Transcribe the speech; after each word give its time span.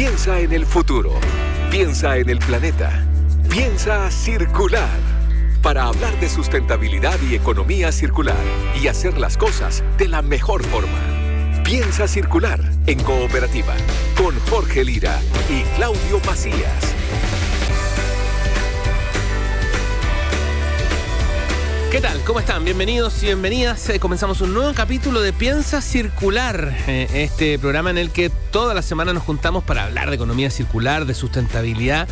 Piensa 0.00 0.40
en 0.40 0.54
el 0.54 0.64
futuro. 0.64 1.12
Piensa 1.70 2.16
en 2.16 2.30
el 2.30 2.38
planeta. 2.38 3.04
Piensa 3.50 4.10
circular. 4.10 4.88
Para 5.62 5.84
hablar 5.84 6.18
de 6.20 6.30
sustentabilidad 6.30 7.20
y 7.20 7.34
economía 7.34 7.92
circular 7.92 8.42
y 8.82 8.88
hacer 8.88 9.18
las 9.18 9.36
cosas 9.36 9.84
de 9.98 10.08
la 10.08 10.22
mejor 10.22 10.64
forma. 10.64 11.62
Piensa 11.64 12.08
circular 12.08 12.60
en 12.86 12.98
cooperativa 13.02 13.74
con 14.16 14.34
Jorge 14.48 14.86
Lira 14.86 15.20
y 15.50 15.64
Claudio 15.76 16.18
Macías. 16.24 16.94
¿Qué 21.90 22.00
tal? 22.00 22.22
¿Cómo 22.22 22.38
están? 22.38 22.64
Bienvenidos 22.64 23.20
y 23.20 23.26
bienvenidas. 23.26 23.88
Eh, 23.88 23.98
comenzamos 23.98 24.40
un 24.42 24.54
nuevo 24.54 24.72
capítulo 24.74 25.20
de 25.22 25.32
Piensa 25.32 25.80
Circular, 25.80 26.72
eh, 26.86 27.08
este 27.12 27.58
programa 27.58 27.90
en 27.90 27.98
el 27.98 28.12
que 28.12 28.30
toda 28.30 28.74
la 28.74 28.82
semana 28.82 29.12
nos 29.12 29.24
juntamos 29.24 29.64
para 29.64 29.86
hablar 29.86 30.08
de 30.08 30.14
economía 30.14 30.50
circular, 30.50 31.04
de 31.04 31.14
sustentabilidad, 31.14 32.08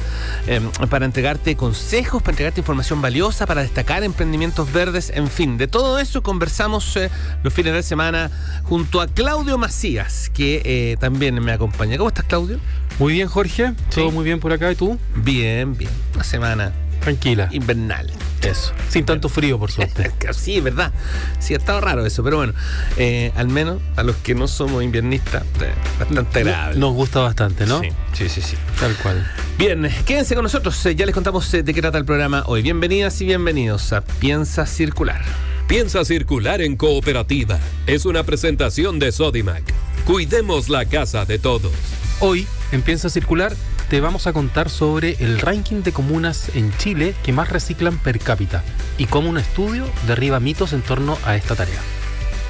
eh, 0.48 0.60
para 0.90 1.04
entregarte 1.04 1.54
consejos, 1.54 2.22
para 2.22 2.32
entregarte 2.32 2.60
información 2.60 3.00
valiosa, 3.00 3.46
para 3.46 3.62
destacar 3.62 4.02
emprendimientos 4.02 4.72
verdes, 4.72 5.12
en 5.14 5.28
fin, 5.28 5.58
de 5.58 5.68
todo 5.68 6.00
eso 6.00 6.24
conversamos 6.24 6.98
los 7.44 7.54
fines 7.54 7.72
de 7.72 7.84
semana 7.84 8.32
junto 8.64 9.00
a 9.00 9.06
Claudio 9.06 9.58
Macías, 9.58 10.28
que 10.34 10.96
también 10.98 11.40
me 11.40 11.52
acompaña. 11.52 11.96
¿Cómo 11.98 12.08
estás, 12.08 12.24
Claudio? 12.24 12.58
Muy 12.98 13.12
bien, 13.12 13.28
Jorge. 13.28 13.74
Todo 13.94 14.10
muy 14.10 14.24
bien 14.24 14.40
por 14.40 14.52
acá. 14.52 14.72
¿Y 14.72 14.74
tú? 14.74 14.98
Bien, 15.14 15.76
bien. 15.76 15.92
Una 16.14 16.24
semana 16.24 16.72
Tranquila. 17.00 17.48
Invernal. 17.52 18.10
Eso. 18.42 18.72
Sin 18.88 19.04
tanto 19.04 19.28
frío, 19.28 19.58
por 19.58 19.70
suerte. 19.70 20.10
sí, 20.32 20.58
es 20.58 20.64
verdad. 20.64 20.92
Sí, 21.40 21.54
ha 21.54 21.58
estado 21.58 21.80
raro 21.80 22.06
eso, 22.06 22.22
pero 22.22 22.36
bueno, 22.36 22.52
eh, 22.96 23.32
al 23.36 23.48
menos 23.48 23.80
a 23.96 24.02
los 24.02 24.16
que 24.16 24.34
no 24.34 24.48
somos 24.48 24.82
inviernistas, 24.82 25.42
eh, 25.60 25.72
bastante 25.98 26.40
agradable. 26.40 26.78
Nos 26.78 26.94
gusta 26.94 27.20
bastante, 27.20 27.66
¿no? 27.66 27.80
Sí, 27.80 27.88
sí, 28.12 28.28
sí, 28.28 28.42
sí. 28.42 28.56
Tal 28.78 28.94
cual. 28.96 29.26
Bien, 29.58 29.88
quédense 30.06 30.34
con 30.34 30.44
nosotros. 30.44 30.84
Eh, 30.86 30.94
ya 30.94 31.04
les 31.04 31.14
contamos 31.14 31.50
de 31.50 31.64
qué 31.64 31.80
trata 31.80 31.98
el 31.98 32.04
programa 32.04 32.44
hoy. 32.46 32.62
Bienvenidas 32.62 33.20
y 33.20 33.26
bienvenidos 33.26 33.92
a 33.92 34.02
Piensa 34.02 34.66
Circular. 34.66 35.22
Piensa 35.66 36.04
Circular 36.04 36.62
en 36.62 36.76
Cooperativa. 36.76 37.58
Es 37.86 38.06
una 38.06 38.24
presentación 38.24 38.98
de 38.98 39.12
Sodimac. 39.12 39.62
Cuidemos 40.06 40.70
la 40.70 40.86
casa 40.86 41.26
de 41.26 41.38
todos. 41.38 41.72
Hoy, 42.20 42.46
en 42.72 42.80
Piensa 42.80 43.10
Circular, 43.10 43.54
te 43.88 44.00
vamos 44.00 44.26
a 44.26 44.32
contar 44.32 44.68
sobre 44.68 45.16
el 45.20 45.40
ranking 45.40 45.82
de 45.82 45.92
comunas 45.92 46.54
en 46.54 46.76
Chile 46.76 47.14
que 47.22 47.32
más 47.32 47.48
reciclan 47.48 47.98
per 47.98 48.18
cápita 48.18 48.62
y 48.98 49.06
cómo 49.06 49.30
un 49.30 49.38
estudio 49.38 49.86
derriba 50.06 50.40
mitos 50.40 50.74
en 50.74 50.82
torno 50.82 51.16
a 51.24 51.36
esta 51.36 51.54
tarea. 51.54 51.80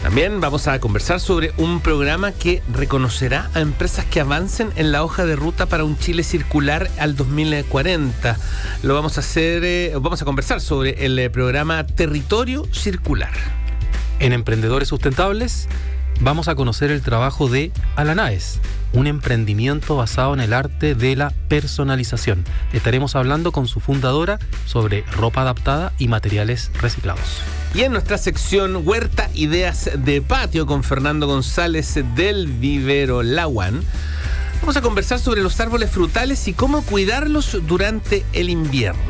También 0.02 0.40
vamos 0.40 0.68
a 0.68 0.78
conversar 0.80 1.20
sobre 1.20 1.52
un 1.56 1.80
programa 1.80 2.32
que 2.32 2.62
reconocerá 2.72 3.50
a 3.54 3.60
empresas 3.60 4.04
que 4.04 4.20
avancen 4.20 4.70
en 4.76 4.90
la 4.90 5.04
hoja 5.04 5.26
de 5.26 5.36
ruta 5.36 5.66
para 5.66 5.84
un 5.84 5.98
Chile 5.98 6.24
circular 6.24 6.90
al 6.98 7.16
2040. 7.16 8.36
Lo 8.82 8.94
vamos 8.94 9.16
a 9.16 9.20
hacer, 9.20 9.64
eh, 9.64 9.92
vamos 10.00 10.22
a 10.22 10.24
conversar 10.24 10.60
sobre 10.60 11.04
el 11.04 11.18
eh, 11.18 11.30
programa 11.30 11.86
Territorio 11.86 12.66
Circular. 12.72 13.32
En 14.20 14.32
Emprendedores 14.32 14.88
Sustentables 14.88 15.68
vamos 16.20 16.48
a 16.48 16.54
conocer 16.54 16.90
el 16.90 17.02
trabajo 17.02 17.48
de 17.48 17.72
Alanaes, 17.96 18.60
un 18.92 19.06
emprendimiento 19.06 19.96
basado 19.96 20.34
en 20.34 20.40
el 20.40 20.52
arte 20.52 20.94
de 20.94 21.16
la 21.16 21.32
personalización. 21.48 22.44
Estaremos 22.72 23.16
hablando 23.16 23.52
con 23.52 23.68
su 23.68 23.80
fundadora 23.80 24.38
sobre 24.66 25.02
ropa 25.12 25.42
adaptada 25.42 25.92
y 25.98 26.08
materiales 26.08 26.70
reciclados. 26.80 27.42
Y 27.74 27.82
en 27.82 27.92
nuestra 27.92 28.18
sección 28.18 28.82
Huerta 28.84 29.30
Ideas 29.34 29.90
de 29.94 30.22
Patio 30.22 30.66
con 30.66 30.82
Fernando 30.82 31.26
González 31.26 31.98
del 32.14 32.46
Vivero 32.46 33.22
Lawan, 33.22 33.82
vamos 34.60 34.76
a 34.76 34.82
conversar 34.82 35.18
sobre 35.18 35.42
los 35.42 35.60
árboles 35.60 35.90
frutales 35.90 36.48
y 36.48 36.54
cómo 36.54 36.82
cuidarlos 36.82 37.58
durante 37.66 38.24
el 38.32 38.48
invierno. 38.48 39.00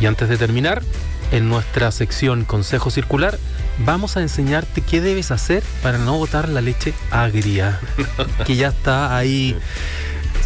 Y 0.00 0.06
antes 0.06 0.28
de 0.28 0.36
terminar, 0.36 0.82
en 1.30 1.48
nuestra 1.48 1.90
sección 1.92 2.44
Consejo 2.44 2.90
Circular, 2.90 3.38
vamos 3.78 4.16
a 4.16 4.22
enseñarte 4.22 4.80
qué 4.80 5.00
debes 5.00 5.30
hacer 5.30 5.62
para 5.82 5.98
no 5.98 6.18
botar 6.18 6.48
la 6.48 6.60
leche 6.60 6.94
agria, 7.10 7.80
que 8.46 8.56
ya 8.56 8.68
está 8.68 9.16
ahí 9.16 9.56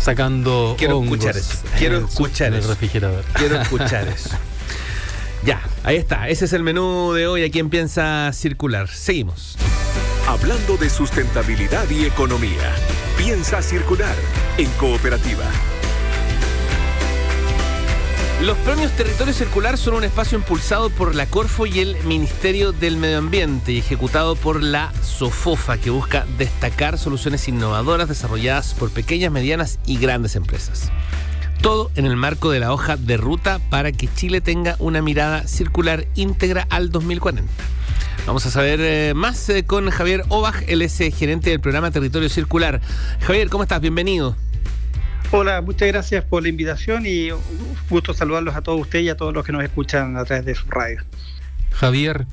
sacando 0.00 0.76
Quiero 0.78 1.02
escuchar 1.02 1.36
eso. 1.36 1.58
Quiero 1.78 1.98
escuchar 1.98 2.54
el 2.54 2.64
refrigerador. 2.64 3.24
Quiero 3.34 3.60
escuchar 3.60 4.08
eso. 4.08 4.30
Ya, 5.44 5.60
ahí 5.84 5.96
está. 5.96 6.28
Ese 6.28 6.46
es 6.46 6.52
el 6.52 6.62
menú 6.62 7.12
de 7.12 7.26
hoy 7.26 7.44
aquí 7.44 7.58
en 7.58 7.70
Piensa 7.70 8.32
Circular. 8.32 8.88
Seguimos. 8.88 9.56
Hablando 10.26 10.76
de 10.76 10.90
sustentabilidad 10.90 11.88
y 11.90 12.04
economía. 12.04 12.74
Piensa 13.16 13.62
Circular 13.62 14.14
en 14.58 14.68
cooperativa. 14.72 15.44
Los 18.42 18.58
premios 18.58 18.92
Territorio 18.92 19.32
Circular 19.32 19.78
son 19.78 19.94
un 19.94 20.04
espacio 20.04 20.36
impulsado 20.36 20.90
por 20.90 21.14
la 21.14 21.24
Corfo 21.24 21.64
y 21.64 21.80
el 21.80 21.96
Ministerio 22.04 22.72
del 22.72 22.98
Medio 22.98 23.16
Ambiente 23.16 23.72
y 23.72 23.78
ejecutado 23.78 24.36
por 24.36 24.62
la 24.62 24.92
SOFOFA, 25.02 25.78
que 25.78 25.88
busca 25.88 26.26
destacar 26.36 26.98
soluciones 26.98 27.48
innovadoras 27.48 28.10
desarrolladas 28.10 28.74
por 28.74 28.90
pequeñas, 28.90 29.32
medianas 29.32 29.78
y 29.86 29.96
grandes 29.96 30.36
empresas. 30.36 30.92
Todo 31.62 31.90
en 31.96 32.04
el 32.04 32.16
marco 32.16 32.50
de 32.50 32.60
la 32.60 32.74
hoja 32.74 32.98
de 32.98 33.16
ruta 33.16 33.58
para 33.70 33.90
que 33.90 34.12
Chile 34.14 34.42
tenga 34.42 34.76
una 34.80 35.00
mirada 35.00 35.48
circular 35.48 36.06
íntegra 36.14 36.66
al 36.68 36.90
2040. 36.90 37.50
Vamos 38.26 38.44
a 38.44 38.50
saber 38.50 38.80
eh, 38.82 39.14
más 39.14 39.48
eh, 39.48 39.64
con 39.64 39.88
Javier 39.88 40.24
Obaj, 40.28 40.62
él 40.68 40.82
es 40.82 41.00
eh, 41.00 41.10
gerente 41.10 41.48
del 41.48 41.60
programa 41.60 41.90
Territorio 41.90 42.28
Circular. 42.28 42.82
Javier, 43.20 43.48
¿cómo 43.48 43.62
estás? 43.62 43.80
Bienvenido. 43.80 44.36
Hola, 45.32 45.60
muchas 45.60 45.88
gracias 45.88 46.24
por 46.24 46.42
la 46.42 46.48
invitación 46.48 47.04
y 47.04 47.32
un 47.32 47.40
gusto 47.90 48.14
saludarlos 48.14 48.54
a 48.54 48.62
todos 48.62 48.80
ustedes 48.80 49.06
y 49.06 49.08
a 49.08 49.16
todos 49.16 49.34
los 49.34 49.44
que 49.44 49.50
nos 49.50 49.64
escuchan 49.64 50.16
a 50.16 50.24
través 50.24 50.44
de 50.44 50.54
su 50.54 50.70
radio. 50.70 51.02
Javier, 51.72 52.26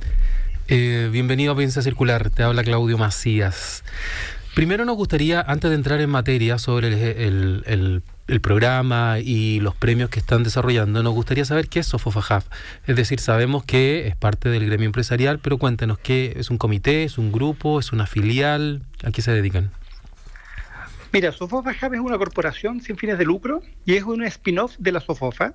eh, 0.68 1.10
bienvenido 1.12 1.54
a 1.54 1.58
Piensa 1.58 1.82
Circular, 1.82 2.30
te 2.30 2.44
habla 2.44 2.64
Claudio 2.64 3.00
Macías. 3.00 3.84
Primero 4.54 4.86
nos 4.86 4.96
gustaría, 4.96 5.42
antes 5.42 5.72
de 5.72 5.76
entrar 5.76 6.00
en 6.02 6.12
materia 6.12 6.60
sobre 6.60 6.90
el, 7.26 8.04
programa 8.42 9.18
y 9.20 9.60
los 9.60 9.76
premios 9.76 10.12
que 10.12 10.20
están 10.20 10.44
desarrollando, 10.44 11.02
nos 11.02 11.14
gustaría 11.14 11.46
saber 11.46 11.70
qué 11.70 11.80
es 11.80 11.88
Sofofajaf. 11.88 12.46
Es 12.86 12.96
decir, 12.96 13.20
sabemos 13.20 13.66
que 13.66 14.08
es 14.08 14.16
parte 14.16 14.50
del 14.50 14.68
gremio 14.68 14.86
empresarial, 14.86 15.40
pero 15.40 15.58
cuéntenos, 15.58 15.98
¿qué 15.98 16.34
es 16.38 16.52
un 16.52 16.60
comité, 16.60 17.04
es 17.04 17.18
un 17.18 17.32
grupo, 17.32 17.80
es 17.80 17.92
una 17.92 18.06
filial? 18.06 18.84
¿A 19.04 19.12
qué 19.12 19.24
se 19.24 19.32
dedican? 19.32 19.72
Mira, 21.14 21.32
Sofofa 21.32 21.70
Hub 21.80 21.94
es 21.94 22.00
una 22.00 22.18
corporación 22.18 22.82
sin 22.82 22.98
fines 22.98 23.20
de 23.20 23.26
lucro 23.26 23.62
y 23.86 23.94
es 23.94 24.04
un 24.04 24.24
spin-off 24.24 24.76
de 24.80 24.92
la 24.92 25.00
Sofofa. 25.00 25.54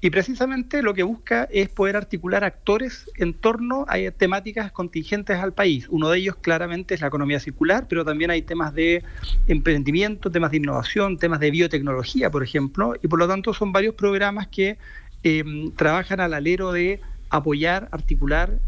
Y 0.00 0.08
precisamente 0.08 0.80
lo 0.80 0.94
que 0.94 1.02
busca 1.02 1.46
es 1.52 1.68
poder 1.68 1.96
articular 1.96 2.42
actores 2.42 3.10
en 3.18 3.34
torno 3.34 3.84
a 3.86 3.98
temáticas 4.12 4.72
contingentes 4.72 5.38
al 5.38 5.52
país. 5.52 5.88
Uno 5.90 6.08
de 6.08 6.20
ellos 6.20 6.36
claramente 6.36 6.94
es 6.94 7.02
la 7.02 7.08
economía 7.08 7.38
circular, 7.38 7.84
pero 7.86 8.02
también 8.02 8.30
hay 8.30 8.40
temas 8.40 8.72
de 8.72 9.04
emprendimiento, 9.46 10.30
temas 10.30 10.52
de 10.52 10.56
innovación, 10.56 11.18
temas 11.18 11.38
de 11.40 11.50
biotecnología, 11.50 12.30
por 12.30 12.42
ejemplo. 12.42 12.94
Y 13.02 13.06
por 13.06 13.18
lo 13.18 13.28
tanto 13.28 13.52
son 13.52 13.72
varios 13.72 13.94
programas 13.94 14.48
que 14.48 14.78
em, 15.22 15.70
trabajan 15.72 16.20
al 16.20 16.32
alero 16.32 16.72
de 16.72 17.02
apoyar, 17.28 17.90
articular 17.92 18.58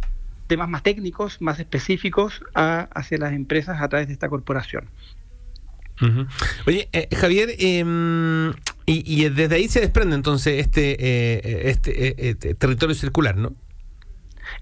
temas 0.48 0.68
más 0.68 0.82
técnicos, 0.82 1.40
más 1.40 1.58
específicos 1.60 2.42
hacia 2.52 3.16
las 3.16 3.32
empresas 3.32 3.80
a 3.80 3.88
través 3.88 4.08
de 4.08 4.12
esta 4.12 4.28
corporación. 4.28 4.90
Oye, 6.66 6.88
eh, 6.92 7.08
Javier, 7.14 7.50
em, 7.58 8.52
y, 8.84 9.28
desde 9.28 9.54
ahí 9.54 9.68
se 9.68 9.80
desprende 9.80 10.14
entonces 10.14 10.60
este, 10.60 10.96
eh, 10.98 11.70
este, 11.70 12.28
este, 12.28 12.54
territorio 12.54 12.94
circular, 12.94 13.36
¿no? 13.36 13.52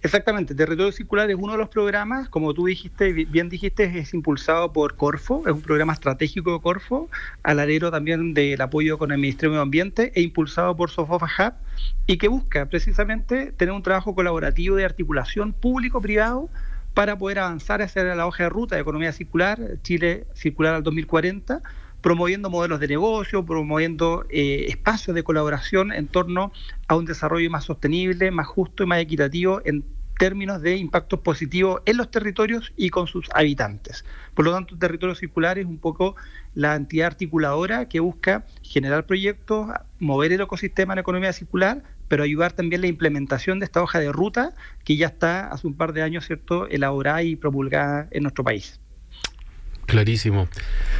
Exactamente, 0.02 0.54
Territorio 0.54 0.92
Circular 0.92 1.30
es 1.30 1.36
uno 1.38 1.52
de 1.52 1.58
los 1.58 1.68
programas, 1.68 2.28
como 2.28 2.54
tú 2.54 2.66
dijiste, 2.66 3.12
bien 3.12 3.48
dijiste, 3.48 3.84
es 3.98 4.14
impulsado 4.14 4.72
por 4.72 4.96
Corfo, 4.96 5.42
es 5.46 5.52
un 5.52 5.62
programa 5.62 5.92
estratégico 5.92 6.52
de 6.52 6.60
Corfo, 6.60 7.08
al 7.42 7.60
alero 7.60 7.90
también 7.90 8.34
del 8.34 8.60
apoyo 8.60 8.98
con 8.98 9.12
el 9.12 9.18
Ministerio 9.18 9.50
de 9.50 9.54
Medio 9.54 9.62
Ambiente 9.62 10.12
e 10.14 10.22
impulsado 10.22 10.76
por 10.76 10.90
Sofofa 10.90 11.26
Hub 11.26 11.54
y 12.06 12.18
que 12.18 12.28
busca 12.28 12.66
precisamente 12.66 13.52
tener 13.52 13.74
un 13.74 13.82
trabajo 13.82 14.14
colaborativo 14.14 14.76
de 14.76 14.84
articulación 14.84 15.52
público-privado 15.52 16.48
para 16.94 17.18
poder 17.18 17.40
avanzar 17.40 17.82
hacia 17.82 18.04
la 18.14 18.26
hoja 18.26 18.44
de 18.44 18.48
ruta 18.48 18.76
de 18.76 18.82
economía 18.82 19.12
circular, 19.12 19.58
Chile 19.82 20.26
circular 20.32 20.74
al 20.74 20.82
2040, 20.84 21.60
promoviendo 22.00 22.50
modelos 22.50 22.80
de 22.80 22.88
negocio, 22.88 23.44
promoviendo 23.44 24.24
eh, 24.30 24.66
espacios 24.68 25.14
de 25.14 25.24
colaboración 25.24 25.92
en 25.92 26.06
torno 26.06 26.52
a 26.86 26.96
un 26.96 27.04
desarrollo 27.04 27.50
más 27.50 27.64
sostenible, 27.64 28.30
más 28.30 28.46
justo 28.46 28.84
y 28.84 28.86
más 28.86 29.00
equitativo 29.00 29.60
en 29.64 29.84
términos 30.18 30.62
de 30.62 30.76
impactos 30.76 31.20
positivos 31.20 31.82
en 31.86 31.96
los 31.96 32.10
territorios 32.10 32.72
y 32.76 32.90
con 32.90 33.06
sus 33.06 33.28
habitantes. 33.34 34.04
Por 34.34 34.44
lo 34.44 34.52
tanto, 34.52 34.78
Territorio 34.78 35.14
Circular 35.14 35.58
es 35.58 35.66
un 35.66 35.78
poco 35.78 36.14
la 36.54 36.76
entidad 36.76 37.08
articuladora 37.08 37.88
que 37.88 38.00
busca 38.00 38.44
generar 38.62 39.06
proyectos, 39.06 39.68
mover 39.98 40.32
el 40.32 40.40
ecosistema 40.40 40.92
en 40.92 41.00
economía 41.00 41.32
circular, 41.32 41.82
pero 42.08 42.22
ayudar 42.22 42.52
también 42.52 42.80
la 42.80 42.86
implementación 42.88 43.58
de 43.58 43.64
esta 43.64 43.82
hoja 43.82 43.98
de 43.98 44.12
ruta 44.12 44.54
que 44.84 44.96
ya 44.96 45.06
está 45.06 45.48
hace 45.48 45.66
un 45.66 45.74
par 45.74 45.92
de 45.92 46.02
años, 46.02 46.26
¿cierto?, 46.26 46.68
elaborada 46.68 47.22
y 47.22 47.36
promulgada 47.36 48.08
en 48.10 48.22
nuestro 48.22 48.44
país. 48.44 48.80
Clarísimo. 49.86 50.48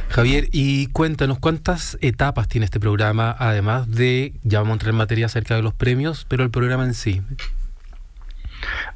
Javier, 0.09 0.47
y 0.51 0.87
cuéntanos 0.87 1.39
cuántas 1.39 1.97
etapas 2.01 2.47
tiene 2.47 2.65
este 2.65 2.79
programa, 2.79 3.35
además 3.37 3.89
de, 3.89 4.33
ya 4.43 4.59
vamos 4.59 4.73
a 4.73 4.75
entrar 4.75 4.89
en 4.91 4.97
materia 4.97 5.25
acerca 5.25 5.55
de 5.55 5.63
los 5.63 5.73
premios, 5.73 6.25
pero 6.29 6.43
el 6.43 6.51
programa 6.51 6.85
en 6.85 6.93
sí. 6.93 7.21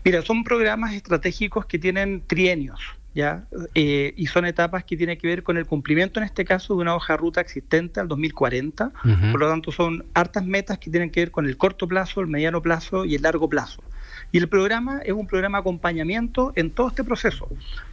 Mira, 0.04 0.22
son 0.22 0.44
programas 0.44 0.94
estratégicos 0.94 1.66
que 1.66 1.80
tienen 1.80 2.24
trienios. 2.26 2.80
¿Ya? 3.14 3.46
Eh, 3.76 4.14
y 4.16 4.28
son 4.28 4.46
etapas 4.46 4.84
que 4.84 4.98
tienen 4.98 5.18
que 5.18 5.28
ver 5.28 5.44
con 5.44 5.58
el 5.58 5.66
cumplimiento, 5.66 6.20
en 6.20 6.26
este 6.26 6.46
caso, 6.46 6.76
de 6.76 6.82
una 6.82 6.96
hoja 6.96 7.18
ruta 7.18 7.42
existente 7.42 8.00
al 8.00 8.08
2040. 8.08 8.92
Por 9.32 9.40
lo 9.40 9.50
tanto, 9.50 9.72
son 9.72 10.06
hartas 10.14 10.46
metas 10.46 10.78
que 10.78 10.90
tienen 10.90 11.10
que 11.10 11.22
ver 11.22 11.32
con 11.32 11.46
el 11.46 11.58
corto 11.58 11.88
plazo, 11.88 12.22
el 12.22 12.28
mediano 12.28 12.62
plazo 12.62 13.06
y 13.06 13.16
el 13.16 13.22
largo 13.22 13.50
plazo. 13.50 13.84
Y 14.32 14.38
el 14.38 14.48
programa 14.48 15.00
es 15.04 15.14
un 15.14 15.26
programa 15.26 15.58
de 15.58 15.62
acompañamiento 15.62 16.54
en 16.56 16.70
todo 16.70 16.90
este 16.90 17.04
proceso. 17.04 17.48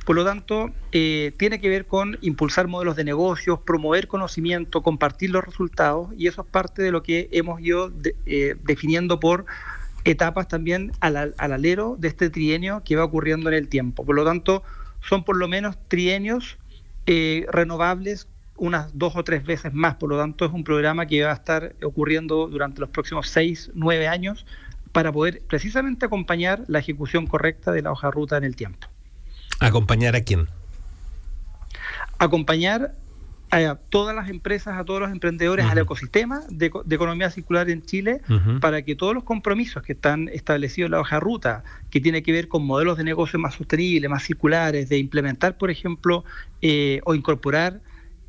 Por 0.05 0.17
lo 0.17 0.25
tanto, 0.25 0.71
eh, 0.93 1.33
tiene 1.39 1.61
que 1.61 1.69
ver 1.69 1.87
con 1.87 2.19
impulsar 2.21 2.69
modelos 2.69 2.97
de 2.97 3.05
negocios, 3.05 3.61
promover 3.61 4.07
conocimiento, 4.07 4.83
compartir 4.83 5.31
los 5.31 5.45
resultados, 5.45 6.11
y 6.17 6.27
eso 6.27 6.43
es 6.43 6.49
parte 6.49 6.83
de 6.83 6.91
lo 6.91 7.03
que 7.03 7.29
hemos 7.33 7.61
ido 7.61 7.91
eh, 8.27 8.57
definiendo 8.65 9.19
por 9.19 9.47
etapas 10.05 10.47
también 10.47 10.93
al, 11.01 11.35
alero 11.39 11.97
de 11.99 12.09
este 12.09 12.31
trienio 12.31 12.83
que 12.85 12.97
va 12.97 13.05
ocurriendo 13.05 13.49
en 13.49 13.57
el 13.57 13.69
tiempo. 13.69 14.05
Por 14.05 14.15
lo 14.15 14.25
tanto, 14.25 14.63
son 15.09 15.25
por 15.25 15.37
lo 15.37 15.49
menos 15.49 15.77
trienios 15.89 16.59
eh, 17.07 17.47
renovables 17.51 18.29
unas 18.57 18.97
dos 18.97 19.17
o 19.17 19.25
tres 19.25 19.45
veces 19.45 19.73
más. 19.73 19.97
Por 19.97 20.11
lo 20.11 20.19
tanto, 20.19 20.45
es 20.45 20.53
un 20.53 20.65
programa 20.65 21.07
que 21.07 21.23
va 21.23 21.31
a 21.31 21.35
estar 21.35 21.75
ocurriendo 21.83 22.49
durante 22.49 22.81
los 22.81 22.91
próximos 22.91 23.29
seis, 23.29 23.71
nueve 23.75 24.09
años 24.09 24.47
para 24.93 25.13
poder 25.13 25.43
precisamente 25.47 26.07
acompañar 26.07 26.65
la 26.69 26.79
ejecución 26.79 27.27
correcta 27.27 27.71
de 27.71 27.83
la 27.83 27.93
hoja 27.93 28.11
ruta 28.11 28.37
en 28.39 28.45
el 28.45 28.57
tiempo. 28.57 28.89
¿Acompañar 29.61 30.17
a 30.17 30.23
quién? 30.23 30.49
Acompañar 32.19 32.95
a 33.65 33.77
todas 33.77 34.15
las 34.15 34.29
empresas, 34.29 34.77
a 34.79 34.85
todos 34.85 35.01
los 35.01 35.11
emprendedores, 35.11 35.67
al 35.67 35.79
ecosistema 35.79 36.43
de, 36.51 36.67
economía 36.67 37.31
circular 37.31 37.71
en 37.71 37.83
Chile, 37.83 38.21
para 38.61 38.83
que 38.83 38.95
todos 38.95 39.15
los 39.15 39.25
compromisos 39.25 39.83
que 39.83 39.93
están 39.93 40.29
establecidos 40.29 40.89
en 40.89 40.93
la 40.93 41.01
hoja 41.01 41.21
ruta, 41.21 41.65
que 41.91 42.01
tiene 42.01 42.23
que 42.23 42.33
ver 42.33 42.49
con 42.49 42.65
modelos 42.65 42.99
de 42.99 43.05
negocio 43.05 43.39
más 43.39 43.55
sostenibles, 43.55 44.11
más 44.11 44.25
circulares, 44.25 44.89
de 44.89 44.99
implementar, 44.99 45.57
por 45.57 45.71
ejemplo, 45.71 46.25
eh, 46.61 47.01
o 47.05 47.15
incorporar 47.15 47.81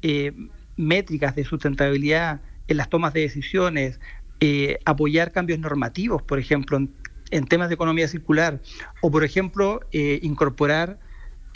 eh, 0.01 0.33
métricas 0.75 1.35
de 1.35 1.43
sustentabilidad 1.43 2.41
en 2.67 2.77
las 2.77 2.89
tomas 2.89 3.13
de 3.13 3.21
decisiones, 3.21 3.99
eh, 4.39 4.79
apoyar 4.85 5.31
cambios 5.31 5.59
normativos, 5.59 6.21
por 6.21 6.39
ejemplo, 6.39 6.77
en, 7.31 7.45
temas 7.47 7.69
de 7.69 7.75
economía 7.75 8.07
circular, 8.07 8.61
o 9.01 9.11
por 9.11 9.23
ejemplo, 9.23 9.81
incorporar 9.91 10.99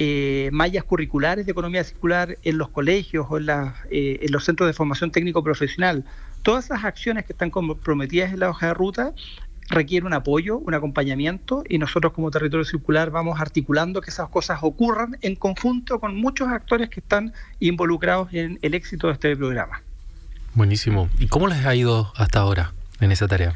eh, 0.04 0.50
mallas 0.52 0.84
curriculares 0.84 1.46
de 1.46 1.52
economía 1.52 1.84
circular 1.84 2.36
en 2.42 2.58
los 2.58 2.70
colegios 2.70 3.28
o 3.30 3.38
en, 3.38 3.48
eh, 3.92 4.18
en 4.20 4.32
los 4.32 4.44
centros 4.44 4.66
de 4.66 4.74
formación 4.74 5.12
técnico 5.12 5.44
profesional. 5.44 6.06
Todas 6.42 6.66
esas 6.66 6.84
acciones 6.86 7.24
que 7.24 7.34
están 7.34 7.52
comprometidas 7.52 8.34
en 8.34 8.40
la 8.40 8.50
hoja 8.50 8.66
de 8.66 8.74
ruta 8.74 9.14
requieren 9.70 10.08
un 10.08 10.14
apoyo, 10.14 10.58
un 10.58 10.74
acompañamiento 10.74 11.64
y 11.70 11.78
nosotros 11.78 12.14
como 12.14 12.32
territorio 12.32 12.66
circular 12.66 13.12
vamos 13.12 13.40
articulando 13.40 14.02
que 14.02 14.10
esas 14.10 14.28
cosas 14.30 14.58
ocurran 14.64 15.20
en 15.22 15.36
conjunto 15.36 16.00
con 16.00 16.16
muchos 16.16 16.48
actores 16.48 16.90
que 16.90 17.00
están 17.00 17.34
involucrados 17.60 18.34
en 18.34 18.58
el 18.64 18.74
éxito 18.74 19.06
de 19.06 19.14
este 19.14 19.38
programa. 19.38 19.84
Buenísimo. 20.56 21.10
¿Y 21.20 21.28
cómo 21.28 21.46
les 21.46 21.64
ha 21.64 21.76
ido 21.76 22.12
hasta 22.16 22.40
ahora 22.40 22.74
en 23.02 23.12
esa 23.12 23.28
tarea? 23.28 23.54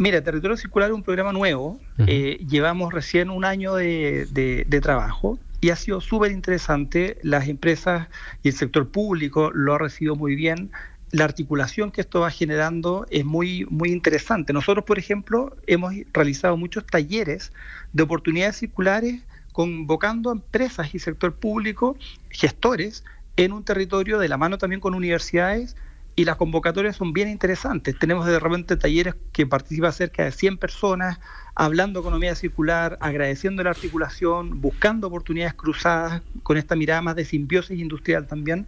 Mira, 0.00 0.24
Territorio 0.24 0.56
Circular 0.56 0.88
es 0.88 0.94
un 0.94 1.02
programa 1.02 1.30
nuevo. 1.30 1.78
Eh, 1.98 2.42
llevamos 2.48 2.90
recién 2.90 3.28
un 3.28 3.44
año 3.44 3.74
de, 3.74 4.80
trabajo 4.80 5.38
y 5.60 5.68
ha 5.68 5.76
sido 5.76 6.00
súper 6.00 6.32
interesante. 6.32 7.18
Las 7.22 7.48
empresas 7.48 8.08
y 8.42 8.48
el 8.48 8.54
sector 8.54 8.88
público 8.88 9.50
lo 9.52 9.74
ha 9.74 9.78
recibido 9.78 10.16
muy 10.16 10.36
bien. 10.36 10.70
La 11.10 11.24
articulación 11.24 11.90
que 11.90 12.00
esto 12.00 12.20
va 12.20 12.30
generando 12.30 13.06
es 13.10 13.26
muy, 13.26 13.66
muy 13.68 13.90
interesante. 13.90 14.54
Nosotros, 14.54 14.86
por 14.86 14.98
ejemplo, 14.98 15.54
hemos 15.66 15.92
realizado 16.14 16.56
muchos 16.56 16.86
talleres 16.86 17.52
de 17.92 18.02
oportunidades 18.02 18.56
circulares 18.56 19.20
convocando 19.52 20.30
a 20.30 20.32
empresas 20.32 20.94
y 20.94 20.98
sector 20.98 21.34
público, 21.34 21.98
gestores, 22.30 23.04
en 23.36 23.52
un 23.52 23.64
territorio 23.64 24.18
de 24.18 24.28
la 24.28 24.38
mano 24.38 24.56
también 24.56 24.80
con 24.80 24.94
universidades 24.94 25.76
y 26.16 26.24
las 26.24 26.36
convocatorias 26.36 26.96
son 26.96 27.12
bien 27.12 27.28
interesantes. 27.28 27.98
Tenemos 27.98 28.26
de 28.26 28.38
repente 28.38 28.76
talleres 28.76 29.14
que 29.32 29.46
participa 29.46 29.92
cerca 29.92 30.24
de 30.24 30.32
100 30.32 30.58
personas, 30.58 31.20
hablando 31.54 32.00
economía 32.00 32.34
circular, 32.34 32.98
agradeciendo 33.00 33.62
la 33.62 33.70
articulación, 33.70 34.60
buscando 34.60 35.06
oportunidades 35.06 35.54
cruzadas 35.54 36.22
con 36.42 36.56
esta 36.56 36.76
mirada 36.76 37.00
más 37.02 37.16
de 37.16 37.24
simbiosis 37.24 37.78
industrial 37.78 38.26
también. 38.26 38.66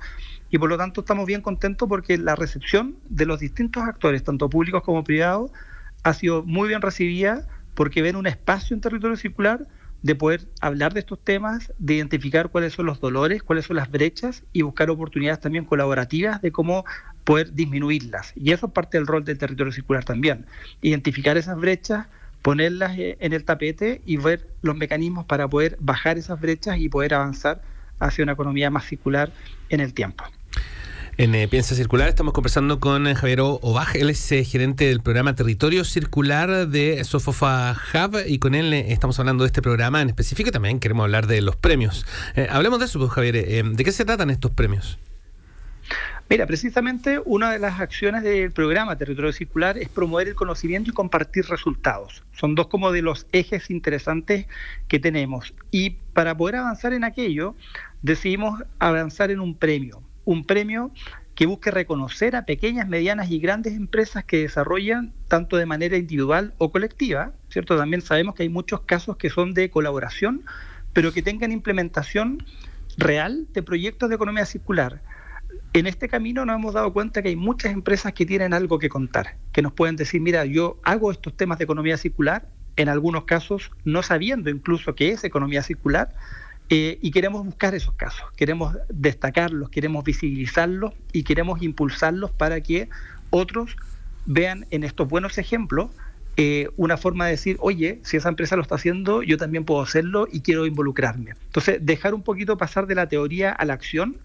Y 0.51 0.59
por 0.59 0.69
lo 0.69 0.79
tanto 0.79 1.01
estamos 1.01 1.27
bien 1.27 1.41
contentos 1.43 1.89
porque 1.89 2.17
la 2.19 2.37
recepción 2.37 2.97
de 3.09 3.27
los 3.27 3.41
distintos 3.41 3.83
actores, 3.83 4.23
tanto 4.23 4.49
públicos 4.49 4.83
como 4.83 5.05
privados, 5.05 5.51
ha 6.05 6.15
sido 6.15 6.43
muy 6.45 6.69
bien 6.69 6.83
recibida 6.83 7.47
porque 7.75 8.03
ven 8.03 8.17
un 8.17 8.27
espacio 8.27 8.75
en 8.75 8.81
territorio 8.81 9.17
circular 9.17 9.67
de 10.03 10.15
poder 10.17 10.49
hablar 10.61 10.95
de 10.95 11.01
estos 11.01 11.23
temas, 11.23 11.73
de 11.79 11.95
identificar 11.95 12.51
cuáles 12.51 12.73
son 12.75 12.87
los 12.87 13.01
dolores, 13.01 13.43
cuáles 13.43 13.67
son 13.67 13.77
las 13.77 13.91
brechas 13.91 14.45
y 14.53 14.63
buscar 14.63 14.91
oportunidades 14.91 15.41
también 15.41 15.65
colaborativas 15.65 16.43
de 16.43 16.51
cómo 16.51 16.85
poder 17.25 17.53
disminuirlas. 17.53 18.33
Y 18.35 18.53
eso 18.53 18.67
es 18.67 18.73
parte 18.73 18.99
del 18.99 19.07
rol 19.07 19.25
del 19.25 19.39
territorio 19.39 19.73
circular 19.73 20.05
también. 20.05 20.47
Identificar 20.81 21.37
esas 21.37 21.57
brechas, 21.57 22.09
ponerlas 22.43 22.99
eh, 22.99 23.17
en 23.21 23.33
el 23.33 23.45
tapete 23.45 24.03
y 24.05 24.17
ver 24.17 24.49
los 24.61 24.77
mecanismos 24.77 25.25
para 25.25 25.49
poder 25.49 25.77
bajar 25.81 26.19
esas 26.19 26.41
brechas 26.41 26.79
y 26.79 26.89
poder 26.89 27.15
avanzar 27.15 27.63
hacia 28.01 28.25
una 28.25 28.33
economía 28.33 28.71
más 28.71 28.85
circular 28.87 29.33
en 29.69 29.81
el 29.81 29.95
tiempo. 29.95 30.25
En 31.19 31.35
eh, 31.35 31.47
Piensa 31.47 31.75
Circular 31.75 32.09
estamos 32.09 32.33
conversando 32.33 32.81
con 32.81 33.07
eh, 33.07 33.15
Javier 33.15 33.41
Obaj, 33.43 33.97
él 33.97 34.09
es 34.09 34.27
gerente 34.47 34.87
del 34.87 35.03
programa 35.03 35.35
Territorio 35.35 35.85
Circular 35.85 36.67
de 36.69 37.05
Sofofa 37.05 37.77
Hub 37.93 38.17
y 38.27 38.39
con 38.39 38.55
él 38.55 38.73
estamos 38.73 39.19
hablando 39.19 39.45
de 39.45 39.49
este 39.49 39.61
programa 39.61 40.01
en 40.01 40.09
específico 40.09 40.49
y 40.49 40.53
también 40.53 40.81
queremos 40.81 41.05
hablar 41.05 41.27
de 41.27 41.43
los 41.43 41.55
premios. 41.55 42.07
hablemos 42.49 42.79
de 42.79 42.87
eso, 42.87 42.99
pues, 42.99 43.11
Javier. 43.11 43.65
¿De 43.77 43.85
qué 43.85 43.93
se 43.93 44.07
tratan 44.07 44.31
estos 44.31 44.53
premios? 44.53 44.99
Mira, 46.31 46.47
precisamente 46.47 47.21
una 47.23 47.53
de 47.53 47.59
las 47.59 47.79
acciones 47.79 48.23
del 48.23 48.51
programa 48.51 48.97
Territorio 48.97 49.33
Circular 49.33 49.77
es 49.77 49.91
promover 49.91 50.29
el 50.29 50.35
conocimiento 50.35 50.91
y 50.91 50.95
compartir 50.95 51.45
resultados. 51.45 52.23
Son 52.33 52.55
dos 52.55 52.69
como 52.69 52.91
de 52.91 53.03
los 53.03 53.27
ejes 53.33 53.69
interesantes 53.69 54.47
que 54.89 54.99
tenemos. 54.99 55.53
Y 55.71 55.91
para 56.15 56.35
poder 56.35 56.57
avanzar 56.57 56.95
en 56.95 57.05
aquello, 57.05 57.55
decidimos 58.01 58.63
avanzar 58.79 59.31
en 59.31 59.41
un 59.41 59.55
premio. 59.55 60.03
Un 60.25 60.45
premio 60.45 60.91
que 61.35 61.47
busque 61.47 61.71
reconocer 61.71 62.37
a 62.37 62.45
pequeñas, 62.45 62.89
medianas 62.89 63.31
y 63.31 63.39
grandes 63.39 63.75
empresas 63.75 64.25
que 64.25 64.39
desarrollan 64.39 65.13
tanto 65.29 65.57
de 65.57 65.67
manera 65.67 65.97
individual 65.97 66.53
o 66.59 66.71
colectiva, 66.71 67.33
¿cierto? 67.49 67.77
También 67.77 68.03
sabemos 68.03 68.35
que 68.35 68.43
hay 68.43 68.49
muchos 68.49 68.83
casos 68.83 69.17
que 69.17 69.31
son 69.31 69.55
de 69.55 69.71
colaboración, 69.71 70.43
pero 70.93 71.13
que 71.13 71.23
tengan 71.23 71.53
implementación 71.53 72.45
real 72.99 73.47
de 73.55 73.63
proyectos 73.63 74.11
de 74.11 74.17
economía 74.17 74.45
circular 74.45 75.01
en 75.73 75.87
este 75.87 76.09
camino 76.09 76.45
nos 76.45 76.57
hemos 76.57 76.75
dado 76.75 76.93
cuenta 76.93 77.23
que 77.23 77.31
hay 77.31 77.37
muchas 77.37 77.73
empresas 77.73 78.13
que 78.13 78.27
tienen 78.27 78.53
algo 78.53 78.79
que 78.79 78.89
contar, 78.89 79.37
que 79.53 79.63
nos 79.63 79.73
pueden 79.73 79.97
decir, 79.97 80.21
mira, 80.21 80.45
yo 80.45 80.79
hago 80.83 81.11
estos 81.11 81.37
temas 81.37 81.59
de 81.59 81.65
economía 81.65 81.97
circular, 81.97 82.47
en 82.77 82.89
algunos 82.89 83.25
casos 83.25 83.71
no 83.85 84.03
sabiendo 84.03 84.51
incluso 84.51 84.95
qué 84.95 85.11
es 85.11 85.25
economía 85.25 85.63
circular, 85.63 86.15
eh, 86.69 86.99
y 87.03 87.11
queremos 87.11 87.45
buscar 87.45 87.75
esos 87.75 87.95
casos, 87.95 88.25
queremos 88.37 88.77
destacarlos, 88.89 89.69
queremos 89.69 90.05
visibilizarlos 90.05 90.95
y 91.13 91.23
queremos 91.25 91.63
impulsarlos 91.63 92.31
para 92.31 92.61
que 92.61 92.89
otros 93.31 93.77
vean 94.25 94.67
en 94.71 94.85
estos 94.85 95.09
buenos 95.09 95.39
ejemplos 95.39 95.91
eh, 96.39 96.71
una 96.79 96.97
forma 96.97 97.27
de 97.27 97.33
decir, 97.33 97.59
oye, 97.61 98.01
si 98.05 98.17
esa 98.17 98.31
empresa 98.31 98.57
lo 98.57 98.63
está 98.63 98.77
haciendo, 98.77 99.23
yo 99.23 99.37
también 99.37 99.65
puedo 99.65 99.83
hacerlo 99.83 100.27
y 100.33 100.41
quiero 100.41 100.65
involucrarme. 100.65 101.35
Entonces, 101.47 101.79
dejar 101.83 102.15
un 102.15 102.23
poquito 102.23 102.57
pasar 102.57 102.87
de 102.87 102.95
la 102.95 103.07
teoría 103.07 103.53
a 103.53 103.65
la 103.67 103.75
acción 103.75 104.17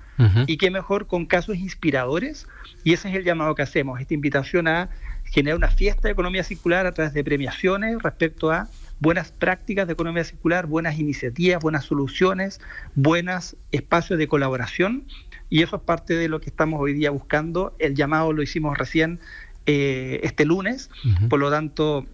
y 0.48 0.58
qué 0.58 0.72
mejor 0.72 1.06
con 1.06 1.28
casos 1.28 1.58
inspiradores. 1.58 2.48
Y 2.84 2.94
ese 2.94 3.10
es 3.10 3.16
el 3.16 3.24
llamado 3.24 3.54
que 3.56 3.62
hacemos, 3.62 4.00
esta 4.00 4.14
invitación 4.14 4.68
a 4.68 4.90
generar 5.26 5.58
una 5.58 5.70
fiesta 5.70 6.08
de 6.08 6.14
economía 6.14 6.44
circular 6.44 6.86
a 6.86 6.94
través 6.94 7.14
de 7.14 7.24
premiaciones 7.24 8.02
respecto 8.02 8.52
a 8.52 8.70
buenas 9.00 9.32
prácticas 9.32 9.88
de 9.88 9.94
economía 9.94 10.24
circular, 10.24 10.66
buenas 10.66 11.00
iniciativas, 11.00 11.62
buenas 11.62 11.86
soluciones, 11.86 12.60
buenos 12.96 13.56
espacios 13.72 14.20
de 14.20 14.28
colaboración. 14.28 15.06
Y 15.50 15.64
eso 15.64 15.78
es 15.78 15.82
parte 15.84 16.16
de 16.16 16.28
lo 16.28 16.42
que 16.42 16.50
estamos 16.50 16.80
hoy 16.82 16.94
día 16.94 17.12
buscando. 17.12 17.76
El 17.80 17.96
llamado 17.96 18.34
lo 18.34 18.42
hicimos 18.42 18.78
recién 18.78 19.20
eh, 19.66 20.20
este 20.24 20.46
lunes, 20.46 20.90
por 21.30 21.40
lo 21.40 21.50
tanto 21.50 22.06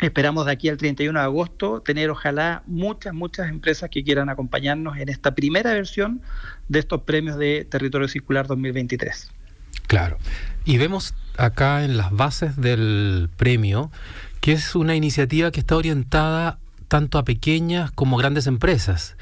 esperamos 0.00 0.46
de 0.46 0.52
aquí 0.52 0.68
al 0.68 0.76
31 0.76 1.18
de 1.18 1.24
agosto 1.24 1.80
tener 1.80 2.08
ojalá 2.08 2.62
muchas, 2.66 3.12
muchas 3.12 3.48
empresas 3.48 3.90
que 3.90 4.04
quieran 4.04 4.28
acompañarnos 4.28 4.96
en 4.96 5.08
esta 5.08 5.34
primera 5.34 5.72
versión 5.72 6.22
de 6.68 6.78
estos 6.78 7.02
premios 7.02 7.36
de 7.36 7.66
Territorio 7.68 8.08
Circular 8.08 8.46
2023. 8.46 9.30
Claro, 9.86 10.18
y 10.64 10.78
vemos 10.78 11.14
acá 11.36 11.84
en 11.84 11.96
las 11.96 12.10
bases 12.12 12.56
del 12.56 13.28
premio 13.36 13.90
que 14.40 14.52
es 14.52 14.74
una 14.74 14.94
iniciativa 14.94 15.50
que 15.50 15.60
está 15.60 15.76
orientada 15.76 16.58
tanto 16.88 17.18
a 17.18 17.24
pequeñas 17.24 17.90
como 17.92 18.16
grandes 18.16 18.46
empresas. 18.46 19.16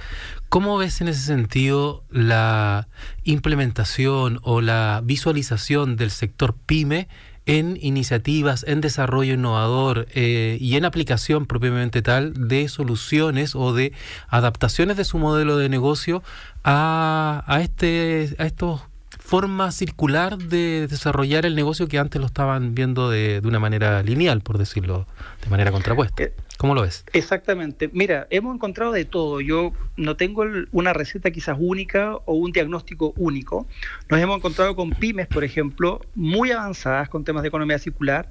¿Cómo 0.48 0.78
ves 0.78 1.00
en 1.00 1.08
ese 1.08 1.20
sentido 1.20 2.04
la 2.10 2.88
implementación 3.24 4.38
o 4.42 4.60
la 4.60 5.02
visualización 5.04 5.96
del 5.96 6.10
sector 6.10 6.54
pyme 6.54 7.08
en 7.46 7.78
iniciativas, 7.80 8.64
en 8.66 8.80
desarrollo 8.80 9.34
innovador 9.34 10.06
eh, 10.14 10.58
y 10.60 10.76
en 10.76 10.84
aplicación 10.84 11.46
propiamente 11.46 12.02
tal 12.02 12.48
de 12.48 12.68
soluciones 12.68 13.54
o 13.54 13.72
de 13.72 13.92
adaptaciones 14.28 14.96
de 14.96 15.04
su 15.04 15.18
modelo 15.18 15.56
de 15.56 15.68
negocio 15.68 16.22
a, 16.64 17.44
a, 17.46 17.60
este, 17.60 18.34
a 18.38 18.46
estos 18.46 18.82
forma 19.26 19.72
circular 19.72 20.38
de 20.38 20.86
desarrollar 20.86 21.46
el 21.46 21.56
negocio 21.56 21.88
que 21.88 21.98
antes 21.98 22.20
lo 22.20 22.26
estaban 22.26 22.76
viendo 22.76 23.10
de, 23.10 23.40
de 23.40 23.48
una 23.48 23.58
manera 23.58 24.00
lineal, 24.04 24.40
por 24.40 24.56
decirlo 24.56 25.04
de 25.42 25.50
manera 25.50 25.72
contrapuesta. 25.72 26.22
Eh, 26.22 26.32
¿Cómo 26.58 26.76
lo 26.76 26.82
ves? 26.82 27.04
Exactamente. 27.12 27.90
Mira, 27.92 28.28
hemos 28.30 28.54
encontrado 28.54 28.92
de 28.92 29.04
todo. 29.04 29.40
Yo 29.40 29.72
no 29.96 30.16
tengo 30.16 30.44
una 30.70 30.92
receta 30.92 31.32
quizás 31.32 31.56
única 31.58 32.14
o 32.24 32.34
un 32.34 32.52
diagnóstico 32.52 33.14
único. 33.16 33.66
Nos 34.08 34.20
hemos 34.20 34.36
encontrado 34.36 34.76
con 34.76 34.90
pymes, 34.90 35.26
por 35.26 35.42
ejemplo, 35.42 36.00
muy 36.14 36.52
avanzadas 36.52 37.08
con 37.08 37.24
temas 37.24 37.42
de 37.42 37.48
economía 37.48 37.80
circular, 37.80 38.30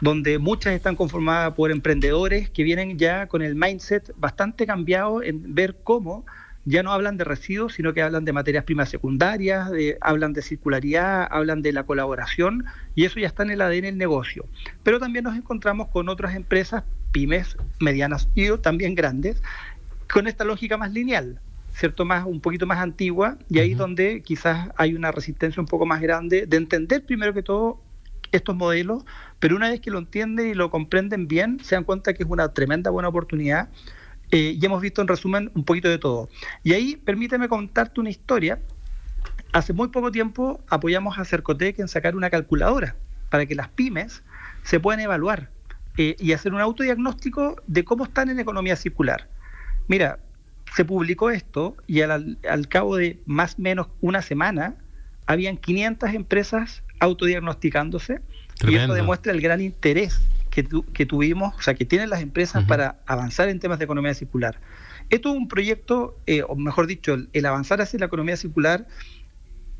donde 0.00 0.38
muchas 0.38 0.74
están 0.74 0.94
conformadas 0.94 1.54
por 1.54 1.72
emprendedores 1.72 2.48
que 2.50 2.62
vienen 2.62 2.98
ya 2.98 3.26
con 3.26 3.42
el 3.42 3.56
mindset 3.56 4.14
bastante 4.16 4.64
cambiado 4.64 5.24
en 5.24 5.54
ver 5.56 5.76
cómo 5.82 6.24
ya 6.66 6.82
no 6.82 6.92
hablan 6.92 7.16
de 7.16 7.24
residuos, 7.24 7.74
sino 7.74 7.94
que 7.94 8.02
hablan 8.02 8.24
de 8.24 8.32
materias 8.32 8.64
primas 8.64 8.90
secundarias, 8.90 9.70
hablan 10.00 10.32
de 10.32 10.42
circularidad, 10.42 11.26
hablan 11.30 11.62
de 11.62 11.72
la 11.72 11.84
colaboración, 11.84 12.64
y 12.96 13.04
eso 13.04 13.20
ya 13.20 13.28
está 13.28 13.44
en 13.44 13.52
el 13.52 13.62
ADN 13.62 13.82
del 13.82 13.98
negocio. 13.98 14.44
Pero 14.82 14.98
también 14.98 15.24
nos 15.24 15.36
encontramos 15.36 15.88
con 15.88 16.08
otras 16.08 16.34
empresas, 16.34 16.82
pymes, 17.12 17.56
medianas 17.78 18.28
y 18.34 18.50
también 18.58 18.96
grandes, 18.96 19.40
con 20.12 20.26
esta 20.26 20.44
lógica 20.44 20.76
más 20.76 20.92
lineal, 20.92 21.40
¿cierto? 21.72 22.04
Más, 22.04 22.26
un 22.26 22.40
poquito 22.40 22.66
más 22.66 22.78
antigua, 22.78 23.38
y 23.48 23.60
ahí 23.60 23.74
donde 23.74 24.22
quizás 24.22 24.70
hay 24.76 24.94
una 24.94 25.12
resistencia 25.12 25.60
un 25.60 25.68
poco 25.68 25.86
más 25.86 26.00
grande 26.00 26.46
de 26.46 26.56
entender 26.56 27.06
primero 27.06 27.32
que 27.32 27.44
todo 27.44 27.80
estos 28.32 28.56
modelos, 28.56 29.04
pero 29.38 29.54
una 29.54 29.70
vez 29.70 29.80
que 29.80 29.92
lo 29.92 30.00
entienden 30.00 30.48
y 30.48 30.54
lo 30.54 30.68
comprenden 30.70 31.28
bien, 31.28 31.60
se 31.62 31.76
dan 31.76 31.84
cuenta 31.84 32.12
que 32.12 32.24
es 32.24 32.28
una 32.28 32.52
tremenda 32.52 32.90
buena 32.90 33.08
oportunidad 33.08 33.68
eh, 34.30 34.56
y 34.60 34.66
hemos 34.66 34.80
visto 34.82 35.02
en 35.02 35.08
resumen 35.08 35.50
un 35.54 35.64
poquito 35.64 35.88
de 35.88 35.98
todo. 35.98 36.28
Y 36.64 36.72
ahí 36.72 36.96
permíteme 36.96 37.48
contarte 37.48 38.00
una 38.00 38.10
historia. 38.10 38.58
Hace 39.52 39.72
muy 39.72 39.88
poco 39.88 40.10
tiempo 40.10 40.60
apoyamos 40.68 41.18
a 41.18 41.24
Cercotec 41.24 41.78
en 41.78 41.88
sacar 41.88 42.16
una 42.16 42.30
calculadora 42.30 42.96
para 43.30 43.46
que 43.46 43.54
las 43.54 43.68
pymes 43.68 44.22
se 44.62 44.80
puedan 44.80 45.00
evaluar 45.00 45.50
eh, 45.96 46.16
y 46.18 46.32
hacer 46.32 46.52
un 46.52 46.60
autodiagnóstico 46.60 47.56
de 47.66 47.84
cómo 47.84 48.04
están 48.04 48.28
en 48.28 48.40
economía 48.40 48.76
circular. 48.76 49.28
Mira, 49.88 50.18
se 50.74 50.84
publicó 50.84 51.30
esto 51.30 51.76
y 51.86 52.00
al, 52.02 52.38
al 52.48 52.68
cabo 52.68 52.96
de 52.96 53.20
más 53.24 53.54
o 53.58 53.62
menos 53.62 53.88
una 54.00 54.20
semana 54.22 54.74
habían 55.26 55.56
500 55.56 56.14
empresas 56.14 56.82
autodiagnosticándose 56.98 58.20
y 58.66 58.74
eso 58.74 58.94
demuestra 58.94 59.32
el 59.32 59.40
gran 59.40 59.60
interés 59.60 60.20
que, 60.64 61.06
tuvimos, 61.06 61.54
o 61.54 61.60
sea, 61.60 61.74
que 61.74 61.84
tienen 61.84 62.08
las 62.08 62.22
empresas 62.22 62.64
para 62.64 63.00
avanzar 63.06 63.48
en 63.48 63.60
temas 63.60 63.78
de 63.78 63.84
economía 63.84 64.14
circular. 64.14 64.58
Esto 65.10 65.30
es 65.30 65.36
un 65.36 65.48
proyecto, 65.48 66.16
eh, 66.26 66.42
o 66.46 66.56
mejor 66.56 66.86
dicho, 66.86 67.16
el, 67.32 67.46
avanzar 67.46 67.80
hacia 67.82 67.98
la 67.98 68.06
economía 68.06 68.36
circular 68.36 68.86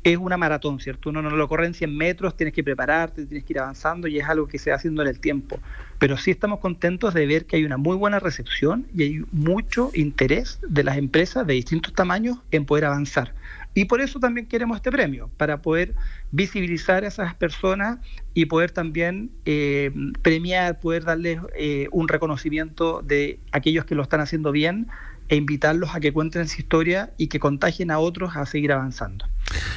es 0.03 0.17
una 0.17 0.37
maratón, 0.37 0.79
¿cierto? 0.79 1.09
Uno 1.09 1.21
no 1.21 1.31
lo 1.31 1.47
corre 1.49 1.65
en 1.65 1.73
100 1.73 1.97
metros, 1.97 2.37
tienes 2.37 2.53
que 2.53 2.63
prepararte, 2.63 3.25
tienes 3.25 3.43
que 3.43 3.53
ir 3.53 3.59
avanzando 3.59 4.07
y 4.07 4.19
es 4.19 4.29
algo 4.29 4.47
que 4.47 4.59
se 4.59 4.69
va 4.69 4.75
haciendo 4.75 5.01
en 5.01 5.07
el 5.09 5.19
tiempo. 5.19 5.59
Pero 5.97 6.15
sí 6.15 6.31
estamos 6.31 6.59
contentos 6.59 7.13
de 7.13 7.25
ver 7.25 7.45
que 7.45 7.55
hay 7.55 7.65
una 7.65 7.77
muy 7.77 7.97
buena 7.97 8.19
recepción 8.19 8.85
y 8.95 9.03
hay 9.03 9.23
mucho 9.31 9.89
interés 9.95 10.59
de 10.61 10.83
las 10.83 10.97
empresas 10.97 11.45
de 11.47 11.55
distintos 11.55 11.93
tamaños 11.93 12.37
en 12.51 12.65
poder 12.65 12.85
avanzar. 12.85 13.33
Y 13.77 13.85
por 13.85 14.01
eso 14.01 14.19
también 14.19 14.47
queremos 14.47 14.77
este 14.77 14.89
premio, 14.89 15.29
para 15.37 15.61
poder 15.61 15.93
visibilizar 16.31 17.03
a 17.03 17.09
esas 17.09 17.35
personas 17.35 17.99
y 18.33 18.47
poder 18.47 18.71
también 18.71 19.29
eh, 19.45 19.91
premiar, 20.23 20.79
poder 20.79 21.03
darles 21.03 21.41
eh, 21.55 21.87
un 21.91 22.07
reconocimiento 22.07 23.03
de 23.03 23.39
aquellos 23.51 23.85
que 23.85 23.93
lo 23.93 24.01
están 24.01 24.19
haciendo 24.19 24.51
bien 24.51 24.87
e 25.29 25.35
invitarlos 25.35 25.93
a 25.93 25.99
que 25.99 26.11
cuenten 26.11 26.47
su 26.47 26.59
historia 26.59 27.13
y 27.17 27.27
que 27.27 27.39
contagien 27.39 27.91
a 27.91 27.99
otros 27.99 28.35
a 28.35 28.47
seguir 28.47 28.71
avanzando. 28.71 29.25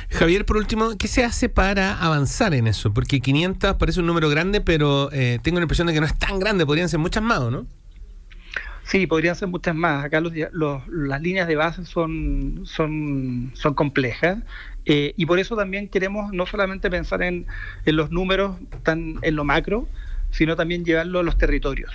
Javier, 0.08 0.46
por 0.46 0.56
último, 0.56 0.96
¿qué 0.96 1.06
se 1.06 1.22
hace 1.22 1.50
para 1.50 2.02
avanzar 2.02 2.54
en 2.54 2.68
eso? 2.68 2.94
Porque 2.94 3.20
500 3.20 3.76
parece 3.76 4.00
un 4.00 4.06
número 4.06 4.30
grande, 4.30 4.62
pero 4.62 5.12
eh, 5.12 5.40
tengo 5.42 5.58
la 5.58 5.64
impresión 5.64 5.86
de 5.88 5.92
que 5.92 6.00
no 6.00 6.06
es 6.06 6.18
tan 6.18 6.38
grande, 6.38 6.64
podrían 6.64 6.88
ser 6.88 7.00
muchas 7.00 7.22
más, 7.22 7.42
¿no? 7.50 7.66
Sí, 8.90 9.06
podrían 9.06 9.36
ser 9.36 9.46
muchas 9.46 9.76
más. 9.76 10.04
Acá 10.04 10.20
los, 10.20 10.32
las 10.88 11.22
líneas 11.22 11.46
de 11.46 11.54
base 11.54 11.84
son, 11.84 12.62
son, 12.64 13.52
son 13.54 13.74
complejas 13.74 14.38
eh, 14.84 15.14
y 15.16 15.26
por 15.26 15.38
eso 15.38 15.54
también 15.54 15.88
queremos 15.88 16.32
no 16.32 16.44
solamente 16.44 16.90
pensar 16.90 17.22
en, 17.22 17.46
en 17.84 17.96
los 17.96 18.10
números 18.10 18.56
tan 18.82 19.20
en 19.22 19.36
lo 19.36 19.44
macro, 19.44 19.86
sino 20.32 20.56
también 20.56 20.84
llevarlo 20.84 21.20
a 21.20 21.22
los 21.22 21.38
territorios. 21.38 21.92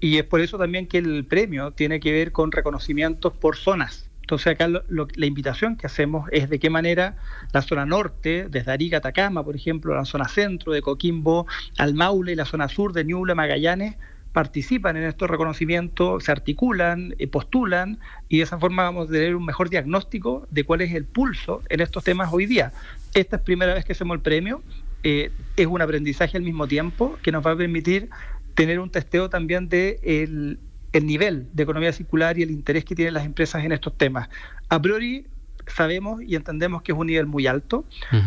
Y 0.00 0.18
es 0.18 0.24
por 0.24 0.40
eso 0.40 0.58
también 0.58 0.88
que 0.88 0.98
el 0.98 1.24
premio 1.26 1.70
tiene 1.70 2.00
que 2.00 2.10
ver 2.10 2.32
con 2.32 2.50
reconocimientos 2.50 3.32
por 3.34 3.56
zonas. 3.56 4.10
Entonces 4.22 4.48
acá 4.48 4.66
la 4.66 5.26
invitación 5.26 5.76
que 5.76 5.86
hacemos 5.86 6.28
es 6.32 6.50
de 6.50 6.58
qué 6.58 6.70
manera 6.70 7.14
la 7.52 7.62
zona 7.62 7.86
norte, 7.86 8.48
desde 8.50 8.72
Arica, 8.72 8.96
Atacama, 8.96 9.44
por 9.44 9.54
ejemplo, 9.54 9.94
la 9.94 10.04
zona 10.04 10.26
centro 10.26 10.72
de 10.72 10.82
Coquimbo 10.82 11.46
al 11.78 11.94
Maule 11.94 12.32
y 12.32 12.34
la 12.34 12.46
zona 12.46 12.68
sur 12.68 12.92
de 12.92 13.04
Ñuble, 13.04 13.36
Magallanes, 13.36 13.94
participan 14.36 14.98
en 14.98 15.04
estos 15.04 15.30
reconocimientos, 15.30 16.24
se 16.24 16.30
articulan, 16.30 17.14
eh, 17.18 17.26
postulan 17.26 17.98
y 18.28 18.36
de 18.36 18.42
esa 18.42 18.58
forma 18.58 18.82
vamos 18.82 19.08
a 19.08 19.12
tener 19.12 19.34
un 19.34 19.46
mejor 19.46 19.70
diagnóstico 19.70 20.46
de 20.50 20.62
cuál 20.62 20.82
es 20.82 20.92
el 20.92 21.06
pulso 21.06 21.62
en 21.70 21.80
estos 21.80 22.04
temas 22.04 22.28
hoy 22.30 22.44
día. 22.44 22.70
Esta 23.14 23.36
es 23.36 23.42
primera 23.42 23.72
vez 23.72 23.86
que 23.86 23.92
hacemos 23.92 24.14
el 24.14 24.20
premio, 24.20 24.60
eh, 25.04 25.30
es 25.56 25.66
un 25.66 25.80
aprendizaje 25.80 26.36
al 26.36 26.42
mismo 26.42 26.68
tiempo 26.68 27.16
que 27.22 27.32
nos 27.32 27.46
va 27.46 27.52
a 27.52 27.56
permitir 27.56 28.10
tener 28.54 28.78
un 28.78 28.90
testeo 28.90 29.30
también 29.30 29.70
de 29.70 30.00
el, 30.02 30.58
nivel 31.02 31.48
de 31.54 31.62
economía 31.62 31.94
circular 31.94 32.38
y 32.38 32.42
el 32.42 32.50
interés 32.50 32.84
que 32.84 32.94
tienen 32.94 33.14
las 33.14 33.24
empresas 33.24 33.64
en 33.64 33.72
estos 33.72 33.96
temas. 33.96 34.28
A 34.68 34.82
priori 34.82 35.24
sabemos 35.66 36.22
y 36.22 36.36
entendemos 36.36 36.82
que 36.82 36.92
es 36.92 36.98
un 36.98 37.06
nivel 37.06 37.26
muy 37.26 37.46
alto. 37.46 37.84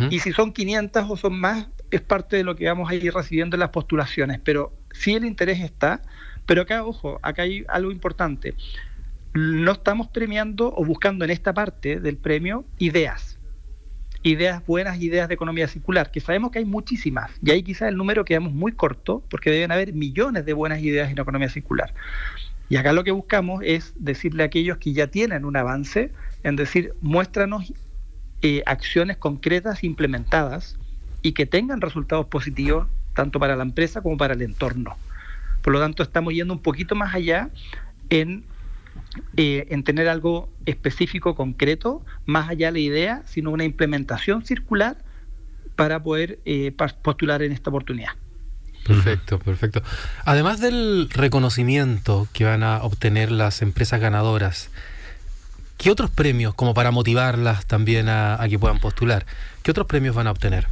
Y 0.09 0.19
si 0.19 0.31
son 0.33 0.51
500 0.51 1.05
o 1.09 1.17
son 1.17 1.39
más 1.39 1.67
es 1.91 2.01
parte 2.01 2.37
de 2.37 2.43
lo 2.43 2.55
que 2.55 2.67
vamos 2.67 2.89
a 2.89 2.95
ir 2.95 3.13
recibiendo 3.13 3.55
en 3.55 3.61
las 3.61 3.69
postulaciones, 3.69 4.39
pero 4.43 4.73
sí 4.91 5.15
el 5.15 5.25
interés 5.25 5.59
está, 5.59 6.01
pero 6.45 6.61
acá, 6.61 6.83
ojo, 6.83 7.19
acá 7.21 7.43
hay 7.43 7.65
algo 7.67 7.91
importante. 7.91 8.55
No 9.33 9.71
estamos 9.71 10.07
premiando 10.07 10.73
o 10.75 10.83
buscando 10.85 11.25
en 11.25 11.31
esta 11.31 11.53
parte 11.53 11.99
del 11.99 12.17
premio 12.17 12.65
ideas, 12.77 13.39
ideas 14.23 14.65
buenas, 14.65 15.01
ideas 15.01 15.27
de 15.27 15.35
economía 15.35 15.67
circular, 15.67 16.11
que 16.11 16.19
sabemos 16.19 16.51
que 16.51 16.59
hay 16.59 16.65
muchísimas, 16.65 17.31
y 17.43 17.51
ahí 17.51 17.63
quizás 17.63 17.89
el 17.89 17.97
número 17.97 18.25
quedamos 18.25 18.53
muy 18.53 18.71
corto, 18.71 19.23
porque 19.29 19.51
deben 19.51 19.71
haber 19.71 19.93
millones 19.93 20.45
de 20.45 20.53
buenas 20.53 20.81
ideas 20.81 21.11
en 21.11 21.17
economía 21.17 21.49
circular. 21.49 21.93
Y 22.69 22.75
acá 22.75 22.93
lo 22.93 23.03
que 23.03 23.11
buscamos 23.11 23.61
es 23.65 23.93
decirle 23.97 24.43
a 24.43 24.45
aquellos 24.45 24.77
que 24.77 24.93
ya 24.93 25.07
tienen 25.07 25.43
un 25.43 25.55
avance, 25.55 26.11
en 26.43 26.55
decir, 26.55 26.93
muéstranos 27.01 27.73
eh, 28.41 28.63
acciones 28.65 29.17
concretas 29.17 29.83
implementadas 29.83 30.77
y 31.21 31.33
que 31.33 31.45
tengan 31.45 31.81
resultados 31.81 32.27
positivos 32.27 32.87
tanto 33.13 33.39
para 33.39 33.55
la 33.55 33.63
empresa 33.63 34.01
como 34.01 34.17
para 34.17 34.33
el 34.33 34.41
entorno. 34.41 34.95
Por 35.61 35.73
lo 35.73 35.79
tanto, 35.79 36.03
estamos 36.03 36.33
yendo 36.33 36.53
un 36.53 36.61
poquito 36.61 36.95
más 36.95 37.13
allá 37.13 37.49
en, 38.09 38.45
eh, 39.35 39.67
en 39.69 39.83
tener 39.83 40.07
algo 40.07 40.49
específico, 40.65 41.35
concreto, 41.35 42.01
más 42.25 42.49
allá 42.49 42.67
de 42.67 42.73
la 42.73 42.79
idea, 42.79 43.23
sino 43.25 43.51
una 43.51 43.65
implementación 43.65 44.45
circular 44.45 44.97
para 45.75 46.01
poder 46.01 46.39
eh, 46.45 46.73
postular 47.01 47.41
en 47.41 47.51
esta 47.51 47.69
oportunidad. 47.69 48.11
Perfecto, 48.85 49.39
perfecto. 49.39 49.81
Además 50.25 50.59
del 50.59 51.09
reconocimiento 51.09 52.27
que 52.33 52.45
van 52.45 52.63
a 52.63 52.77
obtener 52.83 53.31
las 53.31 53.61
empresas 53.61 53.99
ganadoras, 53.99 54.71
¿qué 55.79 55.89
otros 55.89 56.11
premios, 56.11 56.53
como 56.53 56.75
para 56.75 56.91
motivarlas 56.91 57.65
también 57.65 58.07
a 58.09 58.45
que 58.47 58.59
puedan 58.59 58.79
postular, 58.79 59.25
qué 59.63 59.71
otros 59.71 59.87
premios 59.87 60.13
van 60.13 60.27
a 60.27 60.31
obtener? 60.31 60.67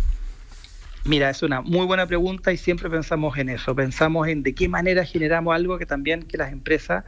Mira, 1.07 1.29
es 1.29 1.41
una 1.41 1.61
muy 1.61 1.85
buena 1.85 2.05
pregunta 2.05 2.51
y 2.51 2.57
siempre 2.57 2.89
pensamos 2.89 3.37
en 3.37 3.47
eso, 3.47 3.73
pensamos 3.73 4.27
en 4.27 4.43
de 4.43 4.53
qué 4.53 4.67
manera 4.67 5.05
generamos 5.05 5.55
algo 5.55 5.77
que 5.77 5.85
también 5.85 6.23
que 6.23 6.37
las 6.37 6.51
empresas 6.51 7.05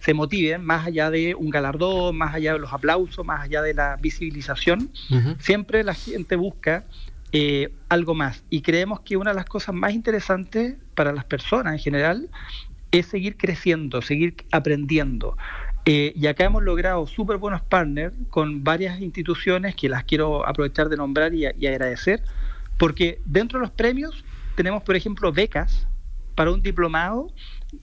se 0.00 0.14
motiven, 0.14 0.64
más 0.64 0.86
allá 0.86 1.10
de 1.10 1.34
un 1.34 1.50
galardón, 1.50 2.16
más 2.16 2.34
allá 2.34 2.54
de 2.54 2.58
los 2.58 2.72
aplausos, 2.72 3.24
más 3.26 3.42
allá 3.42 3.60
de 3.60 3.74
la 3.74 3.96
visibilización, 3.96 4.90
siempre 5.38 5.84
la 5.84 5.92
gente 5.92 6.34
busca 6.34 6.84
eh, 7.30 7.72
algo 7.90 8.14
más. 8.14 8.42
Y 8.48 8.62
creemos 8.62 9.00
que 9.00 9.18
una 9.18 9.30
de 9.30 9.36
las 9.36 9.44
cosas 9.44 9.74
más 9.74 9.92
interesantes 9.92 10.76
para 10.94 11.12
las 11.12 11.24
personas 11.26 11.74
en 11.74 11.78
general 11.78 12.30
es 12.90 13.06
seguir 13.06 13.36
creciendo, 13.36 14.02
seguir 14.02 14.34
aprendiendo. 14.50 15.36
Eh, 15.84 16.12
y 16.14 16.26
acá 16.28 16.44
hemos 16.44 16.62
logrado 16.62 17.06
súper 17.06 17.38
buenos 17.38 17.60
partners 17.62 18.14
con 18.30 18.62
varias 18.62 19.00
instituciones 19.00 19.74
que 19.74 19.88
las 19.88 20.04
quiero 20.04 20.46
aprovechar 20.46 20.88
de 20.88 20.96
nombrar 20.96 21.34
y 21.34 21.46
agradecer 21.46 22.22
porque 22.82 23.20
dentro 23.24 23.60
de 23.60 23.66
los 23.66 23.70
premios 23.70 24.24
tenemos, 24.56 24.82
por 24.82 24.96
ejemplo, 24.96 25.32
becas 25.32 25.86
para 26.34 26.50
un 26.50 26.62
diplomado 26.62 27.32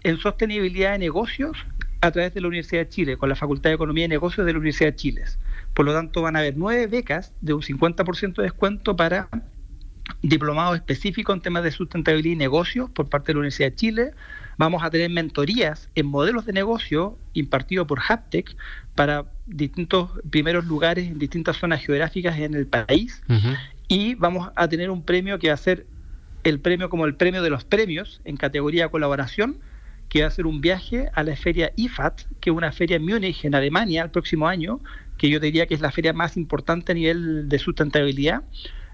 en 0.04 0.18
sostenibilidad 0.18 0.92
de 0.92 1.00
negocios 1.00 1.58
a 2.02 2.12
través 2.12 2.34
de 2.34 2.42
la 2.42 2.50
Universidad 2.50 2.82
de 2.82 2.90
Chile, 2.90 3.18
con 3.18 3.30
la 3.30 3.36
Facultad 3.36 3.70
de 3.70 3.76
Economía 3.76 4.06
y 4.06 4.08
Negocios 4.10 4.46
de 4.46 4.52
la 4.52 4.60
Universidad 4.60 4.90
de 4.90 4.96
Chile. 4.98 5.24
Por 5.74 5.86
lo 5.86 5.94
tanto, 5.94 6.22
van 6.22 6.36
a 6.36 6.40
haber 6.40 6.58
nueve 6.58 6.88
becas 6.88 7.34
de 7.42 7.54
un 7.54 7.62
50% 7.62 8.36
de 8.36 8.44
descuento 8.44 8.96
para 8.96 9.30
diplomados 10.22 10.76
específicos 10.76 11.36
en 11.36 11.42
temas 11.42 11.64
de 11.64 11.72
sustentabilidad 11.72 12.34
y 12.34 12.38
negocios 12.38 12.90
por 12.90 13.10
parte 13.10 13.28
de 13.28 13.34
la 13.36 13.40
Universidad 13.40 13.70
de 13.70 13.76
Chile. 13.76 14.12
Vamos 14.58 14.84
a 14.84 14.90
tener 14.90 15.10
mentorías 15.10 15.90
en 15.96 16.08
modelos 16.08 16.46
de 16.46 16.54
negocio 16.54 17.18
impartidos 17.34 17.88
por 17.88 18.00
Haptech 18.06 18.56
para 18.96 19.26
distintos 19.46 20.12
primeros 20.30 20.66
lugares 20.66 21.08
en 21.08 21.18
distintas 21.18 21.58
zonas 21.58 21.82
geográficas 21.82 22.38
en 22.38 22.54
el 22.54 22.68
país. 22.68 23.22
Y 23.88 24.16
vamos 24.16 24.52
a 24.56 24.68
tener 24.68 24.90
un 24.90 25.04
premio 25.04 25.40
que 25.40 25.48
va 25.48 25.54
a 25.54 25.58
ser 25.58 25.86
el 26.44 26.60
premio 26.60 26.90
como 26.90 27.06
el 27.06 27.16
premio 27.16 27.42
de 27.42 27.50
los 27.50 27.64
premios 27.64 28.22
en 28.26 28.38
categoría 28.38 28.90
colaboración, 28.90 29.58
que 30.10 30.22
va 30.22 30.28
a 30.28 30.32
ser 30.32 30.48
un 30.48 30.60
viaje 30.60 31.10
a 31.14 31.24
la 31.24 31.36
feria 31.36 31.72
IFAT, 31.76 32.24
que 32.42 32.50
es 32.50 32.56
una 32.56 32.72
feria 32.72 32.98
en 32.98 33.06
Múnich, 33.06 33.46
en 33.46 33.56
Alemania, 33.56 34.04
el 34.04 34.10
próximo 34.10 34.48
año, 34.48 34.82
que 35.18 35.30
yo 35.30 35.40
diría 35.40 35.68
que 35.68 35.76
es 35.76 35.82
la 35.82 35.92
feria 35.92 36.14
más 36.14 36.36
importante 36.36 36.92
a 36.92 36.96
nivel 36.96 37.48
de 37.48 37.60
sustentabilidad 37.60 38.44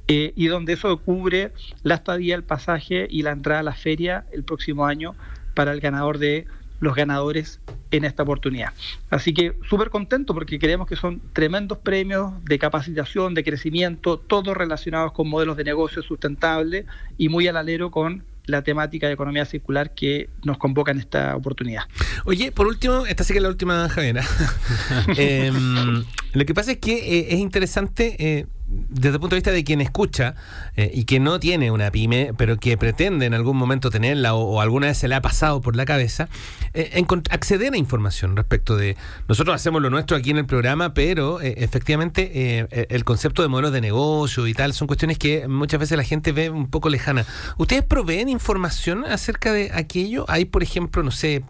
eh, 0.07 0.33
y 0.35 0.47
donde 0.47 0.73
eso 0.73 0.95
cubre 0.97 1.51
la 1.83 1.95
estadía, 1.95 2.35
el 2.35 2.43
pasaje 2.43 3.07
y 3.09 3.23
la 3.23 3.31
entrada 3.31 3.61
a 3.61 3.63
la 3.63 3.73
feria 3.73 4.25
el 4.31 4.43
próximo 4.43 4.85
año 4.85 5.15
para 5.53 5.71
el 5.71 5.79
ganador 5.79 6.19
de 6.19 6.45
los 6.79 6.95
ganadores 6.95 7.59
en 7.91 8.05
esta 8.05 8.23
oportunidad. 8.23 8.73
Así 9.09 9.33
que 9.33 9.55
súper 9.67 9.89
contento 9.89 10.33
porque 10.33 10.59
creemos 10.59 10.87
que 10.87 10.95
son 10.95 11.21
tremendos 11.33 11.79
premios 11.79 12.33
de 12.43 12.59
capacitación, 12.59 13.33
de 13.33 13.43
crecimiento, 13.43 14.17
todos 14.19 14.55
relacionados 14.55 15.13
con 15.13 15.27
modelos 15.29 15.57
de 15.57 15.63
negocio 15.63 16.03
sustentables 16.03 16.85
y 17.17 17.29
muy 17.29 17.47
al 17.47 17.57
alero 17.57 17.91
con 17.91 18.23
la 18.45 18.61
temática 18.61 19.07
de 19.07 19.13
economía 19.13 19.45
circular 19.45 19.95
que 19.95 20.29
nos 20.43 20.57
convoca 20.57 20.91
en 20.91 20.99
esta 20.99 21.35
oportunidad. 21.35 21.83
Oye, 22.25 22.51
por 22.51 22.67
último, 22.67 23.05
esta 23.07 23.23
sí 23.23 23.33
que 23.33 23.39
es 23.39 23.43
la 23.43 23.49
última, 23.49 23.89
Javiera. 23.89 24.23
Em, 25.17 26.03
lo 26.33 26.45
que 26.45 26.53
pasa 26.53 26.73
es 26.73 26.77
que 26.77 26.93
eh, 26.93 27.27
es 27.33 27.39
interesante 27.39 28.15
eh, 28.19 28.45
desde 28.67 29.15
el 29.15 29.19
punto 29.19 29.35
de 29.35 29.37
vista 29.39 29.51
de 29.51 29.63
quien 29.63 29.81
escucha 29.81 30.35
eh, 30.75 30.91
y 30.93 31.05
que 31.05 31.19
no 31.19 31.39
tiene 31.39 31.69
una 31.71 31.91
pyme, 31.91 32.31
pero 32.35 32.57
que 32.57 32.77
pretende 32.77 33.25
en 33.25 33.33
algún 33.33 33.57
momento 33.57 33.91
tenerla 33.91 34.33
o, 34.33 34.59
alguna 34.59 34.87
vez 34.87 34.97
se 34.97 35.07
le 35.07 35.15
ha 35.15 35.21
pasado 35.21 35.61
por 35.61 35.75
la 35.75 35.85
cabeza, 35.85 36.29
eh, 36.73 37.05
acceder 37.29 37.73
a 37.73 37.77
información 37.77 38.35
respecto 38.35 38.75
de... 38.75 38.97
Nosotros 39.27 39.55
hacemos 39.55 39.81
lo 39.81 39.89
nuestro 39.89 40.17
aquí 40.17 40.31
en 40.31 40.37
el 40.37 40.45
programa, 40.45 40.93
pero 40.93 41.41
eh, 41.41 41.55
efectivamente 41.57 42.67
el 42.89 43.03
concepto 43.03 43.41
de 43.41 43.47
modelos 43.47 43.71
de 43.71 43.81
negocio 43.81 44.47
y 44.47 44.53
tal 44.53 44.73
son 44.73 44.87
cuestiones 44.87 45.17
que 45.17 45.47
muchas 45.47 45.79
veces 45.79 45.97
la 45.97 46.03
gente 46.03 46.31
ve 46.31 46.49
un 46.49 46.67
poco 46.67 46.89
lejana. 46.89 47.25
¿Ustedes 47.57 47.83
proveen 47.83 48.29
información 48.29 49.05
acerca 49.05 49.51
de 49.51 49.71
aquello? 49.73 50.25
Hay, 50.27 50.45
por 50.45 50.63
ejemplo, 50.63 51.03
no 51.03 51.11
sé 51.11 51.43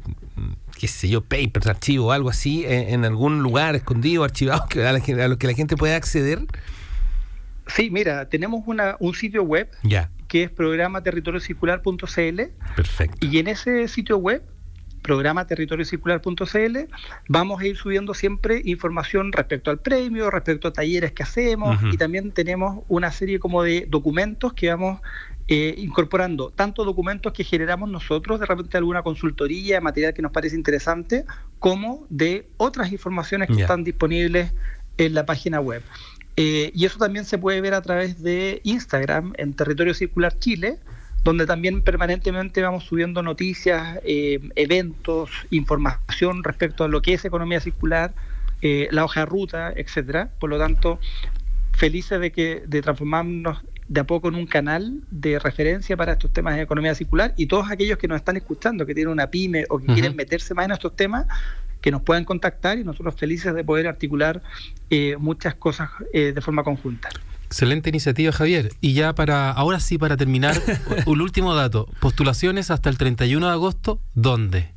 qué 0.78 0.88
sé 0.90 1.08
yo, 1.08 1.22
papers, 1.22 1.68
archivos, 1.68 2.14
algo 2.14 2.30
así, 2.30 2.66
en 2.68 3.06
algún 3.06 3.42
lugar 3.42 3.76
escondido, 3.76 4.26
archivado, 4.26 4.66
que 4.70 4.86
a, 4.86 4.90
a 4.90 5.28
lo 5.28 5.38
que 5.38 5.48
la 5.48 5.54
gente 5.54 5.78
pueda 5.78 5.96
acceder? 5.96 6.46
Sí, 7.68 7.90
mira, 7.90 8.30
tenemos 8.30 8.62
una, 8.68 8.96
un 9.00 9.14
sitio 9.16 9.44
web 9.44 9.70
que 10.28 10.44
es 10.44 10.52
programaterritoriocircular.cl. 10.52 12.42
Perfecto. 12.76 13.26
Y 13.26 13.40
en 13.40 13.48
ese 13.48 13.88
sitio 13.88 14.18
web, 14.18 14.44
programaterritoriocircular.cl, 15.02 16.78
vamos 17.30 17.62
a 17.62 17.68
ir 17.68 17.78
subiendo 17.78 18.14
siempre 18.14 18.62
información 18.66 19.32
respecto 19.32 19.70
al 19.70 19.80
premio, 19.80 20.32
respecto 20.32 20.68
a 20.68 20.74
talleres 20.74 21.12
que 21.12 21.24
hacemos 21.24 21.78
y 21.92 21.98
también 21.98 22.32
tenemos 22.32 22.84
una 22.88 23.12
serie 23.12 23.40
como 23.40 23.62
de 23.62 23.86
documentos 23.88 24.54
que 24.54 24.70
vamos 24.70 25.02
eh, 25.48 25.76
incorporando 25.78 26.50
tanto 26.50 26.84
documentos 26.84 27.32
que 27.34 27.44
generamos 27.44 27.88
nosotros, 27.88 28.40
de 28.40 28.48
repente 28.48 28.78
alguna 28.78 29.04
consultoría, 29.04 29.80
material 29.80 30.16
que 30.16 30.24
nos 30.24 30.32
parece 30.32 30.56
interesante, 30.56 31.24
como 31.60 32.08
de 32.10 32.50
otras 32.58 32.92
informaciones 32.92 33.50
que 33.50 33.62
están 33.62 33.84
disponibles 33.84 34.54
en 34.98 35.14
la 35.14 35.28
página 35.28 35.60
web. 35.60 35.84
Eh, 36.38 36.72
y 36.74 36.86
eso 36.86 36.98
también 36.98 37.26
se 37.26 37.38
puede 37.38 37.62
ver 37.62 37.74
a 37.74 37.82
través 37.82 38.22
de 38.22 38.62
Instagram 38.64 39.34
en 39.38 39.54
Territorio 39.54 39.94
Circular 39.94 40.38
Chile, 40.38 40.80
donde 41.24 41.46
también 41.46 41.82
permanentemente 41.82 42.62
vamos 42.62 42.84
subiendo 42.84 43.24
noticias, 43.24 44.00
eh, 44.04 44.40
eventos, 44.56 45.32
información 45.50 46.44
respecto 46.44 46.84
a 46.84 46.88
lo 46.88 47.02
que 47.02 47.14
es 47.14 47.26
economía 47.26 47.60
circular, 47.60 48.14
eh, 48.62 48.88
la 48.92 49.06
hoja 49.06 49.22
de 49.22 49.26
ruta, 49.26 49.74
etcétera. 49.76 50.30
Por 50.40 50.50
lo 50.50 50.60
tanto, 50.60 51.00
felices 51.74 52.20
de 52.20 52.32
que 52.32 52.64
de 52.68 52.82
transformarnos 52.82 53.64
de 53.88 54.02
a 54.02 54.04
poco 54.04 54.30
en 54.30 54.36
un 54.36 54.48
canal 54.48 55.02
de 55.12 55.38
referencia 55.40 55.96
para 55.96 56.14
estos 56.14 56.34
temas 56.34 56.56
de 56.56 56.64
economía 56.64 56.96
circular 56.96 57.34
y 57.38 57.46
todos 57.46 57.70
aquellos 57.70 57.98
que 57.98 58.08
nos 58.08 58.18
están 58.18 58.36
escuchando, 58.36 58.86
que 58.86 58.96
tienen 58.96 59.12
una 59.12 59.28
pyme 59.28 59.66
o 59.70 59.78
que 59.78 59.86
quieren 59.86 60.16
meterse 60.16 60.54
más 60.56 60.66
en 60.66 60.72
estos 60.72 60.96
temas, 60.96 61.28
que 61.82 61.92
nos 61.92 62.02
puedan 62.02 62.26
contactar 62.26 62.78
y 62.80 62.84
nosotros 62.84 63.16
felices 63.16 63.54
de 63.54 63.64
poder 63.64 63.88
articular 63.88 64.42
eh, 64.90 65.16
muchas 65.18 65.56
cosas 65.56 65.90
eh, 66.14 66.32
de 66.34 66.42
forma 66.42 66.64
conjunta. 66.64 67.10
Excelente 67.46 67.90
iniciativa, 67.90 68.32
Javier. 68.32 68.70
Y 68.82 68.94
ya 68.94 69.14
para, 69.14 69.52
ahora 69.52 69.80
sí, 69.80 69.98
para 69.98 70.18
terminar, 70.18 70.56
un 71.06 71.22
último 71.22 71.54
dato. 71.54 71.88
Postulaciones 72.00 72.72
hasta 72.72 72.90
el 72.90 72.98
31 72.98 73.46
de 73.46 73.52
agosto, 73.52 74.00
¿dónde? 74.14 74.72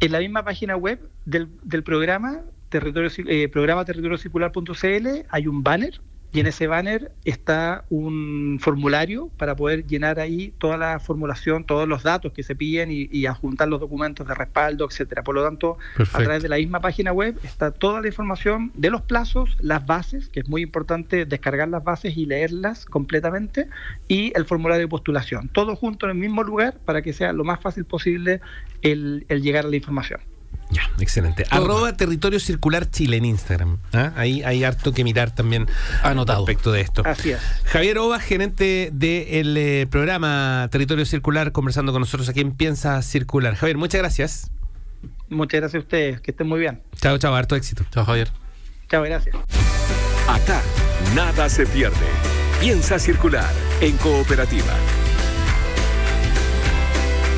En 0.00 0.12
la 0.12 0.18
misma 0.18 0.44
página 0.44 0.76
web 0.76 1.00
del, 1.24 1.48
del 1.62 1.82
programa, 1.82 2.42
territorio, 2.68 3.10
eh, 3.26 3.48
programa 3.48 3.84
territoriocircular.cl, 3.84 5.26
hay 5.28 5.46
un 5.46 5.62
banner 5.62 6.00
y 6.32 6.40
en 6.40 6.46
ese 6.46 6.66
banner 6.66 7.12
está 7.24 7.84
un 7.88 8.58
formulario 8.60 9.30
para 9.38 9.56
poder 9.56 9.86
llenar 9.86 10.20
ahí 10.20 10.52
toda 10.58 10.76
la 10.76 11.00
formulación, 11.00 11.64
todos 11.64 11.88
los 11.88 12.02
datos 12.02 12.32
que 12.32 12.42
se 12.42 12.54
piden 12.54 12.90
y, 12.90 13.26
adjuntar 13.26 13.68
los 13.68 13.80
documentos 13.80 14.26
de 14.26 14.34
respaldo, 14.34 14.86
etcétera. 14.86 15.22
Por 15.22 15.34
lo 15.34 15.44
tanto, 15.44 15.78
a 15.98 16.18
través 16.18 16.42
de 16.42 16.48
la 16.48 16.56
misma 16.56 16.80
página 16.80 17.12
web 17.12 17.38
está 17.42 17.70
toda 17.70 18.00
la 18.00 18.08
información 18.08 18.72
de 18.74 18.90
los 18.90 19.02
plazos, 19.02 19.56
las 19.60 19.84
bases, 19.86 20.28
que 20.28 20.40
es 20.40 20.48
muy 20.48 20.62
importante 20.62 21.26
descargar 21.26 21.68
las 21.68 21.84
bases 21.84 22.16
y 22.16 22.26
leerlas 22.26 22.84
completamente, 22.84 23.68
y 24.06 24.32
el 24.34 24.44
formulario 24.44 24.82
de 24.82 24.88
postulación. 24.88 25.48
Todo 25.48 25.76
junto 25.76 26.06
en 26.06 26.10
el 26.10 26.18
mismo 26.18 26.42
lugar 26.42 26.78
para 26.84 27.02
que 27.02 27.12
sea 27.12 27.32
lo 27.32 27.44
más 27.44 27.60
fácil 27.60 27.84
posible 27.84 28.40
el 28.82 29.24
llegar 29.28 29.66
a 29.66 29.68
la 29.68 29.76
información. 29.76 30.20
Ya, 30.70 30.82
excelente. 31.00 31.46
Arroba 31.50 31.94
Territorio 31.96 32.38
Circular 32.40 32.90
Chile 32.90 33.16
en 33.16 33.24
Instagram. 33.24 33.78
¿ah? 33.92 34.12
Ahí 34.16 34.42
hay 34.42 34.64
harto 34.64 34.92
que 34.92 35.02
mirar 35.02 35.30
también 35.30 35.66
Anotado. 36.02 36.40
respecto 36.44 36.72
de 36.72 36.82
esto. 36.82 37.02
Así 37.06 37.30
es. 37.30 37.40
Javier 37.64 37.98
Ova, 37.98 38.20
gerente 38.20 38.90
del 38.92 39.56
eh, 39.56 39.86
programa 39.90 40.68
Territorio 40.70 41.06
Circular, 41.06 41.52
conversando 41.52 41.92
con 41.92 42.00
nosotros 42.00 42.28
aquí 42.28 42.40
en 42.40 42.52
Piensa 42.52 43.00
Circular. 43.02 43.54
Javier, 43.54 43.78
muchas 43.78 44.00
gracias. 44.00 44.50
Muchas 45.30 45.60
gracias 45.60 45.80
a 45.80 45.84
ustedes. 45.84 46.20
Que 46.20 46.32
estén 46.32 46.46
muy 46.48 46.60
bien. 46.60 46.82
Chao, 47.00 47.16
chao. 47.18 47.34
Harto 47.34 47.56
éxito. 47.56 47.84
Chao, 47.90 48.04
Javier. 48.04 48.28
Chao, 48.90 49.02
gracias. 49.02 49.34
Acá, 50.28 50.60
nada 51.14 51.48
se 51.48 51.66
pierde. 51.66 51.96
Piensa 52.60 52.98
Circular 52.98 53.50
en 53.80 53.96
cooperativa. 53.98 54.74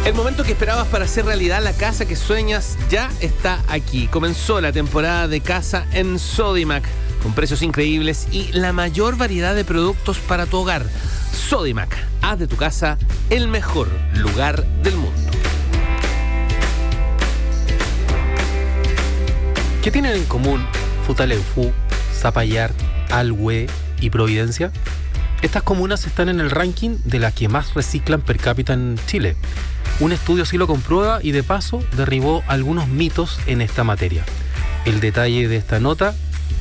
El 0.07 0.15
momento 0.15 0.45
que 0.45 0.53
esperabas 0.53 0.89
para 0.89 1.05
hacer 1.05 1.27
realidad 1.27 1.63
la 1.63 1.75
casa 1.75 2.07
que 2.07 2.17
sueñas 2.17 2.79
ya 2.89 3.11
está 3.21 3.63
aquí. 3.69 4.07
Comenzó 4.09 4.61
la 4.61 4.73
temporada 4.73 5.29
de 5.29 5.43
casa 5.43 5.87
en 5.93 6.19
Sodimac, 6.19 6.85
con 7.23 7.35
precios 7.35 7.63
increíbles 7.63 8.27
y 8.33 8.51
la 8.53 8.73
mayor 8.73 9.17
variedad 9.17 9.55
de 9.55 9.65
productos 9.65 10.19
para 10.19 10.47
tu 10.47 10.57
hogar. 10.57 10.87
Sodimac, 11.33 11.95
haz 12.23 12.39
de 12.39 12.47
tu 12.47 12.57
casa 12.57 12.97
el 13.29 13.47
mejor 13.47 13.89
lugar 14.15 14.65
del 14.83 14.97
mundo. 14.97 15.31
¿Qué 19.83 19.91
tienen 19.91 20.17
en 20.17 20.25
común 20.25 20.67
Futaleufú, 21.07 21.73
Zapallar, 22.15 22.73
Alhue 23.11 23.67
y 24.01 24.11
Providencia? 24.11 24.73
Estas 25.43 25.63
comunas 25.63 26.07
están 26.07 26.29
en 26.29 26.39
el 26.39 26.51
ranking 26.51 26.99
de 27.05 27.19
las 27.19 27.33
que 27.33 27.49
más 27.49 27.73
reciclan 27.73 28.21
per 28.21 28.37
cápita 28.37 28.75
en 28.75 28.99
Chile. 29.07 29.37
Un 29.99 30.13
estudio 30.13 30.43
así 30.43 30.59
lo 30.59 30.67
comprueba 30.67 31.21
y 31.23 31.33
de 31.33 31.43
paso 31.43 31.83
derribó 31.97 32.43
algunos 32.47 32.89
mitos 32.89 33.39
en 33.47 33.63
esta 33.63 33.83
materia. 33.83 34.25
El 34.85 35.01
detalle 35.01 35.49
de 35.49 35.57
esta 35.57 35.81
nota 35.81 36.15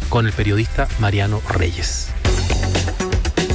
con 0.08 0.26
el 0.26 0.32
periodista 0.32 0.88
Mariano 1.00 1.42
Reyes. 1.50 2.10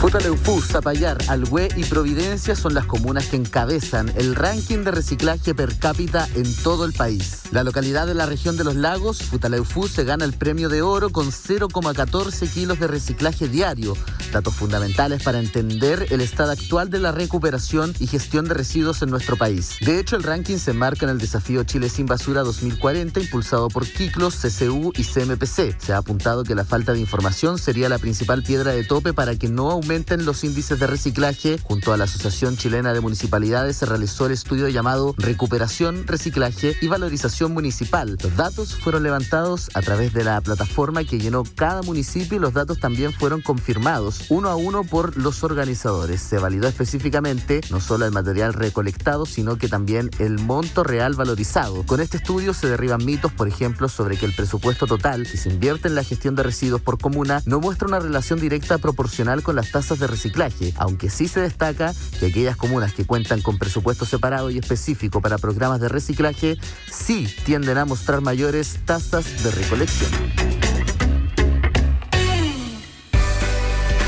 Futaleufú, 0.04 0.60
Zapallar, 0.60 1.16
Alhué 1.28 1.70
y 1.76 1.84
Providencia 1.84 2.54
son 2.54 2.74
las 2.74 2.84
comunas 2.84 3.26
que 3.28 3.36
encabezan 3.36 4.12
el 4.16 4.34
ranking 4.34 4.84
de 4.84 4.90
reciclaje 4.90 5.54
per 5.54 5.78
cápita 5.78 6.28
en 6.34 6.44
todo 6.56 6.84
el 6.84 6.92
país. 6.92 7.44
La 7.52 7.64
localidad 7.64 8.06
de 8.06 8.12
la 8.12 8.26
región 8.26 8.58
de 8.58 8.64
los 8.64 8.76
lagos, 8.76 9.22
Futaleufú, 9.22 9.88
se 9.88 10.04
gana 10.04 10.26
el 10.26 10.34
premio 10.34 10.68
de 10.68 10.82
oro 10.82 11.08
con 11.08 11.28
0,14 11.28 12.52
kilos 12.52 12.78
de 12.78 12.86
reciclaje 12.86 13.48
diario, 13.48 13.96
datos 14.30 14.54
fundamentales 14.54 15.22
para 15.22 15.38
entender 15.38 16.08
el 16.10 16.20
estado 16.20 16.52
actual 16.52 16.90
de 16.90 16.98
la 16.98 17.10
recuperación 17.10 17.94
y 17.98 18.06
gestión 18.06 18.44
de 18.44 18.52
residuos 18.52 19.00
en 19.00 19.08
nuestro 19.08 19.38
país. 19.38 19.76
De 19.80 19.98
hecho, 19.98 20.16
el 20.16 20.22
ranking 20.22 20.58
se 20.58 20.74
marca 20.74 21.06
en 21.06 21.12
el 21.12 21.18
desafío 21.18 21.64
Chile 21.64 21.88
sin 21.88 22.04
basura 22.04 22.42
2040 22.42 23.20
impulsado 23.20 23.68
por 23.68 23.86
Kiklos, 23.86 24.36
CCU 24.36 24.92
y 24.94 25.04
CMPC. 25.04 25.80
Se 25.80 25.94
ha 25.94 25.96
apuntado 25.96 26.44
que 26.44 26.54
la 26.54 26.66
falta 26.66 26.92
de 26.92 27.00
información 27.00 27.56
sería 27.56 27.88
la 27.88 27.98
principal 27.98 28.42
piedra 28.42 28.72
de 28.72 28.84
tope 28.84 29.14
para 29.14 29.36
que 29.36 29.48
no 29.48 29.70
aumente 29.70 29.93
aumenten 29.94 30.26
los 30.26 30.42
índices 30.42 30.80
de 30.80 30.88
reciclaje. 30.88 31.56
Junto 31.62 31.92
a 31.92 31.96
la 31.96 32.02
Asociación 32.02 32.56
Chilena 32.56 32.92
de 32.92 33.00
Municipalidades 33.00 33.76
se 33.76 33.86
realizó 33.86 34.26
el 34.26 34.32
estudio 34.32 34.68
llamado 34.68 35.14
Recuperación, 35.18 36.04
Reciclaje 36.08 36.74
y 36.80 36.88
Valorización 36.88 37.52
Municipal. 37.52 38.18
Los 38.20 38.34
datos 38.34 38.74
fueron 38.74 39.04
levantados 39.04 39.70
a 39.74 39.82
través 39.82 40.12
de 40.12 40.24
la 40.24 40.40
plataforma 40.40 41.04
que 41.04 41.20
llenó 41.20 41.44
cada 41.54 41.82
municipio 41.82 42.38
y 42.38 42.40
los 42.40 42.54
datos 42.54 42.80
también 42.80 43.12
fueron 43.12 43.40
confirmados 43.40 44.24
uno 44.30 44.48
a 44.48 44.56
uno 44.56 44.82
por 44.82 45.16
los 45.16 45.44
organizadores. 45.44 46.20
Se 46.20 46.38
validó 46.38 46.66
específicamente 46.66 47.60
no 47.70 47.78
solo 47.80 48.04
el 48.04 48.10
material 48.10 48.52
recolectado, 48.52 49.26
sino 49.26 49.58
que 49.58 49.68
también 49.68 50.10
el 50.18 50.40
monto 50.40 50.82
real 50.82 51.14
valorizado. 51.14 51.86
Con 51.86 52.00
este 52.00 52.16
estudio 52.16 52.52
se 52.52 52.66
derriban 52.66 53.04
mitos, 53.04 53.32
por 53.32 53.46
ejemplo, 53.46 53.88
sobre 53.88 54.16
que 54.16 54.26
el 54.26 54.34
presupuesto 54.34 54.88
total 54.88 55.22
que 55.22 55.38
se 55.38 55.50
invierte 55.50 55.86
en 55.86 55.94
la 55.94 56.02
gestión 56.02 56.34
de 56.34 56.42
residuos 56.42 56.80
por 56.80 56.98
comuna 56.98 57.42
no 57.46 57.60
muestra 57.60 57.86
una 57.86 58.00
relación 58.00 58.40
directa 58.40 58.78
proporcional 58.78 59.44
con 59.44 59.54
las 59.54 59.70
tasas 59.70 59.83
de 59.84 60.06
reciclaje, 60.06 60.72
aunque 60.76 61.10
sí 61.10 61.28
se 61.28 61.40
destaca 61.40 61.92
que 62.18 62.26
aquellas 62.26 62.56
comunas 62.56 62.94
que 62.94 63.04
cuentan 63.04 63.42
con 63.42 63.58
presupuesto 63.58 64.06
separado 64.06 64.50
y 64.50 64.58
específico 64.58 65.20
para 65.20 65.36
programas 65.36 65.78
de 65.80 65.90
reciclaje 65.90 66.56
sí 66.90 67.28
tienden 67.44 67.76
a 67.76 67.84
mostrar 67.84 68.22
mayores 68.22 68.78
tasas 68.86 69.44
de 69.44 69.50
recolección. 69.50 70.10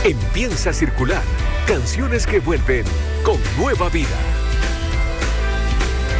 Empieza 0.02 0.70
a 0.70 0.72
circular 0.72 1.22
canciones 1.66 2.26
que 2.26 2.40
vuelven 2.40 2.84
con 3.22 3.38
nueva 3.58 3.90
vida. 3.90 4.45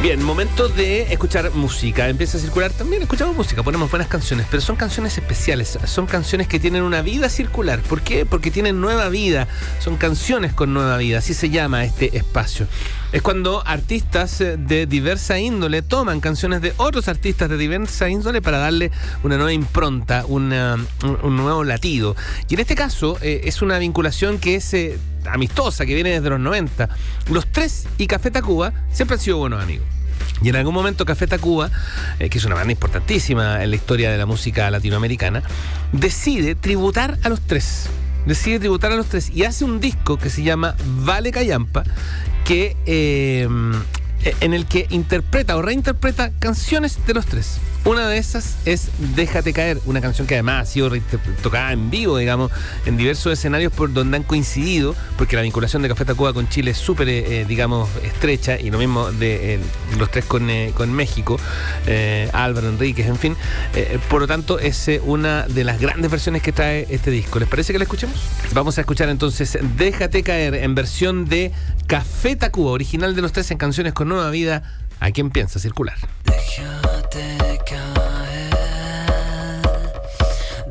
Bien, 0.01 0.23
momento 0.23 0.69
de 0.69 1.11
escuchar 1.11 1.51
música. 1.55 2.07
Empieza 2.07 2.37
a 2.37 2.41
circular 2.41 2.71
también, 2.71 3.01
escuchamos 3.01 3.35
música, 3.35 3.63
ponemos 3.63 3.89
buenas 3.89 4.07
canciones, 4.07 4.45
pero 4.49 4.61
son 4.61 4.75
canciones 4.75 5.17
especiales, 5.17 5.79
son 5.85 6.05
canciones 6.05 6.47
que 6.47 6.59
tienen 6.59 6.83
una 6.83 7.01
vida 7.01 7.29
circular. 7.29 7.81
¿Por 7.81 8.01
qué? 8.01 8.23
Porque 8.25 8.51
tienen 8.51 8.79
nueva 8.79 9.09
vida, 9.09 9.47
son 9.79 9.97
canciones 9.97 10.53
con 10.53 10.71
nueva 10.71 10.97
vida, 10.97 11.17
así 11.17 11.33
se 11.33 11.49
llama 11.49 11.83
este 11.83 12.15
espacio. 12.15 12.67
Es 13.13 13.21
cuando 13.21 13.65
artistas 13.65 14.41
eh, 14.41 14.57
de 14.57 14.85
diversa 14.85 15.39
índole 15.39 15.81
toman 15.81 16.19
canciones 16.19 16.61
de 16.61 16.73
otros 16.75 17.07
artistas 17.07 17.49
de 17.49 17.55
diversa 17.55 18.09
índole 18.09 18.41
para 18.41 18.57
darle 18.57 18.91
una 19.23 19.37
nueva 19.37 19.53
impronta, 19.53 20.25
un, 20.27 20.49
nuevo 20.49 21.63
latido. 21.63 22.17
Y 22.49 22.55
en 22.55 22.59
este 22.59 22.75
caso 22.75 23.17
eh, 23.21 23.41
es 23.45 23.61
una 23.61 23.79
vinculación 23.79 24.39
que 24.39 24.55
es... 24.55 24.73
Eh, 24.73 24.99
amistosa 25.25 25.85
que 25.85 25.93
viene 25.93 26.11
desde 26.11 26.29
los 26.29 26.39
90. 26.39 26.87
Los 27.31 27.47
tres 27.47 27.85
y 27.97 28.07
Café 28.07 28.31
Tacuba 28.31 28.71
siempre 28.93 29.15
han 29.15 29.19
sido 29.19 29.37
buenos 29.37 29.61
amigos. 29.61 29.85
Y 30.41 30.47
en 30.47 30.55
algún 30.55 30.73
momento 30.73 31.03
Café 31.03 31.27
Tacuba, 31.27 31.69
que 32.17 32.37
es 32.37 32.45
una 32.45 32.55
banda 32.55 32.71
importantísima 32.71 33.61
en 33.61 33.71
la 33.71 33.75
historia 33.75 34.09
de 34.09 34.17
la 34.17 34.25
música 34.25 34.71
latinoamericana, 34.71 35.43
decide 35.91 36.55
tributar 36.55 37.17
a 37.23 37.29
los 37.29 37.41
tres. 37.41 37.89
Decide 38.27 38.59
tributar 38.59 38.91
a 38.91 38.97
los 38.97 39.05
tres 39.05 39.29
y 39.33 39.45
hace 39.45 39.63
un 39.63 39.79
disco 39.79 40.17
que 40.17 40.29
se 40.29 40.43
llama 40.43 40.75
Vale 40.99 41.31
Cayampa, 41.31 41.85
que 42.43 42.75
eh, 42.85 43.47
en 44.41 44.53
el 44.53 44.65
que 44.65 44.85
interpreta 44.89 45.55
o 45.55 45.61
reinterpreta 45.61 46.31
canciones 46.37 46.99
de 47.07 47.13
los 47.13 47.25
tres. 47.25 47.59
Una 47.87 48.09
de 48.09 48.17
esas 48.17 48.57
es 48.65 48.89
Déjate 49.15 49.53
caer, 49.53 49.79
una 49.85 50.01
canción 50.01 50.27
que 50.27 50.33
además 50.33 50.63
ha 50.63 50.65
sido 50.69 50.91
tocada 51.41 51.71
en 51.71 51.89
vivo, 51.89 52.17
digamos, 52.17 52.51
en 52.85 52.97
diversos 52.97 53.31
escenarios 53.31 53.71
por 53.71 53.93
donde 53.93 54.17
han 54.17 54.23
coincidido, 54.23 54.93
porque 55.17 55.37
la 55.37 55.41
vinculación 55.41 55.81
de 55.83 55.87
Café 55.87 56.03
Tacuba 56.03 56.33
con 56.33 56.49
Chile 56.49 56.71
es 56.71 56.77
súper, 56.77 57.07
eh, 57.07 57.45
digamos, 57.47 57.87
estrecha, 58.03 58.59
y 58.59 58.71
lo 58.71 58.77
mismo 58.77 59.09
de 59.13 59.53
eh, 59.53 59.59
los 59.97 60.11
tres 60.11 60.25
con, 60.25 60.49
eh, 60.49 60.73
con 60.75 60.91
México, 60.91 61.39
Álvaro 62.33 62.67
Enríquez, 62.67 63.07
en 63.07 63.15
fin. 63.15 63.37
por 64.09 64.19
lo 64.19 64.27
tanto, 64.27 64.59
es 64.59 64.89
una 65.05 65.47
de 65.47 65.63
las 65.63 65.79
grandes 65.79 66.11
versiones 66.11 66.41
que 66.41 66.51
trae 66.51 66.87
este 66.89 67.09
disco. 67.09 67.39
¿Les 67.39 67.47
parece 67.47 67.71
que 67.71 67.79
la 67.79 67.85
escuchemos? 67.85 68.17
Vamos 68.53 68.77
a 68.77 68.81
escuchar 68.81 69.07
entonces 69.07 69.57
Déjate 69.77 70.23
caer 70.23 70.55
en 70.55 70.75
versión 70.75 71.23
de 71.23 71.53
Café 71.87 72.35
Tacuba, 72.35 72.71
original 72.71 73.15
de 73.15 73.21
los 73.21 73.31
tres 73.31 73.49
en 73.51 73.57
canciones 73.57 73.93
con 73.93 74.09
nueva 74.09 74.29
vida. 74.29 74.63
¿A 74.99 75.11
quién 75.11 75.29
piensa 75.29 75.59
circular? 75.59 75.95
Déjate 76.23 77.59
caer, 77.65 78.51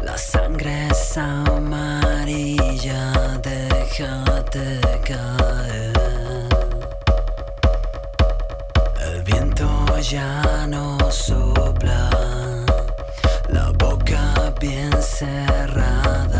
la 0.02 0.16
sangre 0.16 0.88
es 0.88 1.18
amarilla. 1.18 3.12
Déjate 3.42 4.80
caer. 5.04 5.92
El 9.00 9.22
viento 9.24 9.98
ya 10.00 10.66
no 10.68 10.98
sopla, 11.10 12.10
bien 14.60 14.90
cerrada. 15.02 16.37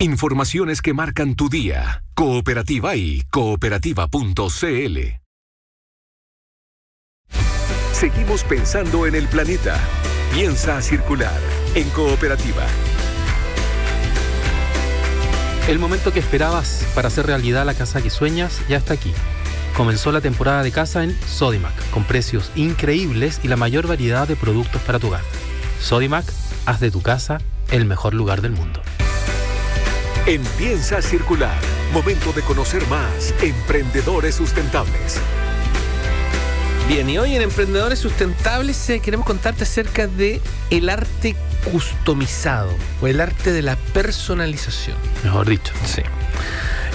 Informaciones 0.00 0.80
que 0.80 0.94
marcan 0.94 1.34
tu 1.34 1.48
día. 1.48 2.04
Cooperativa 2.14 2.94
y 2.94 3.22
cooperativa.cl. 3.32 4.98
Seguimos 7.90 8.44
pensando 8.44 9.06
en 9.06 9.16
el 9.16 9.26
planeta. 9.26 9.76
Piensa 10.32 10.80
circular 10.82 11.36
en 11.74 11.90
cooperativa. 11.90 12.64
El 15.66 15.80
momento 15.80 16.12
que 16.12 16.20
esperabas 16.20 16.86
para 16.94 17.08
hacer 17.08 17.26
realidad 17.26 17.66
la 17.66 17.74
casa 17.74 18.00
que 18.00 18.10
sueñas 18.10 18.62
ya 18.68 18.76
está 18.76 18.94
aquí. 18.94 19.12
Comenzó 19.76 20.12
la 20.12 20.20
temporada 20.20 20.62
de 20.62 20.70
casa 20.70 21.02
en 21.02 21.20
Sodimac, 21.22 21.74
con 21.90 22.04
precios 22.04 22.52
increíbles 22.54 23.40
y 23.42 23.48
la 23.48 23.56
mayor 23.56 23.88
variedad 23.88 24.28
de 24.28 24.36
productos 24.36 24.80
para 24.82 25.00
tu 25.00 25.08
hogar. 25.08 25.24
Sodimac, 25.80 26.32
haz 26.66 26.78
de 26.78 26.92
tu 26.92 27.02
casa 27.02 27.38
el 27.72 27.84
mejor 27.84 28.14
lugar 28.14 28.42
del 28.42 28.52
mundo. 28.52 28.80
En 30.28 30.42
Piensa 30.58 31.00
Circular, 31.00 31.58
momento 31.90 32.34
de 32.34 32.42
conocer 32.42 32.86
más 32.88 33.32
emprendedores 33.40 34.34
sustentables. 34.34 35.18
Bien, 36.86 37.08
y 37.08 37.16
hoy 37.16 37.34
en 37.34 37.40
Emprendedores 37.40 37.98
Sustentables 37.98 38.90
eh, 38.90 39.00
queremos 39.00 39.24
contarte 39.24 39.62
acerca 39.62 40.06
de 40.06 40.42
el 40.68 40.90
arte 40.90 41.34
customizado 41.72 42.68
o 43.00 43.06
el 43.06 43.22
arte 43.22 43.52
de 43.52 43.62
la 43.62 43.76
personalización. 43.94 44.98
Mejor 45.24 45.48
dicho. 45.48 45.72
Sí. 45.86 46.02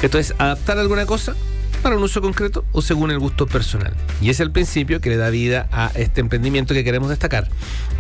Esto 0.03 0.19
es 0.19 0.35
adaptar 0.37 0.77
alguna 0.77 1.07
cosa 1.07 1.35
para 1.83 1.97
un 1.97 2.03
uso 2.03 2.21
concreto 2.21 2.65
o 2.71 2.81
según 2.81 3.11
el 3.11 3.19
gusto 3.19 3.45
personal. 3.45 3.93
Y 4.21 4.29
es 4.29 4.39
el 4.39 4.51
principio 4.51 5.01
que 5.01 5.09
le 5.09 5.17
da 5.17 5.29
vida 5.29 5.67
a 5.71 5.91
este 5.95 6.21
emprendimiento 6.21 6.73
que 6.73 6.85
queremos 6.85 7.09
destacar. 7.09 7.49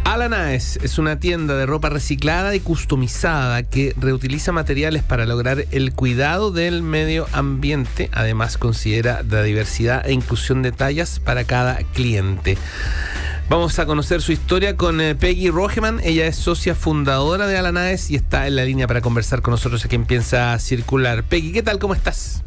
Alanaes 0.05 0.79
es 0.81 0.97
una 0.97 1.19
tienda 1.19 1.55
de 1.55 1.65
ropa 1.65 1.89
reciclada 1.89 2.55
y 2.55 2.61
customizada 2.61 3.61
que 3.63 3.93
reutiliza 3.97 4.53
materiales 4.53 5.03
para 5.03 5.25
lograr 5.25 5.65
el 5.71 5.93
cuidado 5.93 6.51
del 6.51 6.81
medio 6.81 7.27
ambiente. 7.33 8.09
Además 8.13 8.57
considera 8.57 9.21
la 9.29 9.43
diversidad 9.43 10.07
e 10.07 10.13
inclusión 10.13 10.61
de 10.61 10.71
tallas 10.71 11.19
para 11.19 11.43
cada 11.43 11.77
cliente. 11.93 12.57
Vamos 13.49 13.77
a 13.79 13.85
conocer 13.85 14.21
su 14.21 14.31
historia 14.31 14.77
con 14.77 15.01
eh, 15.01 15.15
Peggy 15.15 15.49
Rogeman. 15.49 15.99
Ella 16.03 16.25
es 16.25 16.37
socia 16.37 16.73
fundadora 16.73 17.45
de 17.47 17.57
Alanaes 17.57 18.09
y 18.09 18.15
está 18.15 18.47
en 18.47 18.55
la 18.55 18.63
línea 18.63 18.87
para 18.87 19.01
conversar 19.01 19.41
con 19.41 19.51
nosotros 19.51 19.83
aquí 19.83 19.95
en 19.95 20.05
Piensa 20.05 20.57
Circular. 20.59 21.23
Peggy, 21.23 21.51
¿qué 21.51 21.61
tal? 21.61 21.79
¿Cómo 21.79 21.93
estás? 21.93 22.43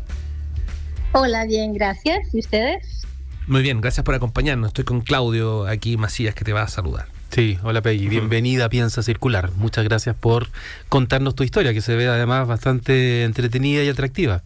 Hola, 1.19 1.47
bien, 1.47 1.73
gracias. 1.73 2.19
¿Y 2.35 2.41
ustedes? 2.41 3.07
Muy 3.47 3.63
bien, 3.63 3.81
gracias 3.81 4.05
por 4.05 4.15
acompañarnos. 4.15 4.69
Estoy 4.69 4.85
con 4.85 5.01
Claudio 5.01 5.67
aquí, 5.67 5.97
Macías, 5.97 6.35
que 6.35 6.45
te 6.45 6.53
va 6.53 6.61
a 6.61 6.69
saludar. 6.69 7.07
Sí, 7.31 7.59
hola 7.63 7.81
Peggy, 7.81 8.07
bienvenida 8.09 8.67
a 8.67 8.69
Piensa 8.69 9.03
Circular. 9.03 9.51
Muchas 9.57 9.85
gracias 9.85 10.15
por 10.15 10.49
contarnos 10.91 11.35
tu 11.35 11.43
historia, 11.43 11.73
que 11.73 11.81
se 11.81 11.97
ve 11.97 12.07
además 12.07 12.47
bastante 12.47 13.25
entretenida 13.25 13.83
y 13.83 13.89
atractiva. 13.89 14.43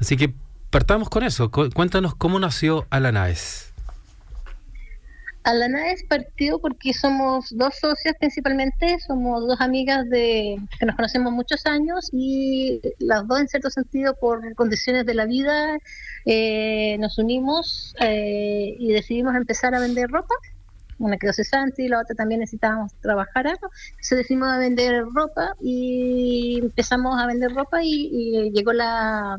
Así 0.00 0.16
que 0.16 0.32
partamos 0.70 1.08
con 1.08 1.22
eso. 1.22 1.52
Cu- 1.52 1.70
Cuéntanos 1.70 2.16
cómo 2.16 2.40
nació 2.40 2.86
Alanaes. 2.90 3.69
Alanaes 5.50 6.04
partió 6.04 6.58
porque 6.58 6.92
somos 6.94 7.46
dos 7.50 7.74
socias 7.80 8.14
principalmente, 8.18 8.98
somos 9.00 9.46
dos 9.46 9.60
amigas 9.60 10.08
de 10.08 10.56
que 10.78 10.86
nos 10.86 10.96
conocemos 10.96 11.32
muchos 11.32 11.66
años 11.66 12.08
y 12.12 12.80
las 12.98 13.26
dos 13.26 13.40
en 13.40 13.48
cierto 13.48 13.70
sentido 13.70 14.14
por 14.14 14.54
condiciones 14.54 15.06
de 15.06 15.14
la 15.14 15.26
vida 15.26 15.78
eh, 16.24 16.96
nos 16.98 17.18
unimos 17.18 17.94
eh, 18.00 18.76
y 18.78 18.92
decidimos 18.92 19.34
empezar 19.34 19.74
a 19.74 19.80
vender 19.80 20.08
ropa. 20.10 20.34
Una 20.98 21.16
quedó 21.16 21.32
cesante 21.32 21.82
y 21.82 21.88
la 21.88 22.00
otra 22.00 22.14
también 22.14 22.40
necesitábamos 22.40 22.92
trabajar 23.00 23.46
algo. 23.46 23.70
Entonces 23.90 24.18
decidimos 24.18 24.48
a 24.50 24.58
vender 24.58 25.04
ropa 25.14 25.54
y 25.60 26.60
empezamos 26.62 27.20
a 27.20 27.26
vender 27.26 27.52
ropa 27.54 27.82
y, 27.82 28.10
y 28.12 28.50
llegó 28.52 28.72
la 28.72 29.38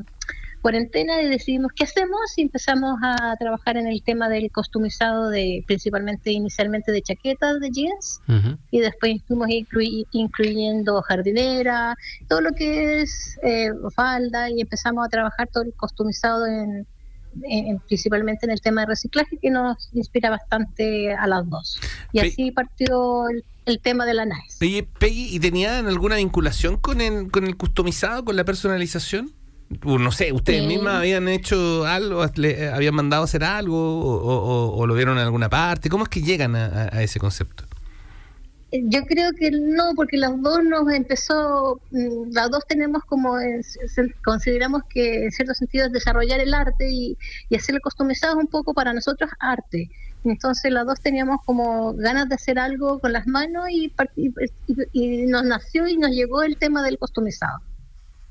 cuarentena 0.62 1.22
y 1.22 1.28
decidimos 1.28 1.72
qué 1.76 1.84
hacemos 1.86 2.20
y 2.38 2.44
empezamos 2.44 2.96
a 3.04 3.36
trabajar 3.38 3.78
en 3.78 3.88
el 3.88 4.02
tema 4.04 4.30
del 4.30 4.50
costumizado 4.52 5.30
de 5.30 5.64
principalmente 5.68 6.32
inicialmente 6.32 6.92
de 6.92 7.02
chaquetas 7.02 7.60
de 7.60 7.70
jeans 7.72 8.22
y 8.72 8.80
después 8.80 9.22
fuimos 9.28 9.48
inclui- 9.48 10.06
incluyendo 10.12 11.02
jardinera, 11.02 11.96
todo 12.30 12.42
lo 12.42 12.52
que 12.52 13.02
es 13.02 13.40
eh, 13.44 13.70
falda 13.96 14.50
y 14.50 14.62
empezamos 14.62 15.06
a 15.06 15.10
trabajar 15.10 15.48
todo 15.52 15.64
el 15.64 15.74
costumizado 15.74 16.46
en, 16.46 16.86
en- 17.44 17.66
en- 17.68 17.80
principalmente 17.80 18.46
en 18.46 18.52
el 18.52 18.62
tema 18.62 18.82
de 18.82 18.88
reciclaje 18.88 19.38
que 19.42 19.50
nos 19.50 19.90
inspira 19.94 20.30
bastante 20.30 21.14
a 21.14 21.28
las 21.28 21.50
dos. 21.50 21.80
Y 22.12 22.20
Pe- 22.22 22.28
así 22.28 22.52
partió 22.52 23.28
el, 23.30 23.44
el 23.66 23.80
tema 23.80 24.06
de 24.06 24.14
la. 24.14 24.26
Oye, 24.62 24.84
Peggy, 25.00 25.36
¿y 25.36 25.40
tenían 25.40 25.88
alguna 25.88 26.18
vinculación 26.18 26.78
con 26.78 27.02
el, 27.02 27.32
con 27.32 27.46
el 27.46 27.58
customizado, 27.58 28.24
con 28.26 28.36
la 28.36 28.44
personalización? 28.44 29.32
No 29.86 30.12
sé, 30.12 30.34
¿ustedes 30.34 30.62
Sí. 30.62 30.68
mismas 30.68 30.96
habían 30.96 31.28
hecho 31.30 31.86
algo, 31.86 32.26
le, 32.36 32.70
habían 32.70 32.94
mandado 32.94 33.24
hacer 33.24 33.44
algo 33.44 33.78
o, 33.78 34.16
o- 34.16 34.76
o 34.78 34.88
lo 34.88 34.94
vieron 34.96 35.18
en 35.18 35.24
alguna 35.24 35.50
parte? 35.50 35.90
¿Cómo 35.90 36.04
es 36.04 36.10
que 36.10 36.22
llegan 36.22 36.56
a, 36.56 36.90
a- 36.92 37.02
ese 37.04 37.20
concepto? 37.20 37.64
Yo 38.74 39.02
creo 39.06 39.32
que 39.34 39.52
no, 39.52 39.92
porque 39.98 40.16
las 40.18 40.32
dos 40.42 40.64
nos 40.64 40.90
empezó, 40.94 41.82
mm, 41.92 42.32
las 42.34 42.50
dos 42.52 42.64
tenemos 42.68 43.04
como, 43.06 43.38
eh, 43.40 43.60
consideramos 44.24 44.84
que 44.90 45.26
en 45.26 45.32
cierto 45.32 45.54
sentido 45.54 45.88
es 45.88 45.92
desarrollar 45.92 46.40
el 46.40 46.54
arte 46.54 46.90
y, 46.90 47.18
y 47.50 47.56
hacerlo 47.56 47.82
customizado 47.84 48.34
es 48.38 48.40
un 48.46 48.48
poco 48.48 48.74
para 48.74 48.94
nosotros 48.94 49.30
arte. 49.40 49.90
Entonces 50.24 50.72
las 50.72 50.86
dos 50.86 51.02
teníamos 51.02 51.38
como 51.46 51.94
ganas 51.96 52.30
de 52.30 52.36
hacer 52.36 52.60
algo 52.60 53.00
con 53.00 53.12
las 53.12 53.28
manos 53.28 53.66
y, 53.70 53.92
y- 54.16 54.32
y 54.94 55.26
nos 55.28 55.44
nació 55.44 55.88
y 55.88 55.98
nos 55.98 56.12
llegó 56.12 56.44
el 56.44 56.56
tema 56.58 56.82
del 56.84 56.98
customizado 56.98 57.60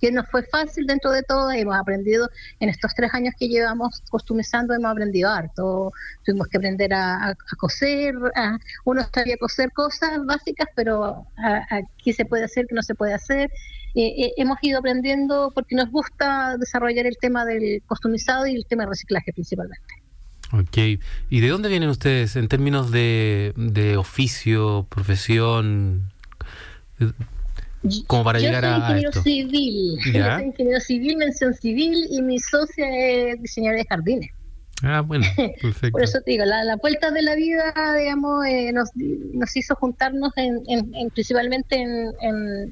que 0.00 0.10
nos 0.10 0.26
fue 0.28 0.42
fácil 0.44 0.86
dentro 0.86 1.10
de 1.10 1.22
todo, 1.22 1.50
hemos 1.52 1.76
aprendido 1.76 2.28
en 2.58 2.68
estos 2.70 2.94
tres 2.94 3.12
años 3.12 3.34
que 3.38 3.48
llevamos 3.48 4.02
costumizando, 4.08 4.72
hemos 4.74 4.90
aprendido 4.92 5.28
harto, 5.30 5.92
tuvimos 6.24 6.46
que 6.48 6.56
aprender 6.56 6.94
a, 6.94 7.16
a- 7.16 7.30
a 7.30 7.56
coser, 7.58 8.14
a- 8.34 8.58
uno 8.84 9.02
sabía 9.12 9.36
coser 9.38 9.70
cosas 9.72 10.24
básicas, 10.24 10.68
pero 10.74 11.26
aquí 11.70 12.12
se 12.12 12.24
puede 12.24 12.44
hacer, 12.44 12.66
que 12.66 12.74
no 12.74 12.82
se 12.82 12.94
puede 12.94 13.12
hacer. 13.14 13.50
Eh, 13.94 14.06
eh, 14.24 14.32
hemos 14.36 14.56
ido 14.62 14.78
aprendiendo 14.78 15.50
porque 15.54 15.74
nos 15.74 15.90
gusta 15.90 16.56
desarrollar 16.58 17.06
el 17.06 17.16
tema 17.20 17.44
del 17.44 17.82
costumizado 17.86 18.46
y 18.46 18.54
el 18.56 18.64
tema 18.66 18.84
del 18.84 18.90
reciclaje 18.90 19.32
principalmente. 19.32 19.82
Ok. 20.52 21.00
¿Y 21.28 21.40
de 21.40 21.48
dónde 21.48 21.68
vienen 21.68 21.90
ustedes 21.90 22.36
en 22.36 22.48
términos 22.48 22.90
de 22.90 23.96
oficio, 23.98 24.86
profesión? 24.88 26.10
Como 28.06 28.24
para 28.24 28.38
Yo 28.38 28.46
llegar 28.48 28.64
soy 28.64 29.04
a- 29.04 29.08
esto. 29.08 29.22
civil, 29.22 29.98
Ya. 30.12 30.12
yo 30.12 30.34
soy 30.36 30.44
ingeniero 30.44 30.80
civil, 30.80 31.16
mención 31.16 31.54
civil, 31.54 32.06
y 32.10 32.20
mi 32.22 32.38
socia 32.38 32.86
es 32.90 33.40
diseñadora 33.40 33.78
de 33.82 33.86
jardines. 33.88 34.30
Ah, 34.82 35.00
bueno, 35.00 35.24
perfecto. 35.62 35.90
Por 35.92 36.02
eso 36.02 36.20
te 36.20 36.30
digo, 36.32 36.44
la, 36.44 36.62
la 36.64 36.76
vuelta 36.76 37.10
de 37.10 37.22
la 37.22 37.34
vida, 37.36 37.72
digamos, 37.98 38.44
eh, 38.46 38.72
nos, 38.72 38.90
nos 38.94 39.56
hizo 39.56 39.74
juntarnos 39.76 40.32
en, 40.36 40.60
en- 40.68 40.94
en- 40.94 41.10
principalmente 41.10 41.76
en, 41.76 42.08
en- 42.20 42.70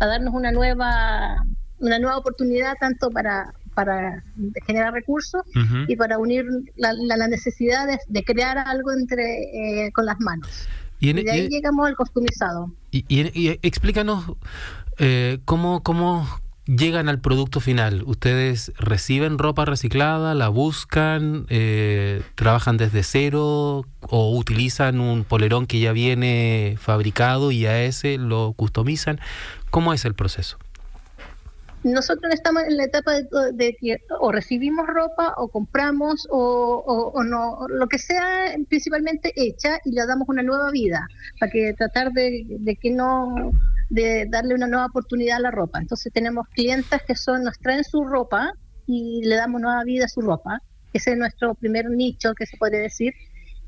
a 0.00 0.06
darnos 0.06 0.32
una 0.34 0.52
nueva 0.52 1.36
una 1.80 1.98
nueva 2.00 2.18
oportunidad 2.18 2.74
tanto 2.80 3.08
para 3.10 3.52
para 3.74 4.24
generar 4.66 4.92
recursos 4.92 5.42
y 5.86 5.94
para 5.94 6.18
unir 6.18 6.44
la, 6.76 6.92
la- 6.94 7.16
la 7.16 7.28
necesidad 7.28 7.86
de, 7.86 7.98
de 8.08 8.24
crear 8.24 8.58
algo 8.58 8.90
entre 8.92 9.84
eh, 9.86 9.92
con 9.92 10.04
las 10.06 10.18
manos. 10.18 10.48
Y, 11.00 11.10
en- 11.10 11.18
Y 11.18 11.24
de 11.24 11.30
ahí 11.30 11.46
y- 11.46 11.48
llegamos 11.48 11.86
al 11.86 11.94
y- 13.08 13.48
y 13.48 13.48
explícanos 13.62 14.24
eh, 14.98 15.38
cómo, 15.44 15.82
cómo 15.82 16.26
llegan 16.66 17.08
al 17.08 17.20
producto 17.20 17.60
final. 17.60 18.02
¿Ustedes 18.04 18.72
reciben 18.78 19.38
ropa 19.38 19.64
reciclada, 19.64 20.34
la 20.34 20.48
buscan, 20.48 21.46
eh, 21.48 22.22
trabajan 22.34 22.76
desde 22.76 23.02
cero 23.04 23.84
o 24.02 24.36
utilizan 24.36 25.00
un 25.00 25.24
polerón 25.24 25.66
que 25.66 25.78
ya 25.80 25.92
viene 25.92 26.76
fabricado 26.80 27.52
y 27.52 27.66
a 27.66 27.82
ese 27.84 28.18
lo 28.18 28.52
customizan? 28.54 29.20
¿Cómo 29.70 29.92
es 29.94 30.04
el 30.04 30.14
proceso? 30.14 30.58
Nosotros 31.92 32.32
estamos 32.34 32.64
en 32.64 32.76
la 32.76 32.84
etapa 32.84 33.12
de, 33.52 33.76
que 33.80 33.96
o 34.20 34.30
recibimos 34.30 34.86
ropa 34.86 35.34
o 35.36 35.48
compramos 35.48 36.26
o, 36.30 37.12
no, 37.24 37.66
lo 37.68 37.86
que 37.88 37.98
sea 37.98 38.54
principalmente 38.68 39.32
hecha 39.36 39.78
y 39.84 39.92
le 39.92 40.06
damos 40.06 40.28
una 40.28 40.42
nueva 40.42 40.70
vida 40.70 41.06
para 41.40 41.50
que 41.50 41.72
tratar 41.74 42.12
de, 42.12 42.76
que 42.80 42.90
no 42.90 43.34
de 43.90 44.26
darle 44.28 44.54
una 44.54 44.66
nueva 44.66 44.86
oportunidad 44.86 45.38
a 45.38 45.40
la 45.40 45.50
ropa. 45.50 45.78
Entonces 45.80 46.12
tenemos 46.12 46.46
clientas 46.48 47.02
que 47.06 47.14
son 47.14 47.44
nos 47.44 47.58
traen 47.58 47.84
su 47.84 48.04
ropa 48.04 48.52
y 48.86 49.22
le 49.24 49.36
damos 49.36 49.60
nueva 49.60 49.82
vida 49.84 50.04
a 50.04 50.08
su 50.08 50.20
ropa. 50.20 50.60
Ese 50.92 51.12
es 51.12 51.16
nuestro 51.18 51.54
primer 51.54 51.88
nicho 51.90 52.34
que 52.34 52.46
se 52.46 52.56
podría 52.56 52.80
decir. 52.80 53.12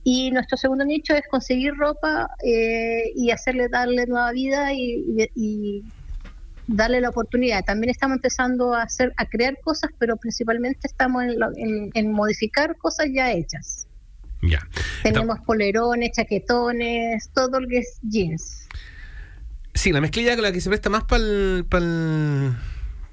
Y 0.02 0.30
nuestro 0.30 0.56
segundo 0.56 0.84
nicho 0.84 1.14
es 1.14 1.22
conseguir 1.30 1.74
ropa 1.76 2.28
eh, 2.44 3.12
y 3.14 3.30
hacerle 3.30 3.68
darle 3.68 4.06
nueva 4.06 4.32
vida 4.32 4.72
y- 4.72 5.28
y 5.34 5.84
darle 6.72 7.00
la 7.00 7.10
oportunidad. 7.10 7.64
También 7.64 7.90
estamos 7.90 8.16
empezando 8.16 8.74
a 8.74 8.82
hacer, 8.82 9.12
a 9.16 9.26
crear 9.26 9.58
cosas, 9.62 9.90
pero 9.98 10.16
principalmente 10.16 10.86
estamos 10.86 11.22
en, 11.24 11.38
lo- 11.38 11.50
en- 11.56 11.90
en 11.94 12.12
modificar 12.12 12.76
cosas 12.76 13.06
ya 13.12 13.32
hechas. 13.32 13.86
Ya. 14.42 14.66
Tenemos 15.02 15.38
polerones, 15.40 16.12
chaquetones, 16.12 17.30
todo 17.34 17.60
lo 17.60 17.68
que 17.68 17.78
es 17.78 17.98
jeans. 18.02 18.66
Sí, 19.74 19.92
la 19.92 20.00
mezclilla 20.00 20.34
con 20.34 20.42
la 20.42 20.52
que 20.52 20.60
se 20.60 20.68
presta 20.68 20.88
más 20.90 21.04
para 21.04 21.22
el, 21.22 21.66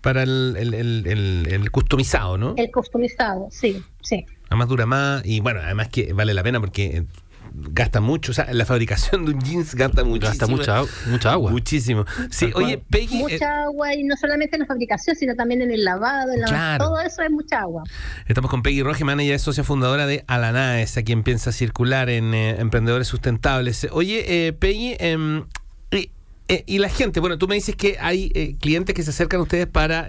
para 0.01 0.23
el, 0.23 0.55
el, 0.57 0.73
el- 0.73 1.07
el- 1.07 1.47
el 1.51 1.71
customizado, 1.71 2.37
¿no? 2.37 2.53
El 2.57 2.71
customizado, 2.71 3.47
sí, 3.51 3.83
sí. 4.01 4.25
Además 4.49 4.69
dura 4.69 4.85
más 4.85 5.25
y 5.25 5.39
bueno, 5.41 5.59
además 5.61 5.89
que 5.89 6.13
vale 6.13 6.33
la 6.33 6.43
pena 6.43 6.59
porque 6.59 7.05
gasta 7.53 8.01
mucho, 8.01 8.31
o 8.31 8.35
sea, 8.35 8.51
la 8.53 8.65
fabricación 8.65 9.25
de 9.25 9.31
un 9.33 9.39
jeans 9.41 9.75
gasta 9.75 10.03
mucho. 10.03 10.27
Gasta 10.27 10.47
mucha, 10.47 10.81
mucha 11.07 11.31
agua. 11.31 11.51
Muchísimo. 11.51 12.05
Sí, 12.29 12.45
Tal 12.45 12.53
cual. 12.53 12.65
oye, 12.65 12.77
Peggy, 12.89 13.17
eh, 13.17 13.19
Mucha 13.33 13.63
agua 13.63 13.93
y 13.95 14.03
no 14.03 14.15
solamente 14.17 14.55
en 14.55 14.61
la 14.61 14.65
fabricación, 14.65 15.15
sino 15.15 15.35
también 15.35 15.61
en 15.61 15.71
el 15.71 15.83
lavado, 15.83 16.31
en 16.33 16.41
la- 16.41 16.47
Claro. 16.47 16.85
todo 16.85 16.99
eso 17.01 17.21
es 17.21 17.31
mucha 17.31 17.59
agua. 17.61 17.83
estamos 18.27 18.49
con 18.51 18.61
Peggy 18.63 18.83
Rogeman, 18.83 19.19
ella 19.19 19.35
es 19.35 19.41
socia 19.41 19.63
fundadora 19.63 20.05
de 20.07 20.23
Alanaes, 20.27 20.97
a 20.97 21.03
quien 21.03 21.23
piensa 21.23 21.51
circular 21.51 22.09
en 22.09 22.33
eh, 22.33 22.59
emprendedores 22.59 23.07
sustentables. 23.07 23.87
Oye, 23.91 24.47
eh, 24.47 24.53
Peggy, 24.53 24.95
em, 24.99 25.45
y, 25.91 26.11
eh, 26.47 26.63
y 26.65 26.77
la 26.79 26.89
gente, 26.89 27.19
bueno, 27.19 27.37
tú 27.37 27.47
me 27.47 27.55
dices 27.55 27.75
que 27.75 27.97
hay 27.99 28.31
eh, 28.35 28.55
clientes 28.59 28.93
que 28.95 29.03
se 29.03 29.09
acercan 29.11 29.39
a 29.39 29.43
ustedes 29.43 29.67
para, 29.67 30.07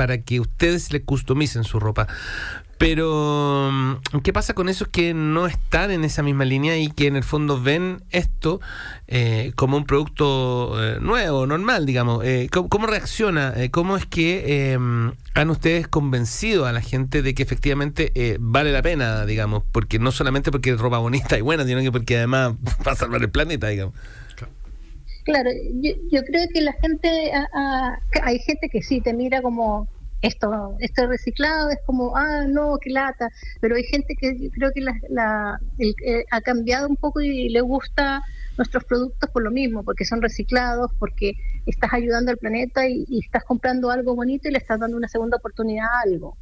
para 0.00 0.22
que 0.22 0.40
ustedes 0.40 0.94
le 0.94 1.02
customicen 1.02 1.62
su 1.62 1.78
ropa. 1.78 2.06
Pero, 2.78 3.68
mm, 3.70 4.20
¿qué 4.22 4.32
pasa 4.32 4.54
con 4.54 4.70
esos 4.70 4.88
que 4.88 5.12
no 5.12 5.46
están 5.46 5.90
en 5.90 6.04
esa 6.04 6.22
misma 6.22 6.46
línea 6.46 6.78
y 6.78 6.88
que 6.88 7.06
en 7.06 7.16
el 7.16 7.22
fondo 7.22 7.60
ven 7.60 8.02
esto 8.08 8.62
eh, 9.08 9.52
como 9.56 9.76
un 9.76 9.84
producto 9.84 10.82
eh, 10.82 10.96
nuevo, 11.02 11.46
normal, 11.46 11.84
digamos? 11.84 12.24
Eh, 12.24 12.48
¿cómo, 12.50 12.70
cómo 12.70 12.86
reacciona? 12.86 13.52
¿Cómo 13.70 13.98
es 13.98 14.06
que 14.06 14.72
eh, 14.72 14.78
han 15.34 15.50
ustedes 15.50 15.86
convencido 15.86 16.64
a 16.64 16.72
la 16.72 16.80
gente 16.80 17.20
de 17.20 17.34
que 17.34 17.42
efectivamente 17.42 18.38
vale 18.40 18.72
la 18.72 18.80
pena, 18.80 19.26
digamos? 19.26 19.64
Porque 19.70 19.98
no 19.98 20.12
solamente 20.12 20.50
porque 20.50 20.70
es 20.70 20.80
ropa 20.80 20.96
bonita 20.96 21.36
y 21.36 21.42
buena, 21.42 21.66
sino 21.66 21.82
que 21.82 21.92
porque 21.92 22.16
además 22.16 22.54
va 22.86 22.92
a 22.92 22.96
salvar 22.96 23.20
el 23.20 23.28
planeta, 23.28 23.68
digamos. 23.68 23.94
Claro, 25.24 25.50
yo, 25.82 25.92
yo 26.10 26.22
creo 26.22 26.46
que 26.52 26.60
la 26.62 26.72
gente, 26.82 27.32
ah, 27.34 27.46
ah, 27.54 27.98
que 28.10 28.20
hay 28.22 28.38
gente 28.40 28.68
que 28.70 28.82
sí 28.82 29.00
te 29.02 29.12
mira 29.12 29.42
como 29.42 29.86
esto, 30.22 30.76
esto 30.80 31.02
es 31.02 31.08
reciclado, 31.08 31.70
es 31.70 31.78
como, 31.86 32.16
ah, 32.16 32.44
no, 32.48 32.76
qué 32.80 32.90
lata, 32.90 33.28
pero 33.60 33.76
hay 33.76 33.84
gente 33.84 34.14
que 34.18 34.32
yo 34.38 34.50
creo 34.50 34.70
que 34.74 34.80
la, 34.82 34.92
la- 35.10 35.58
el- 35.78 35.94
eh, 36.06 36.24
ha 36.30 36.40
cambiado 36.40 36.88
un 36.88 36.96
poco 36.96 37.20
y 37.20 37.48
le 37.50 37.60
gusta 37.60 38.22
nuestros 38.56 38.84
productos 38.84 39.30
por 39.30 39.42
lo 39.42 39.50
mismo, 39.50 39.82
porque 39.84 40.04
son 40.04 40.20
reciclados, 40.22 40.90
porque 40.98 41.32
estás 41.66 41.92
ayudando 41.92 42.30
al 42.30 42.38
planeta 42.38 42.86
y, 42.88 43.04
y 43.08 43.20
estás 43.24 43.44
comprando 43.44 43.90
algo 43.90 44.14
bonito 44.14 44.48
y 44.48 44.52
le 44.52 44.58
estás 44.58 44.80
dando 44.80 44.96
una 44.96 45.08
segunda 45.08 45.36
oportunidad 45.38 45.86
a 45.86 46.00
algo. 46.02 46.36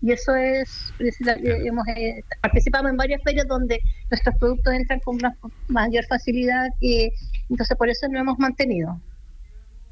Y 0.00 0.10
eso 0.10 0.34
es, 0.34 0.92
es 0.98 1.16
la- 1.20 1.36
hemos, 1.44 1.86
eh, 1.96 2.22
participamos 2.40 2.90
en 2.90 2.96
varias 2.96 3.20
ferias 3.22 3.46
donde 3.46 3.78
nuestros 4.10 4.34
productos 4.36 4.74
entran 4.74 4.98
con 5.00 5.14
una 5.16 5.36
mayor 5.68 6.04
facilidad 6.06 6.66
y 6.80 7.08
entonces 7.50 7.76
por 7.76 7.88
eso 7.88 8.06
lo 8.10 8.18
hemos 8.18 8.38
mantenido. 8.38 9.00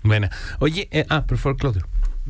Buena. 0.02 0.30
Oye, 0.60 0.88
eh, 0.90 1.04
ah, 1.10 1.26
por 1.26 1.36
favor, 1.38 1.56
Claudio. 1.58 1.86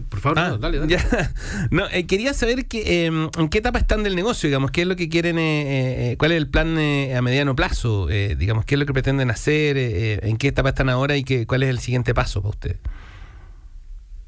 Por 0.09 0.21
favor, 0.21 0.39
Ah, 0.39 0.49
no, 0.51 0.59
dale, 0.59 0.79
dale. 0.79 0.91
ya. 0.93 1.33
No, 1.71 1.87
eh, 1.91 2.07
quería 2.07 2.33
saber 2.33 2.67
que, 2.67 3.07
eh, 3.07 3.29
en 3.39 3.49
qué 3.49 3.59
etapa 3.59 3.79
están 3.79 4.03
del 4.03 4.17
negocio, 4.17 4.49
digamos, 4.49 4.71
qué 4.71 4.83
es 4.83 4.87
lo 4.89 4.97
que 4.97 5.09
quieren, 5.09 5.39
eh, 5.39 6.13
eh, 6.13 6.17
cuál 6.17 6.33
es 6.33 6.39
el 6.39 6.49
plan 6.49 6.79
eh, 6.79 7.15
a 7.17 7.23
mediano 7.23 7.55
plazo, 7.55 8.09
eh, 8.11 8.35
digamos, 8.37 8.65
qué 8.65 8.77
es 8.77 8.79
lo 8.79 8.87
que 8.87 8.93
pretenden 8.93 9.31
hacer, 9.31 9.77
eh, 9.77 10.15
eh, 10.15 10.21
en 10.23 10.37
qué 10.37 10.49
etapa 10.49 10.71
están 10.71 10.89
ahora 10.89 11.17
y 11.17 11.25
qué, 11.25 11.47
cuál 11.47 11.63
es 11.65 11.71
el 11.71 11.81
siguiente 11.81 12.15
paso 12.15 12.41
para 12.41 12.51
ustedes. 12.51 12.79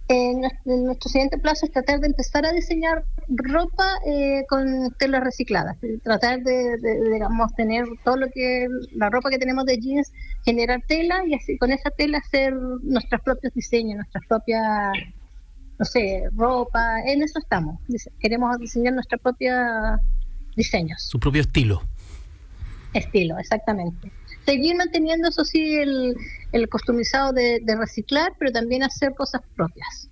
Eh, 0.08 0.34
nuestro, 0.64 1.08
siguiente 1.08 1.38
plazo 1.38 1.64
es 1.64 1.72
tratar 1.72 2.00
de 2.00 2.08
empezar 2.08 2.44
a 2.44 2.52
diseñar 2.52 3.04
ropa 3.28 3.98
eh, 4.06 4.44
con 4.48 4.92
telas 4.98 5.22
recicladas, 5.22 5.76
tratar 6.02 6.42
de, 6.42 6.76
de, 6.78 7.00
de, 7.00 7.12
digamos, 7.12 7.54
tener 7.54 7.84
todo 8.04 8.16
lo 8.16 8.26
que 8.28 8.66
la 8.94 9.10
ropa 9.10 9.30
que 9.30 9.38
tenemos 9.38 9.64
de 9.64 9.78
jeans, 9.78 10.12
generar 10.44 10.82
tela 10.86 11.22
y 11.26 11.34
así 11.34 11.56
con 11.56 11.70
esa 11.72 11.90
tela 11.90 12.18
hacer 12.18 12.52
nuestros 12.82 13.20
propios 13.22 13.54
diseños, 13.54 13.96
nuestras 13.96 14.26
propias, 14.26 14.92
no 15.78 15.84
sé, 15.84 16.24
ropa, 16.36 17.00
en 17.06 17.22
eso 17.22 17.38
estamos. 17.38 17.80
Queremos 18.18 18.58
diseñar 18.58 18.94
nuestros 18.94 19.20
propios 19.20 19.56
diseños. 20.56 21.02
Su 21.02 21.20
propio 21.20 21.40
estilo. 21.42 21.80
Estilo, 22.92 23.38
exactamente. 23.38 24.12
Seguir 24.46 24.74
manteniendo, 24.76 25.28
eso 25.28 25.44
sí, 25.44 25.74
el, 25.76 26.14
el 26.52 26.68
customizado 26.68 27.32
de, 27.32 27.60
de 27.62 27.76
reciclar, 27.76 28.32
pero 28.38 28.50
también 28.52 28.82
hacer 28.82 29.14
cosas 29.14 29.40
propias, 29.56 30.08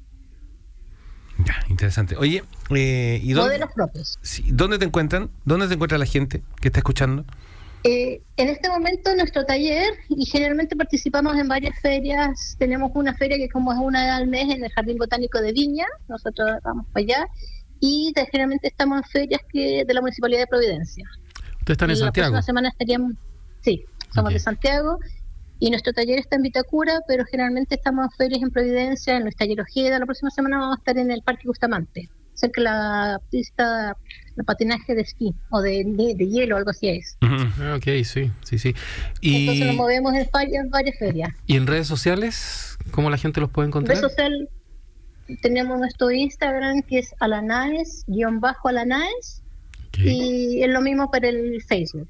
Ya, 1.45 1.55
interesante. 1.68 2.16
Oye, 2.16 2.43
eh, 2.74 3.20
¿y 3.22 3.33
dónde, 3.33 3.51
modelos 3.59 3.70
propios. 3.74 4.18
sí, 4.22 4.45
dónde 4.53 4.78
te 4.78 4.85
encuentran? 4.85 5.31
¿Dónde 5.45 5.68
te 5.68 5.74
encuentra 5.74 5.97
la 5.99 6.07
gente 6.07 6.43
que 6.61 6.68
está 6.68 6.81
escuchando? 6.81 7.24
Eh, 7.83 8.20
en 8.37 8.49
este 8.49 8.68
momento 8.68 9.14
nuestro 9.16 9.47
taller, 9.47 9.95
y 10.11 10.26
generalmente 10.26 10.76
participamos 10.76 11.35
en 11.39 11.49
varias 11.49 11.78
ferias, 11.81 12.57
tenemos 12.59 12.91
una 12.95 13.14
feria 13.14 13.39
que 13.39 13.49
como 13.49 13.72
es 13.72 13.78
una 13.78 14.16
al 14.16 14.26
mes 14.26 14.55
en 14.55 14.62
el 14.62 14.70
Jardín 14.70 14.99
Botánico 14.99 15.41
de 15.41 15.53
Viña, 15.53 15.87
nosotros 16.07 16.51
vamos 16.62 16.87
para 16.93 17.05
allá, 17.05 17.26
y 17.81 18.12
de- 18.14 18.26
generalmente 18.26 18.68
estamos 18.68 18.99
en 18.99 19.05
ferias 19.05 19.41
que 19.51 19.85
de 19.87 19.95
la 19.95 20.03
Municipalidad 20.03 20.41
de 20.41 20.47
Providencia. 20.47 21.05
Ustedes 21.61 21.70
están 21.70 21.89
en 21.91 21.97
Y 21.97 22.01
la 22.01 22.05
Santiago. 22.07 22.28
próxima 22.33 22.43
semana 22.43 22.68
estaríamos, 22.68 23.12
sí, 23.62 23.87
somos 24.14 24.32
de 24.32 24.38
Santiago 24.40 24.98
y 25.58 25.70
nuestro 25.70 25.92
taller 25.92 26.18
está 26.18 26.36
en 26.36 26.42
Vitacura, 26.42 27.00
pero 27.06 27.24
generalmente 27.24 27.74
estamos 27.74 28.06
en 28.06 28.11
ferias 28.16 28.42
en 28.42 28.50
Providencia, 28.50 29.16
en 29.16 29.22
Luis 29.24 29.36
Taller 29.36 29.61
Ojeda. 29.61 29.98
La 29.98 30.06
próxima 30.06 30.30
semana 30.30 30.58
vamos 30.58 30.76
a 30.76 30.80
estar 30.80 30.96
en 30.98 31.11
el 31.11 31.22
Parque 31.22 31.42
Bustamante, 31.46 32.08
cerca 32.34 32.61
de 32.62 32.64
la 32.64 33.20
pista 33.30 33.94
de 34.36 34.44
patinaje 34.44 34.94
de 34.94 35.02
esquí 35.02 35.34
o 35.50 35.61
de, 35.61 35.84
de- 35.86 36.14
de 36.14 36.26
hielo, 36.28 36.56
algo 36.56 36.70
así 36.70 36.88
es. 36.88 37.18
Ok, 37.76 37.84
sí, 38.04 38.30
sí, 38.42 38.58
sí. 38.58 38.74
Entonces 39.20 39.56
Y, 39.62 39.64
nos 39.64 39.76
movemos 39.76 40.14
en 40.14 40.26
varias, 40.32 40.68
varias 40.70 40.98
ferias. 40.98 41.30
y 41.46 41.56
en 41.56 41.66
redes 41.66 41.86
sociales, 41.86 42.78
¿cómo 42.90 43.11
la 43.11 43.18
gente 43.18 43.40
los 43.40 43.50
puede 43.50 43.66
En 43.66 43.70
encontrar? 43.70 43.96
red 43.98 44.02
social 44.08 44.48
tenemos 45.42 45.78
nuestro 45.78 46.11
Instagram 46.11 46.82
que 46.82 46.98
es 47.00 47.14
alanaes, 47.20 48.04
guion 48.08 48.40
bajo 48.40 48.68
alanaes, 48.68 49.42
y 49.98 50.62
es 50.62 50.68
lo 50.70 50.80
mismo 50.80 51.11
para 51.11 51.28
el 51.28 51.62
Facebook. 51.68 52.08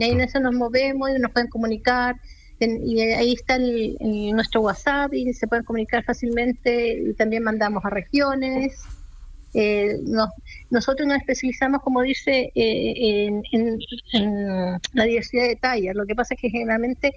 Y 0.00 0.04
ahí 0.04 0.10
en 0.12 0.20
eso 0.20 0.40
nos 0.40 0.54
movemos 0.54 1.10
y 1.10 1.18
nos 1.18 1.30
pueden 1.32 1.48
comunicar. 1.48 2.16
en- 2.62 2.86
y 2.86 3.00
ahí 3.00 3.32
está 3.32 3.56
el, 3.56 3.96
nuestro 4.34 4.60
WhatsApp 4.60 5.14
y 5.14 5.32
se 5.32 5.46
pueden 5.46 5.64
comunicar 5.64 6.04
fácilmente. 6.04 6.92
Y 7.08 7.14
también 7.14 7.42
mandamos 7.42 7.82
a 7.86 7.90
regiones. 7.90 8.82
Eh, 9.54 9.96
nos- 10.04 10.28
nosotros 10.68 11.08
nos 11.08 11.16
especializamos, 11.18 11.80
como 11.82 12.02
dice, 12.02 12.52
eh, 12.54 13.30
en, 13.52 13.78
la 14.92 15.04
diversidad 15.04 15.48
de 15.48 15.56
tallas. 15.56 15.94
Lo 15.96 16.04
que 16.06 16.14
pasa 16.14 16.34
es 16.34 16.40
que 16.40 16.50
generalmente 16.50 17.12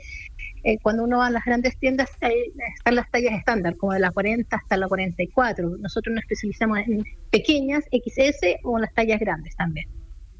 eh, 0.63 0.77
cuando 0.81 1.03
uno 1.03 1.17
va 1.17 1.27
a 1.27 1.29
las 1.29 1.43
grandes 1.43 1.77
tiendas 1.77 2.09
están 2.21 2.95
las 2.95 3.11
tallas 3.11 3.33
estándar, 3.37 3.75
como 3.75 3.91
de 3.91 3.99
la 3.99 4.11
40 4.11 4.55
hasta 4.55 4.77
la 4.77 4.87
44. 4.87 5.77
Nosotros 5.77 6.15
nos 6.15 6.23
especializamos 6.23 6.79
en 6.87 7.03
pequeñas, 7.31 7.83
XS 7.91 8.59
o 8.63 8.77
en 8.77 8.83
las 8.83 8.93
tallas 8.93 9.19
grandes 9.19 9.55
también 9.57 9.87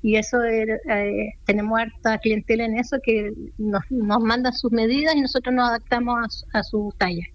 y 0.04 0.18
eso 0.18 0.38
eh, 0.44 0.68
tenemos 1.46 1.80
harta 1.80 2.20
clientela 2.20 2.66
en 2.66 2.78
eso 2.78 2.98
que 3.04 3.32
nos, 3.58 3.82
nos 3.90 4.20
manda 4.22 4.52
sus 4.52 4.72
medidas 4.72 5.16
y 5.16 5.22
nosotros 5.22 5.56
nos 5.56 5.70
adaptamos 5.70 6.16
a, 6.24 6.30
su- 6.30 6.46
a 6.54 6.64
su 6.64 6.94
talla. 7.00 7.26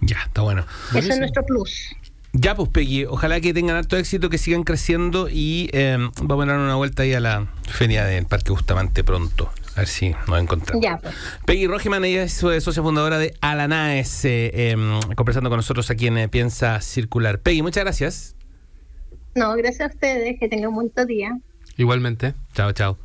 Ya, 0.00 0.16
está 0.26 0.40
bueno. 0.42 0.64
Buenísimo. 0.92 1.14
es 1.14 1.20
nuestro 1.20 1.44
plus. 1.44 1.94
Ya, 2.32 2.54
pues 2.54 2.70
Peggy, 2.70 3.04
ojalá 3.04 3.40
que 3.42 3.52
tengan 3.52 3.76
harto 3.76 3.96
éxito, 3.98 4.30
que 4.30 4.38
sigan 4.38 4.62
creciendo 4.62 5.28
y 5.30 5.68
eh, 5.74 5.98
vamos 6.22 6.44
a 6.44 6.52
dar 6.52 6.58
una 6.60 6.76
vuelta 6.76 7.02
ahí 7.02 7.12
a 7.12 7.20
la 7.20 7.46
feria 7.68 8.06
del 8.06 8.24
Parque 8.24 8.52
Bustamante 8.52 9.04
pronto. 9.04 9.50
A 9.76 9.80
ver 9.80 9.88
si 9.88 10.14
nos 10.28 10.40
encontramos. 10.40 10.82
Ya, 10.82 10.96
pues. 10.98 11.14
Peggy 11.44 11.66
Rogeman, 11.66 12.04
ella 12.04 12.22
es 12.22 12.42
eh, 12.42 12.60
socia 12.62 12.82
fundadora 12.82 13.18
de 13.18 13.34
Alanaes, 13.42 14.24
eh, 14.24 14.70
em, 14.70 15.00
conversando 15.14 15.50
con 15.50 15.58
nosotros 15.58 15.90
aquí 15.90 16.06
en 16.06 16.16
eh, 16.18 16.28
Piensa 16.28 16.80
Circular. 16.80 17.40
Peggy, 17.40 17.60
muchas 17.62 17.84
gracias. 17.84 18.36
No, 19.34 19.54
gracias 19.54 19.90
a 19.90 19.92
ustedes, 19.94 20.38
que 20.40 20.48
tengan 20.48 20.68
un 20.70 20.74
buen 20.74 21.06
día. 21.06 21.38
Igualmente. 21.76 22.34
Chao, 22.54 22.72
chao. 22.72 22.98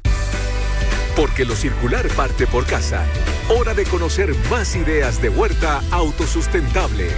Porque 1.15 1.45
lo 1.45 1.55
circular 1.55 2.07
parte 2.09 2.45
por 2.47 2.65
casa. 2.65 3.05
Hora 3.49 3.74
de 3.74 3.86
conocer 3.86 4.36
más 4.49 4.76
ideas 4.76 5.22
de 5.22 5.30
huerta 5.30 5.82
autosustentable. 5.91 7.09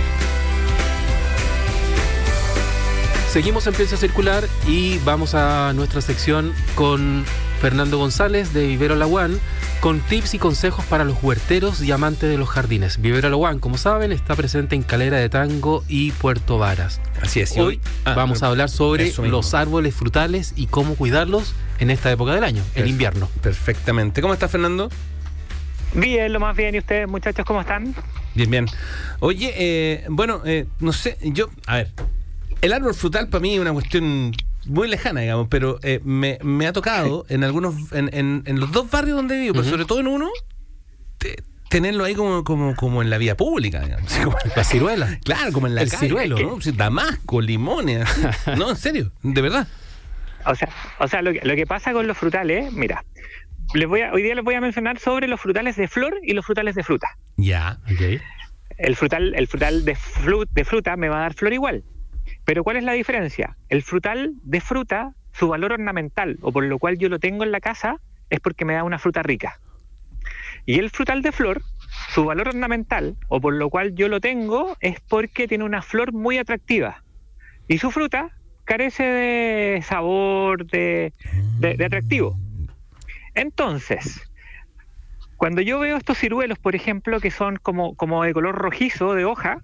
Seguimos 3.30 3.68
en 3.68 3.74
Piensa 3.74 3.96
Circular 3.98 4.48
y 4.68 4.98
vamos 5.00 5.36
a 5.36 5.72
nuestra 5.74 6.02
sección 6.02 6.54
con 6.76 7.26
Fernando 7.60 7.98
González 7.98 8.54
de 8.54 8.66
Vivero 8.68 8.96
Laguán 8.96 9.38
con 9.82 10.00
tips 10.00 10.34
y 10.34 10.40
consejos 10.40 10.86
para 10.86 11.04
los 11.04 11.22
huerteros 11.22 11.82
y 11.82 11.92
amantes 11.92 12.30
de 12.30 12.38
los 12.38 12.48
jardines. 12.48 13.02
Vivero 13.02 13.30
Laguán, 13.30 13.60
como 13.60 13.78
saben, 13.78 14.12
está 14.12 14.36
presente 14.36 14.76
en 14.76 14.84
Calera 14.84 15.18
de 15.18 15.30
Tango 15.30 15.84
y 15.88 16.12
Puerto 16.12 16.58
Varas. 16.58 17.02
Así 17.22 17.42
es. 17.42 17.56
y 17.58 17.60
Hoy 17.60 17.82
ah, 18.06 18.14
vamos 18.14 18.44
a 18.44 18.48
hablar 18.48 18.70
sobre 18.70 19.12
los 19.12 19.54
árboles 19.54 19.94
frutales 19.94 20.54
y 20.56 20.68
cómo 20.68 20.96
cuidarlos 20.96 21.54
en 21.80 21.90
esta 21.90 22.10
época 22.12 22.34
del 22.34 22.46
año, 22.46 22.64
el 22.76 22.88
invierno. 22.88 23.30
Perfectamente. 23.42 24.22
¿Cómo 24.22 24.34
estás, 24.34 24.52
Fernando? 24.52 24.90
Bien, 25.94 26.32
lo 26.32 26.40
más 26.40 26.56
bien. 26.56 26.76
¿Y 26.76 26.80
ustedes, 26.80 27.08
muchachos, 27.08 27.46
cómo 27.46 27.62
están? 27.62 27.94
Bien, 28.36 28.50
bien. 28.50 28.66
Oye, 29.20 29.54
eh, 29.58 30.06
bueno, 30.10 30.42
eh, 30.46 30.66
no 30.80 30.94
sé, 30.94 31.18
yo, 31.22 31.50
a 31.66 31.78
ver, 31.78 31.92
el 32.62 32.74
árbol 32.74 32.94
frutal 32.94 33.28
para 33.28 33.42
mí 33.42 33.56
es 33.56 33.60
una 33.60 33.74
cuestión 33.74 34.34
muy 34.70 34.88
lejana, 34.88 35.22
digamos, 35.22 35.48
pero 35.50 35.80
eh, 35.84 36.00
me, 36.04 36.38
me 36.44 36.68
ha 36.68 36.74
tocado 36.74 37.26
en 37.30 37.44
algunos, 37.44 37.92
en, 37.92 38.10
en- 38.14 38.44
en 38.46 38.60
los 38.60 38.72
dos 38.72 38.90
barrios 38.90 39.18
donde 39.18 39.38
vivo, 39.40 39.54
pero 39.56 39.66
sobre 39.66 39.86
todo 39.86 40.00
en 40.00 40.08
uno, 40.08 40.30
te- 41.18 41.44
tenerlo 41.70 42.04
ahí 42.04 42.16
como, 42.16 42.44
como, 42.44 42.76
como 42.76 43.02
en 43.02 43.10
la 43.10 43.18
vía 43.18 43.36
pública, 43.38 43.82
digamos. 43.82 44.12
Como- 44.24 44.38
La 44.56 44.64
ciruela. 44.64 45.20
Claro, 45.24 45.52
como 45.52 45.68
en 45.68 45.76
la 45.76 45.82
El 45.82 45.90
calle, 45.90 46.08
ciruelo, 46.08 46.38
¿no? 46.40 46.58
Damasco, 46.74 47.42
limones. 47.42 48.08
no, 48.58 48.70
en 48.72 48.76
serio, 48.76 49.12
de 49.24 49.42
verdad. 49.42 49.68
O 50.46 50.56
sea, 50.56 50.70
o 51.00 51.08
sea 51.08 51.22
lo, 51.22 51.34
que, 51.34 51.42
lo 51.44 51.56
que 51.56 51.66
pasa 51.68 51.92
con 51.92 52.08
los 52.08 52.18
frutales, 52.18 52.72
mira, 52.72 53.04
les 53.74 53.88
voy 53.88 54.02
a, 54.02 54.14
hoy 54.14 54.24
día 54.24 54.34
les 54.36 54.44
voy 54.44 54.56
a 54.56 54.62
mencionar 54.62 54.98
sobre 55.00 55.28
los 55.28 55.40
frutales 55.42 55.76
de 55.76 55.88
flor 55.88 56.16
y 56.24 56.34
los 56.34 56.46
frutales 56.46 56.76
de 56.76 56.84
fruta. 56.84 57.08
Ya. 57.38 57.78
Ok. 57.92 58.22
El 58.78 58.96
frutal, 58.96 59.34
el 59.36 59.48
frutal 59.48 59.84
de, 59.84 59.96
fru- 59.98 60.48
de 60.50 60.64
fruta 60.64 60.96
me 60.96 61.10
va 61.10 61.18
a 61.18 61.22
dar 61.22 61.34
flor 61.34 61.52
igual. 61.54 61.84
Pero 62.50 62.64
¿cuál 62.64 62.78
es 62.78 62.84
la 62.84 62.94
diferencia? 62.94 63.56
El 63.70 63.84
frutal 63.84 64.34
de 64.42 64.60
fruta, 64.60 65.14
su 65.34 65.50
valor 65.50 65.74
ornamental, 65.74 66.40
o 66.42 66.52
por 66.52 66.64
lo 66.64 66.80
cual 66.80 66.98
yo 66.98 67.08
lo 67.08 67.20
tengo 67.20 67.44
en 67.44 67.52
la 67.52 67.60
casa, 67.60 67.98
es 68.32 68.40
porque 68.40 68.66
me 68.66 68.74
da 68.74 68.84
una 68.84 68.98
fruta 68.98 69.22
rica. 69.22 69.60
Y 70.66 70.80
el 70.80 70.90
frutal 70.90 71.22
de 71.22 71.32
flor, 71.32 71.62
su 72.10 72.26
valor 72.26 72.48
ornamental, 72.48 73.18
o 73.28 73.40
por 73.40 73.54
lo 73.54 73.70
cual 73.70 73.94
yo 73.94 74.08
lo 74.08 74.20
tengo, 74.20 74.76
es 74.80 75.00
porque 75.00 75.48
tiene 75.48 75.64
una 75.64 75.84
flor 75.84 76.12
muy 76.12 76.40
atractiva. 76.40 77.04
Y 77.68 77.78
su 77.78 77.92
fruta 77.92 78.32
carece 78.64 79.04
de 79.04 79.82
sabor, 79.84 80.66
de, 80.66 81.14
de- 81.60 81.86
atractivo. 81.86 82.36
Entonces, 83.36 84.28
cuando 85.38 85.62
yo 85.62 85.78
veo 85.78 85.98
estos 85.98 86.18
ciruelos, 86.18 86.58
por 86.58 86.74
ejemplo, 86.74 87.20
que 87.20 87.30
son 87.30 87.58
como, 87.58 87.94
como 87.94 88.24
de 88.24 88.34
color 88.34 88.56
rojizo 88.56 89.14
de 89.14 89.26
hoja. 89.26 89.62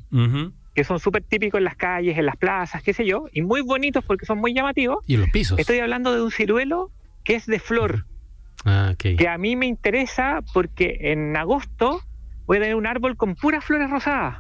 Que 0.76 0.84
son 0.84 1.00
súper 1.00 1.24
típicos 1.24 1.58
en 1.58 1.64
las 1.64 1.76
calles, 1.76 2.18
en 2.18 2.26
las 2.26 2.36
plazas, 2.36 2.84
qué 2.84 2.94
sé 2.94 3.06
yo, 3.06 3.26
y 3.32 3.42
muy 3.42 3.62
bonitos 3.62 4.04
porque 4.04 4.26
son 4.26 4.38
muy 4.40 4.54
llamativos, 4.54 4.98
Y 5.08 5.16
en 5.16 5.22
los 5.22 5.30
pisos. 5.30 5.58
estoy 5.58 5.80
hablando 5.80 6.14
de 6.14 6.22
un 6.22 6.32
ciruelo 6.32 6.92
que 7.24 7.36
es 7.36 7.46
de 7.48 7.60
flor, 7.60 8.06
Ah, 8.66 8.92
ok. 8.94 9.18
que 9.18 9.28
a 9.28 9.38
mí 9.38 9.56
me 9.56 9.66
interesa 9.66 10.42
porque 10.54 10.98
en 11.12 11.36
agosto 11.38 12.02
voy 12.46 12.58
a 12.58 12.62
tener 12.62 12.76
un 12.76 12.86
árbol 12.88 13.16
con 13.18 13.36
puras 13.36 13.64
flores 13.64 13.90
rosadas, 13.90 14.40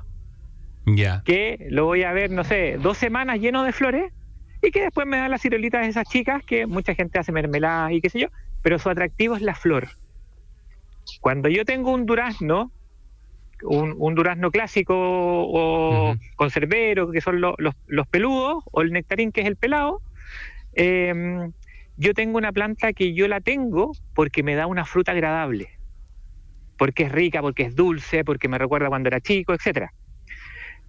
Ya. 0.85 1.23
que 1.25 1.67
lo 1.71 1.85
voy 1.85 2.03
a 2.03 2.11
ver, 2.11 2.29
no 2.31 2.43
sé, 2.43 2.77
dos 2.81 2.97
semanas 2.97 3.39
lleno 3.39 3.63
de 3.63 3.71
flores, 3.71 4.11
y 4.61 4.71
que 4.71 4.81
después 4.81 5.07
me 5.07 5.17
dan 5.17 5.31
las 5.31 5.41
ciruelitas 5.41 5.81
de 5.83 5.87
esas 5.89 6.07
chicas 6.07 6.43
que 6.45 6.65
mucha 6.67 6.95
gente 6.95 7.17
hace 7.19 7.31
mermeladas 7.31 7.91
y 7.93 8.01
qué 8.01 8.09
sé 8.09 8.19
yo, 8.19 8.27
pero 8.61 8.77
su 8.77 8.89
atractivo 8.89 9.35
es 9.35 9.41
la 9.41 9.55
flor. 9.55 9.87
Cuando 11.21 11.49
yo 11.49 11.65
tengo 11.65 11.93
un 11.93 12.05
durazno, 12.05 12.71
un, 13.65 13.95
un 13.97 14.15
durazno 14.15 14.51
clásico 14.51 14.93
o 14.95 16.15
conservero, 16.35 17.11
que 17.11 17.21
son 17.21 17.41
lo- 17.41 17.55
los, 17.57 17.73
los 17.87 18.07
peludos, 18.07 18.63
o 18.71 18.81
el 18.81 18.91
nectarín, 18.91 19.31
que 19.31 19.41
es 19.41 19.47
el 19.47 19.57
pelado, 19.57 20.01
em, 20.73 21.51
yo 21.97 22.13
tengo 22.13 22.37
una 22.37 22.51
planta 22.51 22.93
que 22.93 23.13
yo 23.13 23.27
la 23.27 23.39
tengo 23.41 23.91
porque 24.13 24.43
me 24.43 24.55
da 24.55 24.67
una 24.67 24.85
fruta 24.85 25.11
agradable, 25.13 25.69
porque 26.77 27.03
es 27.03 27.11
rica, 27.11 27.41
porque 27.41 27.63
es 27.63 27.75
dulce, 27.75 28.23
porque 28.25 28.47
me 28.49 28.57
recuerda 28.57 28.89
cuando 28.89 29.07
era 29.07 29.21
chico, 29.21 29.53
etcétera. 29.53 29.91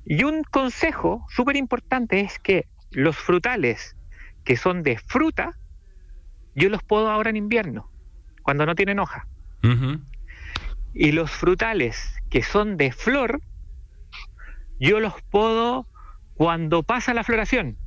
Y 0.05 0.22
un 0.24 0.43
consejo 0.51 1.24
súper 1.29 1.57
importante 1.57 2.20
es 2.20 2.39
que 2.39 2.66
los 2.91 3.16
frutales 3.16 3.97
que 4.45 4.57
son 4.57 4.83
de 4.83 4.99
fruta, 4.99 5.59
yo 6.55 6.68
los 6.68 6.83
puedo 6.83 7.11
ahora 7.11 7.31
en 7.31 7.37
invierno, 7.37 7.91
cuando 8.43 8.64
no 8.66 8.74
tienen 8.74 8.99
hoja. 9.01 9.27
Y 10.95 11.12
los 11.12 11.31
frutales 11.31 12.16
que 12.37 12.43
son 12.43 12.76
de 12.76 12.93
flor, 12.93 13.41
yo 14.78 15.01
los 15.01 15.14
puedo 15.30 15.87
cuando 16.34 16.82
pasa 16.82 17.14
la 17.14 17.24
floración. 17.24 17.78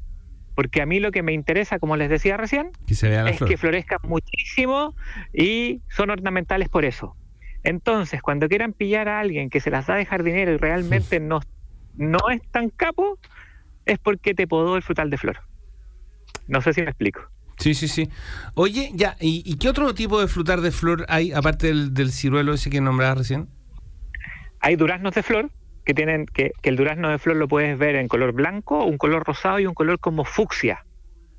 Porque 0.56 0.82
a 0.82 0.88
mí 0.88 1.00
lo 1.00 1.12
que 1.12 1.22
me 1.22 1.34
interesa, 1.34 1.78
como 1.78 1.96
les 1.98 2.10
decía 2.10 2.36
recién, 2.36 2.72
Que 2.88 2.96
se 2.96 3.10
vea 3.10 3.22
la 3.22 3.30
es 3.30 3.38
flor. 3.38 3.48
que 3.48 3.58
florezcan 3.58 4.00
muchísimo 4.06 4.96
y 5.36 5.84
son 5.90 6.10
ornamentales 6.10 6.68
por 6.68 6.84
eso. 6.84 7.16
Entonces, 7.64 8.24
cuando 8.24 8.50
quieran 8.50 8.74
pillar 8.74 9.08
a 9.08 9.20
alguien 9.20 9.52
que 9.52 9.60
se 9.60 9.70
las 9.70 9.86
da 9.86 9.94
de 9.98 10.08
jardinero 10.08 10.52
y 10.54 10.58
realmente 10.58 11.20
no, 11.20 11.42
no 11.96 12.18
es 12.32 12.42
tan 12.50 12.72
capo, 12.72 13.20
es 13.86 14.00
porque 14.00 14.34
te 14.34 14.48
podó 14.48 14.78
el 14.78 14.82
frutal 14.82 15.12
de 15.12 15.18
flor. 15.20 15.42
No 16.48 16.62
sé 16.64 16.74
si 16.74 16.82
me 16.82 16.88
explico. 16.88 17.22
Sí, 17.60 17.76
sí, 17.76 17.88
sí. 17.88 18.10
Oye, 18.56 18.90
ya, 18.96 19.16
¿y, 19.22 19.44
y 19.46 19.58
qué 19.58 19.70
otro 19.70 19.94
tipo 19.94 20.20
de 20.20 20.28
frutar 20.28 20.62
de 20.62 20.72
flor 20.72 21.06
hay, 21.08 21.34
aparte 21.34 21.68
del, 21.68 21.94
del 21.94 22.12
ciruelo 22.12 22.54
ese 22.56 22.72
que 22.72 22.82
nombrabas 22.82 23.20
recién? 23.20 23.48
Hay 24.60 24.76
duraznos 24.76 25.14
de 25.16 25.24
flor 25.24 25.50
que 25.86 25.94
tienen 25.94 26.26
que, 26.26 26.52
el 26.64 26.76
durazno 26.76 27.10
de 27.10 27.18
flor 27.18 27.38
lo 27.38 27.48
puedes 27.48 27.78
ver 27.78 27.96
en 27.96 28.08
color 28.08 28.34
blanco, 28.34 28.84
un 28.84 28.98
color 28.98 29.24
rosado 29.26 29.60
y 29.60 29.66
un 29.66 29.74
color 29.74 30.00
como 30.00 30.26
fucsia, 30.26 30.86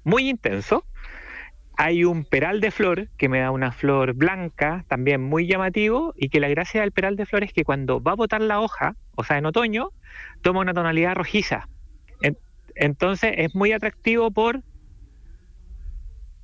muy 0.05 0.29
intenso. 0.29 0.85
Hay 1.77 2.05
un 2.05 2.25
peral 2.25 2.61
de 2.61 2.71
flor 2.71 3.09
que 3.16 3.29
me 3.29 3.41
da 3.41 3.51
una 3.51 3.73
flor 3.73 4.14
blanca, 4.14 4.85
también 4.89 5.23
muy 5.23 5.47
llamativo, 5.47 6.12
y 6.16 6.29
que 6.29 6.41
la 6.41 6.49
gracia 6.49 6.81
del 6.81 6.93
peral 6.93 7.16
de 7.16 7.27
flor 7.27 7.45
es 7.45 7.53
que 7.53 7.64
cuando 7.64 8.03
va 8.03 8.12
a 8.12 8.16
botar 8.16 8.41
la 8.43 8.61
hoja, 8.61 8.95
o 9.16 9.25
sea, 9.25 9.39
en 9.39 9.47
otoño, 9.47 9.91
toma 10.43 10.61
una 10.61 10.75
tonalidad 10.75 11.14
rojiza. 11.14 11.68
En- 12.23 12.39
entonces 12.75 13.35
es 13.37 13.55
muy 13.55 13.73
atractivo 13.73 14.31
por, 14.31 14.61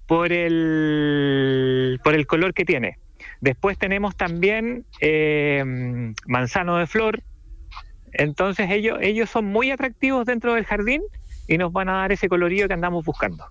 por, 0.07 0.33
el, 0.33 1.99
por 2.03 2.15
el 2.15 2.27
color 2.27 2.55
que 2.55 2.65
tiene. 2.65 2.97
Después 3.41 3.79
tenemos 3.79 4.17
también 4.17 4.85
eh, 5.01 6.13
manzano 6.27 6.77
de 6.79 6.87
flor. 6.87 7.23
Entonces 8.13 8.71
ellos, 8.71 8.99
ellos 9.03 9.29
son 9.31 9.45
muy 9.47 9.71
atractivos 9.71 10.25
dentro 10.27 10.55
del 10.55 10.65
jardín 10.65 11.03
y 11.49 11.59
nos 11.59 11.73
van 11.73 11.89
a 11.89 11.95
dar 11.99 12.13
ese 12.13 12.29
colorido 12.29 12.67
que 12.69 12.75
andamos 12.75 13.05
buscando. 13.05 13.45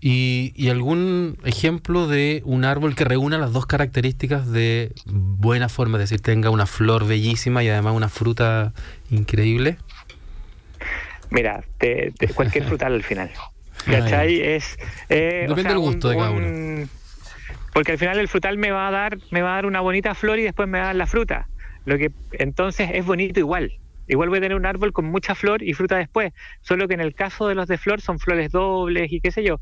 ¿Y, 0.00 0.52
y 0.54 0.68
algún 0.68 1.36
ejemplo 1.44 2.06
de 2.06 2.42
un 2.44 2.64
árbol 2.64 2.94
que 2.94 3.04
reúna 3.04 3.38
las 3.38 3.52
dos 3.52 3.66
características 3.66 4.50
de 4.52 4.92
buena 5.06 5.68
forma? 5.68 5.96
Es 5.98 6.10
decir, 6.10 6.20
tenga 6.20 6.50
una 6.50 6.66
flor 6.66 7.06
bellísima 7.08 7.64
y 7.64 7.68
además 7.70 7.94
una 7.94 8.08
fruta 8.08 8.72
increíble. 9.10 9.78
Mira, 11.30 11.64
te- 11.78 12.12
te- 12.16 12.28
cualquier 12.28 12.64
frutal 12.64 12.92
al 12.94 13.02
final. 13.02 13.30
¿Cachai? 13.86 14.40
Es, 14.40 14.78
eh, 15.08 15.46
o 15.46 15.48
Depende 15.54 15.62
sea, 15.62 15.70
del 15.70 15.78
gusto 15.80 16.08
un- 16.08 16.12
de 16.12 16.18
cada 16.18 16.30
un- 16.30 16.90
Porque 17.76 17.92
al 17.92 17.98
final 17.98 18.18
el 18.18 18.26
frutal 18.26 18.56
me 18.56 18.70
va 18.70 18.88
a 18.88 18.90
dar, 18.90 19.18
me 19.30 19.42
va 19.42 19.52
a 19.52 19.54
dar 19.56 19.66
una 19.66 19.82
bonita 19.82 20.14
flor 20.14 20.38
y 20.38 20.44
después 20.44 20.66
me 20.66 20.78
va 20.78 20.84
a 20.84 20.86
dar 20.86 20.96
la 20.96 21.06
fruta. 21.06 21.46
Lo 21.84 21.98
que 21.98 22.10
entonces 22.32 22.88
es 22.94 23.04
bonito 23.04 23.38
igual. 23.38 23.70
Igual 24.08 24.30
voy 24.30 24.38
a 24.38 24.40
tener 24.40 24.56
un 24.56 24.64
árbol 24.64 24.94
con 24.94 25.04
mucha 25.04 25.34
flor 25.34 25.62
y 25.62 25.74
fruta 25.74 25.98
después. 25.98 26.32
Solo 26.62 26.88
que 26.88 26.94
en 26.94 27.02
el 27.02 27.14
caso 27.14 27.48
de 27.48 27.54
los 27.54 27.68
de 27.68 27.76
flor 27.76 28.00
son 28.00 28.18
flores 28.18 28.50
dobles 28.50 29.12
y 29.12 29.20
qué 29.20 29.30
sé 29.30 29.44
yo. 29.44 29.60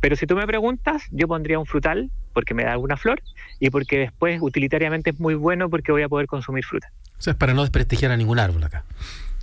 Pero 0.00 0.14
si 0.14 0.26
tú 0.26 0.36
me 0.36 0.46
preguntas, 0.46 1.04
yo 1.10 1.26
pondría 1.26 1.58
un 1.58 1.64
frutal 1.64 2.10
porque 2.34 2.52
me 2.52 2.64
da 2.64 2.72
alguna 2.72 2.98
flor 2.98 3.22
y 3.60 3.70
porque 3.70 3.96
después 3.98 4.42
utilitariamente 4.42 5.08
es 5.08 5.18
muy 5.18 5.34
bueno 5.34 5.70
porque 5.70 5.90
voy 5.90 6.02
a 6.02 6.08
poder 6.10 6.26
consumir 6.26 6.66
fruta. 6.66 6.92
O 7.18 7.22
sea, 7.22 7.30
es 7.30 7.38
para 7.38 7.54
no 7.54 7.62
desprestigiar 7.62 8.12
a 8.12 8.18
ningún 8.18 8.38
árbol 8.40 8.62
acá. 8.62 8.84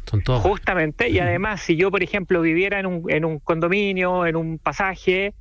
Son 0.06 0.22
todos. 0.22 0.44
Justamente, 0.44 1.10
y 1.10 1.18
además, 1.18 1.62
si 1.62 1.76
yo, 1.76 1.90
por 1.90 2.04
ejemplo, 2.04 2.42
viviera 2.42 2.80
en 2.80 2.86
un, 2.86 3.10
en 3.10 3.26
un 3.26 3.40
condominio, 3.40 4.28
en 4.28 4.36
un 4.36 4.60
pasaje, 4.60 5.34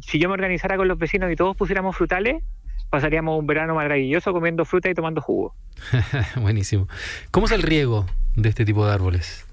si 0.00 0.18
yo 0.18 0.28
me 0.28 0.34
organizara 0.34 0.76
con 0.76 0.88
los 0.88 0.98
vecinos 0.98 1.30
y 1.30 1.36
todos 1.36 1.56
pusiéramos 1.56 1.96
frutales, 1.96 2.42
pasaríamos 2.90 3.38
un 3.38 3.46
verano 3.46 3.74
maravilloso 3.74 4.32
comiendo 4.32 4.64
fruta 4.64 4.88
y 4.88 4.94
tomando 4.94 5.20
jugo. 5.20 5.54
Buenísimo. 6.40 6.88
¿Cómo 7.30 7.46
es 7.46 7.52
el 7.52 7.62
riego 7.62 8.06
de 8.36 8.48
este 8.48 8.64
tipo 8.64 8.86
de 8.86 8.92
árboles? 8.92 9.46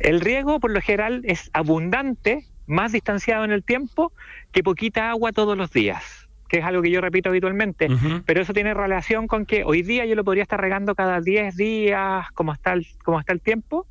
El 0.00 0.20
riego, 0.20 0.60
por 0.60 0.70
lo 0.70 0.80
general, 0.80 1.22
es 1.24 1.50
abundante, 1.52 2.44
más 2.66 2.92
distanciado 2.92 3.44
en 3.44 3.52
el 3.52 3.64
tiempo, 3.64 4.12
que 4.52 4.62
poquita 4.62 5.10
agua 5.10 5.32
todos 5.32 5.56
los 5.56 5.72
días, 5.72 6.28
que 6.48 6.58
es 6.58 6.64
algo 6.64 6.82
que 6.82 6.90
yo 6.90 7.00
repito 7.00 7.30
habitualmente. 7.30 7.88
Pero 8.24 8.42
eso 8.42 8.52
tiene 8.52 8.74
relación 8.74 9.26
con 9.26 9.46
que 9.46 9.64
hoy 9.64 9.82
día 9.82 10.04
yo 10.04 10.14
lo 10.14 10.24
podría 10.24 10.42
estar 10.42 10.60
regando 10.60 10.94
cada 10.94 11.20
10 11.20 11.56
días, 11.56 12.30
como 12.34 12.52
está 12.52 12.74
el, 12.74 12.86
como 13.02 13.18
está 13.18 13.32
el 13.32 13.40
tiempo, 13.40 13.86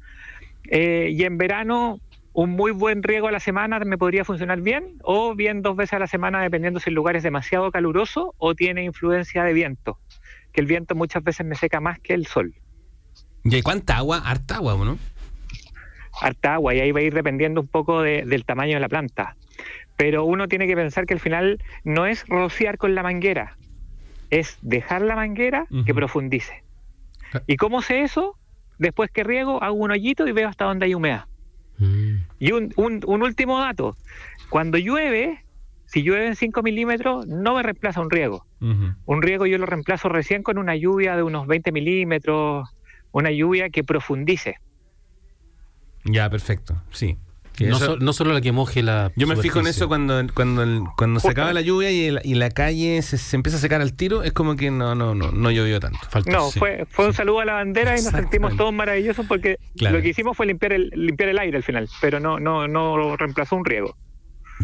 eh, 0.70 1.10
y 1.12 1.24
en 1.24 1.38
verano 1.38 2.00
un 2.40 2.52
muy 2.52 2.72
buen 2.72 3.02
riego 3.02 3.28
a 3.28 3.32
la 3.32 3.40
semana 3.40 3.80
me 3.80 3.98
podría 3.98 4.24
funcionar 4.24 4.62
bien, 4.62 5.00
o 5.02 5.34
bien 5.34 5.64
dos 5.64 5.76
veces 5.76 5.94
a 5.94 6.00
la 6.00 6.06
semana, 6.06 6.40
dependiendo 6.40 6.80
si 6.80 6.92
el 6.92 6.94
lugar 6.96 7.16
es 7.16 7.24
demasiado 7.24 7.72
caluroso 7.72 8.36
o 8.38 8.54
tiene 8.54 8.84
influencia 8.84 9.44
de 9.44 9.54
viento, 9.54 9.98
que 10.54 10.62
el 10.62 10.68
viento 10.68 10.94
muchas 10.94 11.24
veces 11.24 11.48
me 11.48 11.56
seca 11.56 11.80
más 11.80 12.00
que 12.00 12.14
el 12.14 12.28
sol. 12.28 12.54
¿Y 13.44 13.56
hay 13.56 13.64
cuánta 13.64 13.98
agua? 13.98 14.20
Harta 14.24 14.58
agua, 14.58 14.76
¿no? 14.86 15.00
harta 16.22 16.54
agua 16.56 16.74
y 16.76 16.80
ahí 16.80 16.92
va 16.92 17.00
a 17.00 17.04
ir 17.04 17.14
dependiendo 17.16 17.60
un 17.62 17.68
poco 17.68 18.02
de- 18.04 18.24
del 18.26 18.46
tamaño 18.46 18.76
de 18.76 18.80
la 18.82 18.90
planta. 18.90 19.36
Pero 19.98 20.26
uno 20.26 20.48
tiene 20.48 20.68
que 20.68 20.76
pensar 20.76 21.06
que 21.08 21.16
al 21.16 21.20
final 21.20 21.60
no 21.84 22.06
es 22.06 22.24
rociar 22.28 22.78
con 22.78 22.94
la 22.94 23.02
manguera, 23.04 23.58
es 24.30 24.58
dejar 24.62 25.02
la 25.02 25.16
manguera 25.16 25.66
que 25.86 25.94
profundice. 25.96 26.64
Ah. 27.34 27.42
¿Y 27.48 27.56
cómo 27.58 27.82
sé 27.82 28.02
eso? 28.04 28.36
Después 28.78 29.10
que 29.12 29.24
riego, 29.24 29.62
hago 29.64 29.76
un 29.76 29.90
hoyito 29.92 30.28
y 30.28 30.32
veo 30.34 30.48
hasta 30.50 30.66
dónde 30.66 30.86
hay 30.86 30.94
humedad. 30.94 31.26
Mm. 31.78 32.16
Y 32.40 32.52
un, 32.52 32.74
un- 32.76 33.02
un 33.06 33.22
último 33.24 33.60
dato, 33.60 33.96
cuando 34.50 34.78
llueve, 34.78 35.44
si 35.86 36.02
llueve 36.04 36.28
en 36.28 36.36
5 36.36 36.64
milímetros, 36.64 37.28
no 37.28 37.56
me 37.56 37.64
reemplaza 37.64 38.02
un 38.02 38.10
riego. 38.10 38.46
Un 38.60 39.22
riego 39.22 39.46
yo 39.46 39.58
lo 39.60 39.66
reemplazo 39.68 40.10
recién 40.10 40.42
con 40.42 40.58
una 40.58 40.76
lluvia 40.76 41.16
de 41.16 41.22
unos 41.24 41.46
20 41.48 41.72
milímetros, 41.72 42.68
una 43.12 43.30
lluvia 43.32 43.70
que 43.70 43.84
profundice. 43.84 44.56
Ya, 46.04 46.30
perfecto. 46.30 46.82
Sí. 46.92 47.18
Que 47.58 47.66
No, 47.66 47.78
eso- 47.78 47.86
so- 47.86 47.98
no 47.98 48.14
solo 48.14 48.34
la 48.34 48.40
que 48.42 48.52
moje 48.52 48.84
la. 48.84 49.12
Yo 49.16 49.26
me 49.26 49.36
fijo 49.36 49.60
en 49.60 49.66
eso 49.68 49.88
cuando, 49.88 50.22
cuando, 50.36 50.94
cuando 50.96 51.20
se 51.20 51.30
acaba 51.30 51.52
la 51.54 51.62
lluvia 51.62 51.90
y, 51.92 52.06
el- 52.06 52.22
y 52.24 52.36
la 52.36 52.52
calle 52.52 53.02
se, 53.02 53.18
se 53.18 53.36
empieza 53.36 53.58
a 53.58 53.60
secar 53.62 53.82
al 53.82 53.94
tiro, 53.94 54.22
es 54.22 54.32
como 54.32 54.56
que 54.56 54.70
no, 54.70 54.94
no, 54.94 55.16
no, 55.16 55.32
no 55.32 55.50
llovió 55.52 55.80
tanto. 55.80 55.98
Faltó. 56.10 56.32
No, 56.32 56.52
Sí, 56.52 56.60
fue, 56.60 56.86
fue 56.90 57.08
un 57.08 57.14
saludo 57.14 57.40
a 57.40 57.46
la 57.46 57.54
bandera 57.54 57.98
y 58.00 58.04
nos 58.04 58.12
sentimos 58.14 58.56
todos 58.56 58.72
maravillosos 58.74 59.26
porque 59.26 59.58
Claro. 59.76 59.98
lo 59.98 60.04
que 60.04 60.10
hicimos 60.10 60.38
fue 60.38 60.46
limpiar 60.46 60.74
el, 60.74 60.92
limpiar 60.94 61.30
el 61.30 61.40
aire 61.40 61.58
al 61.58 61.64
final, 61.64 61.90
pero 62.00 62.20
no, 62.20 62.40
no, 62.40 62.68
no 62.68 63.18
reemplazó 63.18 63.56
un 63.56 63.66
riego. 63.66 63.98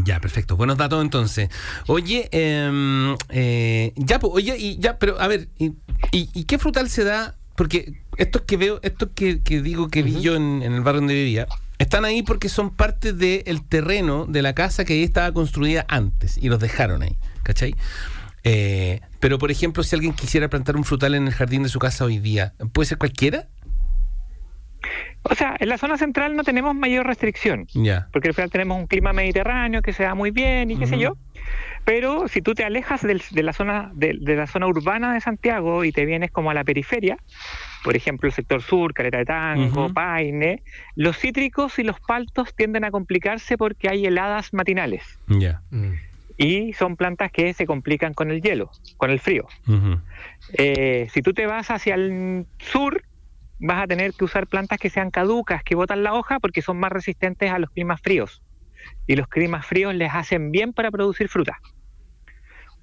Ya, 0.05 0.19
perfecto. 0.19 0.55
Buenos 0.55 0.77
datos 0.77 1.01
entonces. 1.03 1.49
Oye, 1.87 2.29
em, 2.31 3.15
eh, 3.29 3.91
ya, 3.95 4.19
pues, 4.19 4.33
oye, 4.35 4.55
y 4.57 4.77
ya, 4.79 4.97
pero 4.99 5.19
a 5.19 5.27
ver, 5.27 5.49
y, 5.57 5.73
y- 6.11 6.29
y 6.33 6.43
qué 6.45 6.57
frutal 6.59 6.89
se 6.89 7.03
da? 7.03 7.35
Porque 7.55 8.01
estos 8.17 8.41
que 8.43 8.57
veo, 8.57 8.79
estos 8.81 9.09
que, 9.13 9.41
que 9.43 9.61
digo 9.61 9.89
que 9.89 10.01
vi 10.01 10.19
yo 10.21 10.35
en, 10.35 10.63
en 10.63 10.73
el 10.73 10.81
barrio 10.81 11.01
donde 11.01 11.13
vivía, 11.13 11.47
están 11.79 12.05
ahí 12.05 12.23
porque 12.23 12.49
son 12.49 12.69
parte 12.75 13.13
del 13.13 13.67
terreno 13.67 14.25
de 14.25 14.41
la 14.41 14.53
casa 14.53 14.85
que 14.85 14.93
ahí 14.93 15.03
estaba 15.03 15.31
construida 15.33 15.85
antes 15.87 16.37
y 16.37 16.49
los 16.49 16.59
dejaron 16.59 17.03
ahí, 17.03 17.17
¿cachai? 17.43 17.75
Eh, 18.43 18.99
pero, 19.19 19.37
por 19.39 19.51
ejemplo, 19.51 19.83
si 19.83 19.95
alguien 19.95 20.13
quisiera 20.13 20.49
plantar 20.49 20.75
un 20.75 20.83
frutal 20.83 21.15
en 21.15 21.27
el 21.27 21.33
jardín 21.33 21.63
de 21.63 21.69
su 21.69 21.79
casa 21.79 22.03
hoy 22.05 22.19
día, 22.19 22.53
¿puede 22.73 22.87
ser 22.87 22.97
cualquiera? 22.97 23.47
O 25.23 25.33
sea, 25.35 25.55
en 25.57 25.69
la 25.69 25.77
zona 25.77 25.97
central 25.97 26.35
no 26.35 26.43
tenemos 26.43 26.75
mayor 26.75 27.07
restricción, 27.07 27.67
porque 28.11 28.27
al 28.27 28.33
final 28.33 28.49
tenemos 28.51 28.77
un 28.77 28.87
clima 28.87 29.13
mediterráneo 29.13 29.81
que 29.81 29.93
se 29.93 30.03
da 30.03 30.13
muy 30.15 30.31
bien 30.31 30.69
y 30.71 30.77
qué 30.77 30.85
sé 30.85 30.97
yo. 30.99 31.15
Pero 31.85 32.27
si 32.27 32.41
tú 32.41 32.53
te 32.53 32.65
alejas 32.65 33.01
del- 33.01 33.21
de, 33.31 33.43
la 33.43 33.53
zona 33.53 33.91
de, 33.93 34.17
de 34.19 34.35
la 34.35 34.47
zona 34.47 34.67
urbana 34.67 35.13
de 35.13 35.21
Santiago 35.21 35.85
y 35.85 35.93
te 35.93 36.05
vienes 36.05 36.31
como 36.31 36.51
a 36.51 36.53
la 36.53 36.65
periferia, 36.65 37.17
por 37.83 37.95
ejemplo 37.95 38.27
el 38.27 38.33
sector 38.33 38.61
sur, 38.61 38.93
Caleta 38.93 39.17
de 39.17 39.25
Tango, 39.25 39.85
Ujú. 39.85 39.93
Paine, 39.93 40.63
los 40.95 41.17
cítricos 41.17 41.77
y 41.79 41.83
los 41.83 41.99
paltos 41.99 42.55
tienden 42.55 42.85
a 42.85 42.91
complicarse 42.91 43.57
porque 43.57 43.89
hay 43.89 44.05
heladas 44.05 44.53
matinales 44.53 45.03
Ya. 45.27 45.61
Mm. 45.69 45.93
y 46.37 46.73
son 46.73 46.95
plantas 46.95 47.31
que 47.31 47.53
se 47.53 47.65
complican 47.65 48.13
con 48.13 48.31
el 48.31 48.41
hielo, 48.41 48.71
con 48.97 49.11
el 49.11 49.19
frío. 49.19 49.47
Eh, 50.57 51.07
si 51.11 51.21
tú 51.21 51.33
te 51.33 51.45
vas 51.45 51.69
hacia 51.69 51.95
el 51.95 52.47
sur, 52.57 53.03
vas 53.59 53.83
a 53.83 53.87
tener 53.87 54.13
que 54.13 54.25
usar 54.25 54.47
plantas 54.47 54.79
que 54.79 54.89
sean 54.89 55.11
caducas, 55.11 55.63
que 55.63 55.75
botan 55.75 56.03
la 56.03 56.13
hoja, 56.13 56.39
porque 56.39 56.61
son 56.61 56.79
más 56.79 56.91
resistentes 56.91 57.51
a 57.51 57.59
los 57.59 57.69
climas 57.69 58.01
fríos. 58.01 58.41
Y 59.07 59.15
los 59.15 59.27
climas 59.27 59.65
fríos 59.65 59.93
les 59.95 60.13
hacen 60.13 60.51
bien 60.51 60.73
para 60.73 60.91
producir 60.91 61.29
fruta. 61.29 61.57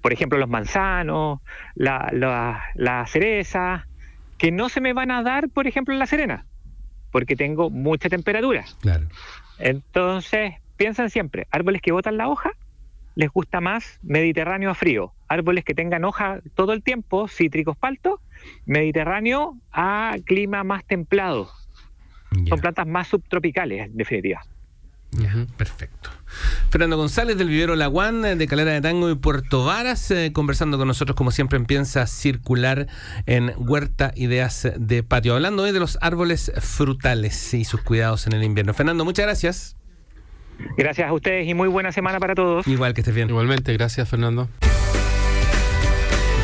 Por 0.01 0.13
ejemplo, 0.13 0.39
los 0.39 0.49
manzanos, 0.49 1.39
la, 1.75 2.09
la, 2.11 2.63
la 2.73 3.05
cereza, 3.05 3.87
que 4.41 4.51
no 4.51 4.69
se 4.69 4.81
me 4.81 4.93
van 4.93 5.11
a 5.11 5.21
dar, 5.21 5.49
por 5.49 5.67
ejemplo, 5.67 5.93
en 5.93 5.99
la 5.99 6.07
serena, 6.07 6.47
porque 7.11 7.35
tengo 7.35 7.69
mucha 7.69 8.09
temperatura. 8.09 8.65
Claro. 8.79 9.07
Entonces, 9.59 10.55
piensan 10.77 11.11
siempre, 11.11 11.45
árboles 11.51 11.79
que 11.79 11.91
botan 11.91 12.17
la 12.17 12.27
hoja, 12.27 12.49
les 13.13 13.29
gusta 13.29 13.61
más 13.61 13.99
Mediterráneo 14.01 14.71
a 14.71 14.73
frío. 14.73 15.13
Árboles 15.27 15.63
que 15.63 15.75
tengan 15.75 16.05
hoja 16.05 16.39
todo 16.55 16.73
el 16.73 16.81
tiempo, 16.81 17.27
cítricos 17.27 17.77
paltos, 17.77 18.19
Mediterráneo 18.65 19.59
a 19.71 20.15
clima 20.25 20.63
más 20.63 20.85
templado. 20.85 21.47
Son 22.49 22.59
plantas 22.59 22.87
más 22.87 23.09
subtropicales, 23.09 23.85
en 23.85 23.95
definitiva. 23.95 24.41
Perfecto. 25.57 26.09
Fernando 26.69 26.95
González 26.95 27.37
del 27.37 27.49
Vivero 27.49 27.75
Laguán, 27.75 28.23
eh, 28.23 28.35
de 28.35 28.47
Calera 28.47 28.71
de 28.71 28.81
Tango 28.81 29.09
y 29.09 29.15
Puerto 29.15 29.65
Varas, 29.65 30.09
eh, 30.11 30.31
conversando 30.33 30.77
con 30.77 30.87
nosotros 30.87 31.15
como 31.15 31.31
siempre 31.31 31.57
en 31.57 31.65
Piensa 31.65 32.07
Circular 32.07 32.87
en 33.25 33.53
Huerta 33.57 34.13
Ideas 34.15 34.69
de 34.77 35.03
Patio, 35.03 35.35
hablando 35.35 35.63
hoy 35.63 35.73
de 35.73 35.79
los 35.79 35.97
árboles 36.01 36.51
frutales 36.61 37.53
y 37.53 37.65
sus 37.65 37.81
cuidados 37.81 38.25
en 38.27 38.33
el 38.33 38.43
invierno. 38.43 38.73
Fernando, 38.73 39.03
muchas 39.03 39.25
gracias. 39.25 39.75
Gracias 40.77 41.09
a 41.09 41.13
ustedes 41.13 41.47
y 41.47 41.53
muy 41.53 41.67
buena 41.67 41.91
semana 41.91 42.19
para 42.19 42.35
todos. 42.35 42.67
Igual 42.67 42.93
que 42.93 43.01
estés 43.01 43.15
bien. 43.15 43.29
Igualmente, 43.29 43.73
gracias, 43.73 44.07
Fernando. 44.07 44.47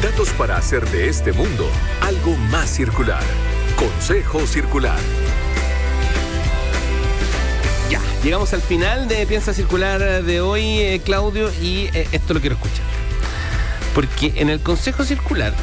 Datos 0.02 0.30
para 0.32 0.58
hacer 0.58 0.86
de 0.90 1.08
este 1.08 1.32
mundo 1.32 1.70
algo 2.02 2.36
más 2.52 2.70
circular. 2.70 3.24
Consejo 3.76 4.46
Circular. 4.46 4.98
Llegamos 8.24 8.54
al 8.54 8.62
final 8.62 9.08
de 9.08 9.26
Piensa 9.26 9.54
Circular 9.54 10.24
de 10.24 10.42
hoy, 10.42 10.64
eh, 10.80 11.02
Claudio, 11.04 11.50
y 11.62 11.90
eh, 11.94 12.08
esto 12.12 12.34
lo 12.34 12.42
quiero 12.42 12.56
escuchar. 12.56 12.84
Porque 13.94 14.34
en 14.38 14.50
el 14.50 14.60
Consejo 14.60 15.04
Circular, 15.06 15.54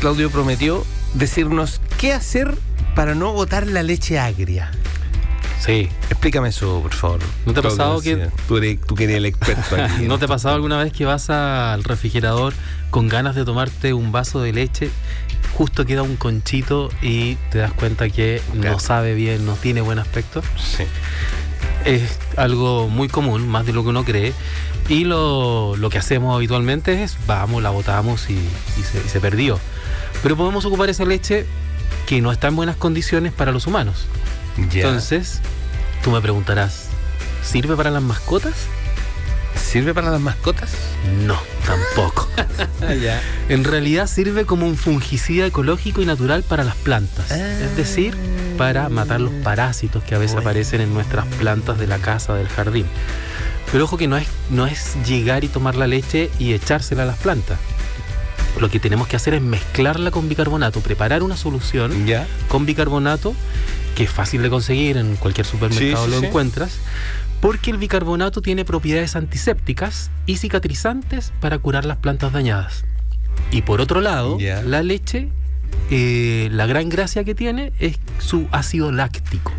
Claudio 0.00 0.30
prometió 0.30 0.84
decirnos 1.14 1.80
qué 1.98 2.12
hacer 2.12 2.54
para 2.94 3.14
no 3.14 3.32
botar 3.32 3.66
la 3.66 3.82
leche 3.82 4.18
agria. 4.18 4.70
Sí. 5.60 5.88
Explícame 6.10 6.50
eso, 6.50 6.80
por 6.82 6.92
favor. 6.92 7.18
¿No 7.46 7.52
te 7.52 7.60
ha 7.60 7.62
pasado 7.62 8.00
que- 8.00 8.28
Tú, 8.46 8.58
eres, 8.58 8.80
tú 8.82 8.94
que 8.94 9.04
eres 9.04 9.16
el 9.16 9.26
experto 9.26 9.76
aquí. 9.82 10.02
¿No 10.06 10.18
te 10.18 10.26
ha 10.26 10.28
pasado 10.28 10.54
alguna 10.54 10.76
vez 10.82 10.92
que 10.92 11.04
vas 11.04 11.30
al 11.30 11.82
refrigerador 11.82 12.52
con 12.96 13.08
ganas 13.10 13.34
de 13.34 13.44
tomarte 13.44 13.92
un 13.92 14.10
vaso 14.10 14.40
de 14.40 14.54
leche? 14.54 14.88
Justo 15.52 15.84
queda 15.84 16.00
un 16.02 16.16
conchito 16.16 16.88
y 17.02 17.34
te 17.50 17.58
das 17.58 17.74
cuenta 17.74 18.08
que 18.08 18.40
Claro. 18.54 18.72
no 18.72 18.78
sabe 18.78 19.12
bien, 19.12 19.44
no 19.44 19.52
tiene 19.52 19.82
buen 19.82 19.98
aspecto. 19.98 20.40
Sí. 20.56 20.84
Es 21.84 22.18
algo 22.38 22.88
muy 22.88 23.08
común, 23.08 23.46
más 23.48 23.66
de 23.66 23.74
lo 23.74 23.82
que 23.82 23.90
uno 23.90 24.02
cree. 24.02 24.32
Y 24.88 25.04
lo, 25.04 25.76
lo 25.76 25.90
que 25.90 25.98
hacemos 25.98 26.34
habitualmente 26.34 27.02
es, 27.02 27.18
vamos, 27.26 27.62
la 27.62 27.68
botamos 27.68 28.30
y, 28.30 28.32
y 28.32 28.82
se, 28.82 28.96
y 29.04 29.08
se 29.10 29.20
perdió. 29.20 29.60
Pero 30.22 30.34
podemos 30.34 30.64
ocupar 30.64 30.88
esa 30.88 31.04
leche 31.04 31.44
que 32.06 32.22
no 32.22 32.32
está 32.32 32.48
en 32.48 32.56
buenas 32.56 32.76
condiciones 32.76 33.30
para 33.30 33.52
los 33.52 33.66
humanos. 33.66 34.06
Entonces, 34.56 35.42
tú 36.02 36.12
me 36.12 36.22
preguntarás, 36.22 36.86
¿sirve 37.42 37.76
para 37.76 37.90
las 37.90 38.02
mascotas? 38.02 38.54
¿Sirve 39.66 39.92
para 39.94 40.10
las 40.10 40.20
mascotas? 40.20 40.70
No, 41.24 41.38
tampoco. 41.66 42.28
En 43.48 43.64
realidad 43.64 44.06
sirve 44.06 44.44
como 44.44 44.66
un 44.66 44.76
fungicida 44.76 45.46
ecológico 45.46 46.02
y 46.02 46.06
natural 46.06 46.42
para 46.42 46.62
las 46.64 46.76
plantas. 46.76 47.30
Es 47.30 47.76
decir, 47.76 48.16
para 48.58 48.88
matar 48.88 49.20
los 49.20 49.32
parásitos 49.42 50.02
que 50.04 50.14
a 50.14 50.18
veces 50.18 50.34
Bueno. 50.34 50.48
aparecen 50.50 50.80
en 50.80 50.94
nuestras 50.94 51.26
plantas 51.26 51.78
de 51.78 51.86
la 51.86 51.98
casa, 51.98 52.34
del 52.34 52.48
jardín. 52.48 52.86
Pero 53.72 53.84
ojo 53.84 53.96
que 53.96 54.06
no 54.08 54.16
es, 54.16 54.26
no 54.50 54.66
es 54.66 54.96
llegar 55.06 55.42
y 55.44 55.48
tomar 55.48 55.74
la 55.74 55.86
leche 55.86 56.30
y 56.38 56.52
echársela 56.52 57.02
a 57.02 57.06
las 57.06 57.18
plantas. 57.18 57.58
Lo 58.60 58.70
que 58.70 58.78
tenemos 58.80 59.06
que 59.08 59.16
hacer 59.16 59.34
es 59.34 59.42
mezclarla 59.42 60.10
con 60.10 60.28
bicarbonato, 60.28 60.80
preparar 60.80 61.22
una 61.22 61.36
solución 61.36 61.92
con 62.48 62.64
bicarbonato, 62.66 63.34
que 63.96 64.04
es 64.04 64.10
fácil 64.10 64.42
de 64.42 64.50
conseguir, 64.50 64.96
en 64.96 65.16
cualquier 65.16 65.46
supermercado 65.46 66.04
Sí, 66.04 66.10
sí, 66.10 66.10
lo 66.14 66.20
sí. 66.20 66.26
encuentras, 66.26 66.72
porque 67.46 67.70
el 67.70 67.76
bicarbonato 67.76 68.42
tiene 68.42 68.64
propiedades 68.64 69.14
antisépticas 69.14 70.10
y 70.26 70.38
cicatrizantes 70.38 71.32
para 71.38 71.60
curar 71.60 71.84
las 71.84 71.98
plantas 71.98 72.32
dañadas. 72.32 72.84
Y 73.52 73.62
por 73.62 73.80
otro 73.80 74.00
lado, 74.00 74.36
la 74.64 74.82
leche, 74.82 75.28
eh, 75.92 76.48
la 76.50 76.66
gran 76.66 76.88
gracia 76.88 77.22
que 77.22 77.36
tiene 77.36 77.72
es 77.78 78.00
su 78.18 78.48
ácido 78.50 78.90
láctico. 78.90 79.52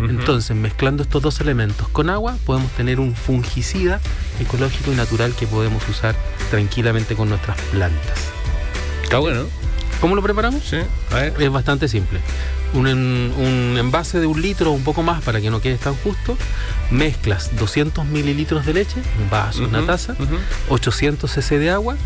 Entonces, 0.00 0.54
mezclando 0.54 1.02
estos 1.02 1.22
dos 1.22 1.40
elementos 1.40 1.88
con 1.88 2.10
agua, 2.10 2.36
podemos 2.44 2.70
tener 2.72 3.00
un 3.00 3.14
fungicida 3.14 4.00
ecológico 4.38 4.92
y 4.92 4.94
natural 4.94 5.34
que 5.34 5.46
podemos 5.46 5.88
usar 5.88 6.14
tranquilamente 6.50 7.14
con 7.14 7.30
nuestras 7.30 7.58
plantas. 7.70 8.18
Está 9.02 9.16
bueno. 9.16 9.44
¿Cómo 10.02 10.14
lo 10.14 10.22
preparamos? 10.22 10.62
Sí. 10.62 10.76
A 11.10 11.14
ver. 11.14 11.34
Es 11.40 11.50
bastante 11.50 11.88
simple. 11.88 12.20
Un, 12.74 12.86
un 12.88 13.76
envase 13.78 14.20
de 14.20 14.26
un 14.26 14.42
litro 14.42 14.70
o 14.70 14.74
un 14.74 14.82
poco 14.82 15.02
más 15.02 15.22
para 15.22 15.40
que 15.40 15.48
no 15.48 15.60
quede 15.60 15.78
tan 15.78 15.94
justo. 15.94 16.36
Mezclas 16.90 17.56
200 17.56 18.04
mililitros 18.06 18.66
de 18.66 18.74
leche, 18.74 18.96
un 19.22 19.30
vaso, 19.30 19.64
una 19.64 19.86
taza, 19.86 20.14
ujú. 20.18 20.36
800 20.68 21.30
cc 21.30 21.58
de 21.58 21.70
agua 21.70 21.96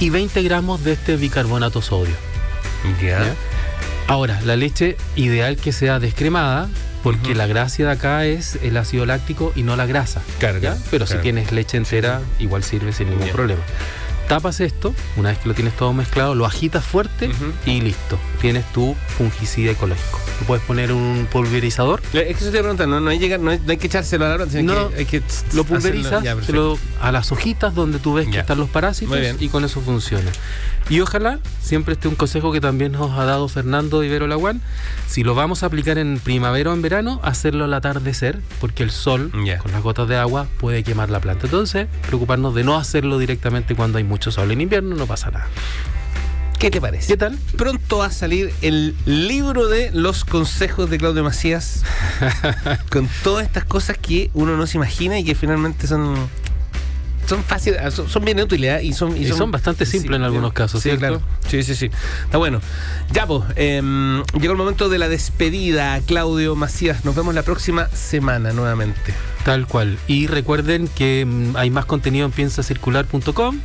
y 0.00 0.10
20 0.10 0.42
gramos 0.42 0.82
de 0.82 0.92
este 0.92 1.16
bicarbonato 1.16 1.82
sodio. 1.82 2.14
Ya. 3.00 3.20
¿ya? 3.24 3.34
Ahora, 4.08 4.40
la 4.44 4.56
leche 4.56 4.96
ideal 5.16 5.56
que 5.56 5.72
sea 5.72 5.98
descremada, 5.98 6.68
porque 7.02 7.34
la 7.34 7.46
gracia 7.46 7.86
de 7.86 7.92
acá 7.92 8.24
es 8.24 8.58
el 8.62 8.76
ácido 8.76 9.06
láctico 9.06 9.52
y 9.54 9.62
no 9.62 9.76
la 9.76 9.86
grasa. 9.86 10.22
Claro, 10.38 10.60
Pero 10.90 11.06
si 11.06 11.18
tienes 11.18 11.52
leche 11.52 11.76
entera, 11.76 12.20
igual 12.38 12.64
sirve 12.64 12.92
sin 12.92 13.10
ningún 13.10 13.28
problema. 13.28 13.62
Tapas 14.28 14.60
esto, 14.60 14.92
una 15.16 15.28
vez 15.28 15.38
que 15.38 15.48
lo 15.48 15.54
tienes 15.54 15.76
todo 15.76 15.92
mezclado, 15.92 16.34
lo 16.34 16.46
agitas 16.46 16.84
fuerte 16.84 17.30
y 17.64 17.80
listo. 17.80 18.18
Tienes 18.40 18.64
tu 18.72 18.96
fungicida 19.16 19.70
ecológico. 19.70 20.18
Tú 20.40 20.44
puedes 20.46 20.64
poner 20.64 20.90
un 20.92 21.28
pulverizador, 21.30 22.02
Eh, 22.12 22.26
Es 22.30 22.36
que 22.36 22.42
eso 22.44 22.50
te 22.52 22.58
pregunta, 22.58 22.86
no, 22.86 23.00
no, 23.00 23.08
hay, 23.10 23.18
llegar, 23.20 23.38
no, 23.40 23.50
hay, 23.52 23.60
no 23.64 23.70
hay 23.70 23.76
que 23.78 23.86
echárselo 23.86 24.24
a 24.26 24.28
la 24.28 24.34
hora, 24.34 24.46
sino 24.50 24.74
No, 24.74 24.88
que 24.90 24.96
hay 24.96 25.04
que 25.06 25.20
lo 25.20 25.26
hacerlo- 25.26 25.64
pulverizas 25.64 26.22
Ya, 26.24 26.34
lo- 26.48 26.76
a 27.00 27.12
las 27.12 27.30
hojitas 27.30 27.74
donde 27.74 27.98
tú 28.00 28.14
ves 28.14 28.26
que 28.28 28.38
están 28.40 28.58
los 28.58 28.68
parásitos 28.68 29.16
y 29.38 29.48
con 29.48 29.64
eso 29.64 29.80
funciona. 29.80 30.30
Y 30.88 31.00
ojalá, 31.00 31.38
siempre 31.62 31.94
esté 31.94 32.06
un 32.08 32.14
consejo 32.14 32.52
que 32.52 32.60
también 32.60 32.92
nos 32.92 33.10
ha 33.18 33.24
dado 33.24 33.48
Fernando 33.48 34.04
Ibero 34.04 34.26
Laguán, 34.28 34.60
si 35.08 35.24
lo 35.24 35.34
vamos 35.34 35.62
a 35.62 35.66
aplicar 35.66 35.98
en 35.98 36.18
primavera 36.22 36.70
o 36.70 36.74
en 36.74 36.82
verano, 36.82 37.20
hacerlo 37.24 37.64
al 37.64 37.74
atardecer, 37.74 38.40
porque 38.60 38.82
el 38.82 38.90
sol 38.90 39.30
con 39.62 39.72
las 39.72 39.82
gotas 39.82 40.08
de 40.08 40.16
agua 40.16 40.46
puede 40.58 40.82
quemar 40.84 41.10
la 41.10 41.20
planta. 41.20 41.46
Entonces, 41.46 41.86
preocuparnos 42.06 42.54
de 42.54 42.62
no 42.64 42.76
hacerlo 42.76 43.18
directamente 43.18 43.74
cuando 43.74 43.98
hay 43.98 44.04
mucho 44.04 44.15
sol. 44.20 44.50
En 44.50 44.60
invierno 44.60 44.96
no 44.96 45.06
pasa 45.06 45.30
nada. 45.30 45.48
¿Qué 46.58 46.70
te 46.70 46.80
parece? 46.80 47.08
¿Qué 47.08 47.16
tal? 47.18 47.38
Pronto 47.56 47.98
va 47.98 48.06
a 48.06 48.10
salir 48.10 48.52
el 48.62 48.94
libro 49.04 49.68
de 49.68 49.90
los 49.92 50.24
consejos 50.24 50.88
de 50.88 50.96
Claudio 50.96 51.22
Macías 51.22 51.84
con 52.90 53.08
todas 53.22 53.44
estas 53.44 53.64
cosas 53.64 53.98
que 53.98 54.30
uno 54.32 54.56
no 54.56 54.66
se 54.66 54.78
imagina 54.78 55.18
y 55.18 55.24
que 55.24 55.34
finalmente 55.34 55.86
son 55.86 56.16
son 57.26 57.42
fáciles, 57.44 57.80
ah, 57.82 57.90
son, 57.90 58.08
son 58.08 58.24
bien 58.24 58.40
útiles 58.40 58.80
¿eh? 58.80 58.84
y 58.84 58.92
son 58.92 59.16
Y 59.16 59.26
son 59.26 59.50
bastante 59.50 59.86
simples 59.86 60.16
en 60.16 60.24
algunos 60.24 60.52
casos, 60.52 60.82
Sí, 60.82 60.90
¿cierto? 60.90 61.00
claro. 61.00 61.22
Sí, 61.48 61.62
sí, 61.62 61.74
sí. 61.74 61.90
Está 62.24 62.38
bueno. 62.38 62.60
Ya, 63.12 63.26
pues, 63.26 63.42
em, 63.56 64.22
llegó 64.40 64.52
el 64.52 64.58
momento 64.58 64.88
de 64.88 64.98
la 64.98 65.08
despedida, 65.08 66.00
Claudio 66.06 66.54
Macías. 66.56 67.04
Nos 67.04 67.14
vemos 67.14 67.34
la 67.34 67.42
próxima 67.42 67.88
semana 67.88 68.52
nuevamente. 68.52 69.14
Tal 69.44 69.66
cual. 69.66 69.98
Y 70.06 70.26
recuerden 70.26 70.88
que 70.88 71.24
mm, 71.26 71.56
hay 71.56 71.70
más 71.70 71.84
contenido 71.84 72.26
en 72.26 72.32
piensacircular.com 72.32 73.60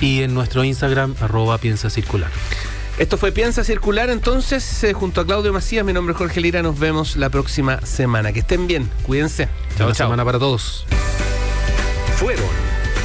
y 0.00 0.22
en 0.22 0.34
nuestro 0.34 0.64
Instagram, 0.64 1.14
arroba 1.20 1.58
piensacircular. 1.58 2.30
Esto 2.98 3.18
fue 3.18 3.30
Piensa 3.30 3.62
Circular, 3.62 4.08
entonces, 4.08 4.82
eh, 4.82 4.94
junto 4.94 5.20
a 5.20 5.26
Claudio 5.26 5.52
Macías. 5.52 5.84
Mi 5.84 5.92
nombre 5.92 6.12
es 6.12 6.18
Jorge 6.18 6.40
Lira. 6.40 6.62
Nos 6.62 6.78
vemos 6.78 7.16
la 7.16 7.28
próxima 7.28 7.84
semana. 7.84 8.32
Que 8.32 8.40
estén 8.40 8.66
bien. 8.66 8.88
Cuídense. 9.02 9.48
Buena 9.76 9.94
semana 9.94 10.24
para 10.24 10.38
todos. 10.38 10.86
Fueron 12.16 12.46